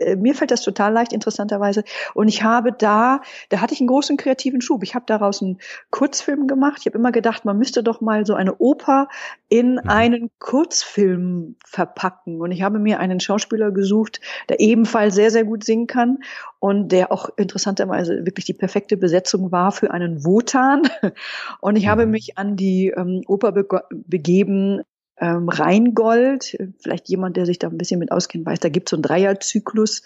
Äh, 0.01 0.17
mir 0.17 0.35
fällt 0.35 0.51
das 0.51 0.63
total 0.63 0.93
leicht, 0.93 1.13
interessanterweise. 1.13 1.85
Und 2.15 2.29
ich 2.29 2.43
habe 2.43 2.73
da, 2.73 3.21
da 3.49 3.61
hatte 3.61 3.75
ich 3.75 3.81
einen 3.81 3.89
großen 3.89 4.17
kreativen 4.17 4.61
Schub. 4.61 4.83
Ich 4.83 4.95
habe 4.95 5.05
daraus 5.07 5.43
einen 5.43 5.59
Kurzfilm 5.91 6.47
gemacht. 6.47 6.79
Ich 6.81 6.87
habe 6.87 6.99
immer 6.99 7.13
gedacht, 7.13 7.45
man 7.45 7.59
müsste 7.59 7.83
doch 7.83 8.01
mal 8.01 8.27
so 8.27 8.35
eine 8.35 8.57
Oper 8.57 9.09
in 9.49 9.75
mhm. 9.75 9.89
einen 9.89 10.31
Kurzfilm 10.39 11.57
verpacken. 11.65 12.41
Und 12.41 12.53
ich 12.53 12.63
habe 12.63 12.79
mir 12.79 13.01
einen 13.01 13.21
Schauspieler 13.21 13.71
gesucht, 13.71 14.21
der 14.49 14.61
ebenfalls 14.61 15.15
sehr, 15.15 15.31
sehr 15.31 15.45
gut 15.45 15.65
singen 15.65 15.87
kann 15.87 16.19
und 16.59 16.93
der 16.93 17.13
auch 17.13 17.20
interessanterweise 17.37 18.25
wirklich 18.25 18.45
die 18.45 18.55
perfekte 18.55 18.97
Besetzung 18.97 19.53
war 19.53 19.73
für 19.73 19.91
einen 19.91 20.25
Wotan. 20.25 20.83
Und 21.61 21.77
ich 21.77 21.89
habe 21.89 22.07
mhm. 22.07 22.13
mich 22.13 22.39
an 22.39 22.57
die 22.57 22.89
ähm, 22.97 23.23
Oper 23.27 23.53
be 23.53 23.67
begeben, 23.91 24.83
ähm, 25.19 25.49
Rheingold, 25.49 26.57
vielleicht 26.79 27.09
jemand, 27.09 27.37
der 27.37 27.47
sich 27.47 27.59
da 27.59 27.69
ein 27.69 27.77
bisschen 27.77 28.01
mit 28.01 28.11
auskennt, 28.11 28.47
weiß, 28.47 28.61
da 28.61 28.71
gibt 28.71 28.89
es 28.89 28.91
so 28.91 28.97
einen 28.97 29.03
Dreierzyklus. 29.03 30.03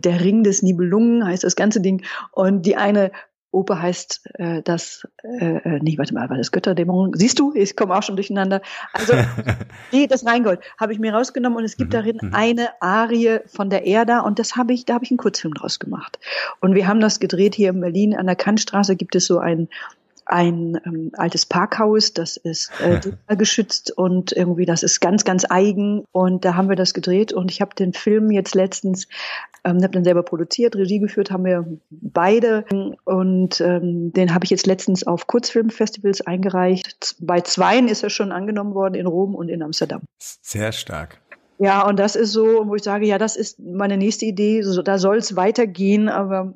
Der 0.00 0.20
Ring 0.20 0.42
des 0.42 0.62
Nibelungen 0.62 1.24
heißt 1.24 1.44
das 1.44 1.56
ganze 1.56 1.80
Ding. 1.80 2.04
Und 2.32 2.66
die 2.66 2.76
eine 2.76 3.12
Oper 3.56 3.80
heißt 3.80 4.30
äh, 4.34 4.62
das, 4.62 5.08
äh, 5.24 5.56
äh, 5.56 5.78
nee, 5.82 5.96
warte 5.96 6.12
mal, 6.14 6.28
war 6.28 6.36
das 6.36 6.52
Götterdämmerung? 6.52 7.14
Siehst 7.16 7.38
du, 7.38 7.54
ich 7.54 7.74
komme 7.74 7.96
auch 7.96 8.02
schon 8.02 8.16
durcheinander. 8.16 8.60
Also, 8.92 9.14
nee, 9.92 10.06
das 10.06 10.26
Rheingold 10.26 10.60
habe 10.78 10.92
ich 10.92 10.98
mir 10.98 11.14
rausgenommen 11.14 11.58
und 11.58 11.64
es 11.64 11.76
gibt 11.76 11.90
mhm, 11.90 11.96
darin 11.96 12.18
mhm. 12.20 12.34
eine 12.34 12.68
Arie 12.80 13.40
von 13.46 13.70
der 13.70 13.86
Erda 13.86 14.20
und 14.20 14.38
das 14.38 14.56
habe 14.56 14.74
ich, 14.74 14.84
da 14.84 14.94
habe 14.94 15.04
ich 15.04 15.10
einen 15.10 15.18
Kurzfilm 15.18 15.54
draus 15.54 15.78
gemacht. 15.78 16.18
Und 16.60 16.74
wir 16.74 16.86
haben 16.86 17.00
das 17.00 17.18
gedreht 17.18 17.54
hier 17.54 17.70
in 17.70 17.80
Berlin 17.80 18.14
an 18.14 18.26
der 18.26 18.36
Kantstraße 18.36 18.94
gibt 18.94 19.16
es 19.16 19.26
so 19.26 19.38
ein 19.38 19.68
ein 20.26 20.80
ähm, 20.84 21.12
altes 21.14 21.46
Parkhaus, 21.46 22.12
das 22.12 22.36
ist 22.36 22.70
äh, 22.80 23.00
geschützt 23.36 23.90
und 23.96 24.32
irgendwie 24.32 24.66
das 24.66 24.82
ist 24.82 25.00
ganz, 25.00 25.24
ganz 25.24 25.44
eigen. 25.48 26.04
Und 26.12 26.44
da 26.44 26.54
haben 26.54 26.68
wir 26.68 26.76
das 26.76 26.94
gedreht 26.94 27.32
und 27.32 27.50
ich 27.50 27.60
habe 27.60 27.74
den 27.74 27.92
Film 27.92 28.30
jetzt 28.30 28.54
letztens, 28.54 29.06
ähm, 29.64 29.82
habe 29.82 29.92
den 29.92 30.04
selber 30.04 30.22
produziert, 30.22 30.76
Regie 30.76 30.98
geführt, 30.98 31.30
haben 31.30 31.44
wir 31.44 31.66
beide 31.90 32.64
und 33.04 33.60
ähm, 33.60 34.12
den 34.12 34.34
habe 34.34 34.44
ich 34.44 34.50
jetzt 34.50 34.66
letztens 34.66 35.06
auf 35.06 35.26
Kurzfilmfestivals 35.26 36.20
eingereicht. 36.20 37.16
Bei 37.20 37.40
zweien 37.40 37.88
ist 37.88 38.02
er 38.02 38.10
schon 38.10 38.32
angenommen 38.32 38.74
worden 38.74 38.94
in 38.94 39.06
Rom 39.06 39.34
und 39.34 39.48
in 39.48 39.62
Amsterdam. 39.62 40.02
Sehr 40.18 40.72
stark. 40.72 41.20
Ja, 41.58 41.86
und 41.86 41.98
das 41.98 42.16
ist 42.16 42.32
so, 42.32 42.66
wo 42.66 42.74
ich 42.74 42.82
sage, 42.82 43.06
ja, 43.06 43.18
das 43.18 43.36
ist 43.36 43.58
meine 43.60 43.96
nächste 43.96 44.26
Idee. 44.26 44.62
So, 44.62 44.82
da 44.82 44.98
soll 44.98 45.16
es 45.16 45.36
weitergehen, 45.36 46.08
aber 46.08 46.54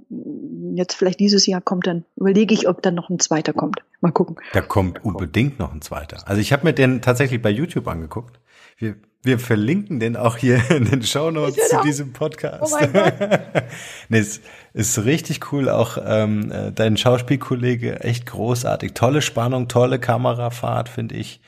jetzt 0.74 0.94
vielleicht 0.94 1.20
dieses 1.20 1.46
Jahr 1.46 1.60
kommt 1.60 1.86
dann, 1.86 2.04
überlege 2.16 2.52
ich, 2.54 2.68
ob 2.68 2.82
dann 2.82 2.94
noch 2.94 3.08
ein 3.08 3.18
zweiter 3.18 3.52
kommt. 3.52 3.82
Mal 4.00 4.12
gucken. 4.12 4.36
Da 4.52 4.60
kommt 4.60 5.04
unbedingt 5.04 5.58
noch 5.58 5.72
ein 5.72 5.80
zweiter. 5.80 6.18
Also 6.26 6.40
ich 6.40 6.52
habe 6.52 6.64
mir 6.64 6.72
den 6.74 7.00
tatsächlich 7.00 7.40
bei 7.40 7.50
YouTube 7.50 7.88
angeguckt. 7.88 8.40
Wir, 8.76 8.96
wir 9.22 9.38
verlinken 9.38 10.00
den 10.00 10.16
auch 10.16 10.36
hier 10.36 10.62
in 10.70 10.84
den 10.84 11.02
Show 11.02 11.30
Notes 11.30 11.68
zu 11.68 11.80
diesem 11.82 12.12
Podcast. 12.12 12.62
Oh 12.62 12.76
mein 12.78 12.92
Gott. 12.92 13.14
nee, 14.08 14.18
es 14.18 14.40
ist 14.74 15.04
richtig 15.04 15.52
cool. 15.52 15.68
Auch 15.68 15.98
ähm, 16.04 16.52
äh, 16.52 16.72
dein 16.72 16.96
Schauspielkollege, 16.96 18.00
echt 18.00 18.26
großartig. 18.26 18.92
Tolle 18.92 19.22
Spannung, 19.22 19.68
tolle 19.68 19.98
Kamerafahrt, 19.98 20.88
finde 20.88 21.16
ich 21.16 21.40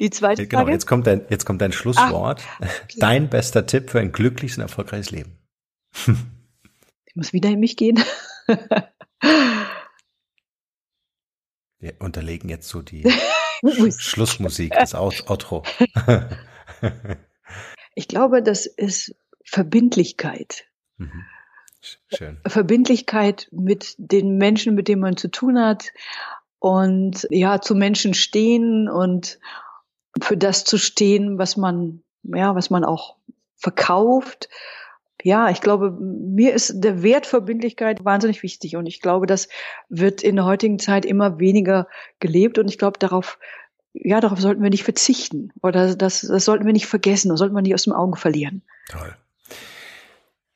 Die 0.00 0.10
zweite 0.10 0.42
genau, 0.42 0.58
Frage. 0.58 0.66
Genau, 0.66 0.74
jetzt 0.74 0.86
kommt 0.86 1.06
dein, 1.06 1.24
jetzt 1.28 1.44
kommt 1.44 1.62
dein 1.62 1.72
Schlusswort. 1.72 2.42
Ach, 2.60 2.68
okay. 2.84 2.98
Dein 2.98 3.30
bester 3.30 3.66
Tipp 3.66 3.90
für 3.90 4.00
ein 4.00 4.12
glückliches 4.12 4.58
und 4.58 4.62
erfolgreiches 4.62 5.10
Leben. 5.10 5.38
Ich 7.06 7.16
muss 7.16 7.32
wieder 7.32 7.48
in 7.48 7.60
mich 7.60 7.76
gehen. 7.76 8.02
Wir 11.78 11.94
unterlegen 12.00 12.48
jetzt 12.48 12.68
so 12.68 12.82
die 12.82 13.08
Schlussmusik, 13.98 14.72
das 14.72 14.96
Outro. 14.96 15.62
ich 17.94 18.08
glaube, 18.08 18.42
das 18.42 18.66
ist 18.66 19.14
Verbindlichkeit. 19.44 20.66
Mhm. 20.96 21.24
Schön. 22.12 22.40
Verbindlichkeit 22.44 23.46
mit 23.52 23.94
den 23.98 24.36
Menschen, 24.36 24.74
mit 24.74 24.88
denen 24.88 25.02
man 25.02 25.16
zu 25.16 25.30
tun 25.30 25.60
hat 25.60 25.92
und 26.58 27.28
ja, 27.30 27.60
zu 27.60 27.76
Menschen 27.76 28.14
stehen 28.14 28.88
und 28.88 29.38
für 30.20 30.36
das 30.36 30.64
zu 30.64 30.78
stehen, 30.78 31.38
was 31.38 31.56
man, 31.56 32.02
ja, 32.22 32.56
was 32.56 32.70
man 32.70 32.84
auch 32.84 33.18
verkauft 33.56 34.48
ja, 35.24 35.48
ich 35.48 35.62
glaube, 35.62 35.90
mir 35.90 36.52
ist 36.52 36.84
der 36.84 37.02
Wert 37.02 37.24
Verbindlichkeit 37.24 38.04
wahnsinnig 38.04 38.42
wichtig 38.42 38.76
und 38.76 38.84
ich 38.84 39.00
glaube, 39.00 39.24
das 39.24 39.48
wird 39.88 40.22
in 40.22 40.36
der 40.36 40.44
heutigen 40.44 40.78
Zeit 40.78 41.06
immer 41.06 41.38
weniger 41.38 41.88
gelebt 42.20 42.58
und 42.58 42.68
ich 42.68 42.76
glaube, 42.76 42.98
darauf, 42.98 43.38
ja, 43.94 44.20
darauf 44.20 44.38
sollten 44.38 44.62
wir 44.62 44.68
nicht 44.68 44.84
verzichten 44.84 45.50
oder 45.62 45.96
das, 45.96 46.20
das 46.20 46.44
sollten 46.44 46.66
wir 46.66 46.74
nicht 46.74 46.86
vergessen, 46.86 47.30
das 47.30 47.38
sollten 47.38 47.54
wir 47.54 47.62
nicht 47.62 47.72
aus 47.72 47.84
dem 47.84 47.94
Augen 47.94 48.16
verlieren. 48.16 48.60
Toll. 48.90 49.16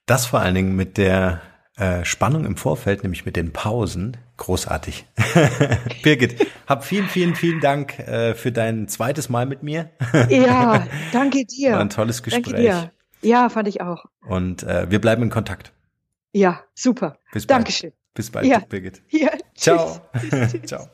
Das 0.05 0.27
vor 0.27 0.41
allen 0.41 0.55
Dingen 0.55 0.77
mit 0.77 0.99
der 0.99 1.41
äh, 1.79 2.05
Spannung 2.05 2.45
im 2.45 2.59
Vorfeld, 2.59 3.05
nämlich 3.05 3.25
mit 3.25 3.37
den 3.37 3.55
Pausen, 3.55 4.19
großartig. 4.37 5.07
Birgit, 6.03 6.47
hab 6.67 6.85
vielen, 6.85 7.09
vielen, 7.09 7.35
vielen 7.35 7.61
Dank 7.61 7.99
äh, 8.01 8.35
für 8.35 8.53
dein 8.53 8.87
zweites 8.87 9.31
Mal 9.31 9.47
mit 9.47 9.63
mir. 9.63 9.89
ja, 10.29 10.87
danke 11.13 11.47
dir. 11.47 11.73
War 11.73 11.81
ein 11.81 11.89
tolles 11.89 12.23
Gespräch. 12.23 12.45
Danke 12.45 12.61
dir. 12.61 12.93
Ja, 13.23 13.49
fand 13.49 13.69
ich 13.69 13.81
auch. 13.81 14.05
Und 14.27 14.63
äh, 14.63 14.91
wir 14.91 15.01
bleiben 15.01 15.23
in 15.23 15.31
Kontakt. 15.31 15.73
Ja, 16.33 16.63
super. 16.75 17.19
Bis 17.33 17.47
bald. 17.47 17.61
Dankeschön. 17.61 17.93
Bis 18.15 18.31
bald, 18.31 18.47
ja. 18.47 18.61
Birgit. 18.61 19.03
Ja, 19.11 19.31
Ciao. 19.55 20.01
Ciao. 20.67 20.89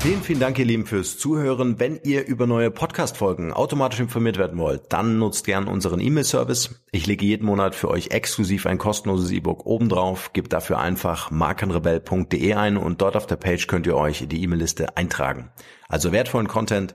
Vielen, 0.00 0.22
vielen 0.22 0.38
Dank, 0.38 0.56
ihr 0.60 0.64
Lieben, 0.64 0.86
fürs 0.86 1.18
Zuhören. 1.18 1.80
Wenn 1.80 1.98
ihr 2.04 2.26
über 2.26 2.46
neue 2.46 2.70
Podcast-Folgen 2.70 3.52
automatisch 3.52 3.98
informiert 3.98 4.38
werden 4.38 4.56
wollt, 4.56 4.92
dann 4.92 5.18
nutzt 5.18 5.46
gern 5.46 5.66
unseren 5.66 5.98
E-Mail-Service. 5.98 6.80
Ich 6.92 7.08
lege 7.08 7.24
jeden 7.24 7.44
Monat 7.44 7.74
für 7.74 7.88
euch 7.88 8.10
exklusiv 8.12 8.66
ein 8.66 8.78
kostenloses 8.78 9.32
E-Book 9.32 9.66
obendrauf. 9.66 10.32
Gebt 10.32 10.52
dafür 10.52 10.78
einfach 10.78 11.32
markenrebell.de 11.32 12.54
ein 12.54 12.76
und 12.76 13.02
dort 13.02 13.16
auf 13.16 13.26
der 13.26 13.34
Page 13.34 13.66
könnt 13.66 13.88
ihr 13.88 13.96
euch 13.96 14.22
in 14.22 14.28
die 14.28 14.40
E-Mail-Liste 14.44 14.96
eintragen. 14.96 15.50
Also 15.88 16.12
wertvollen 16.12 16.46
Content 16.46 16.94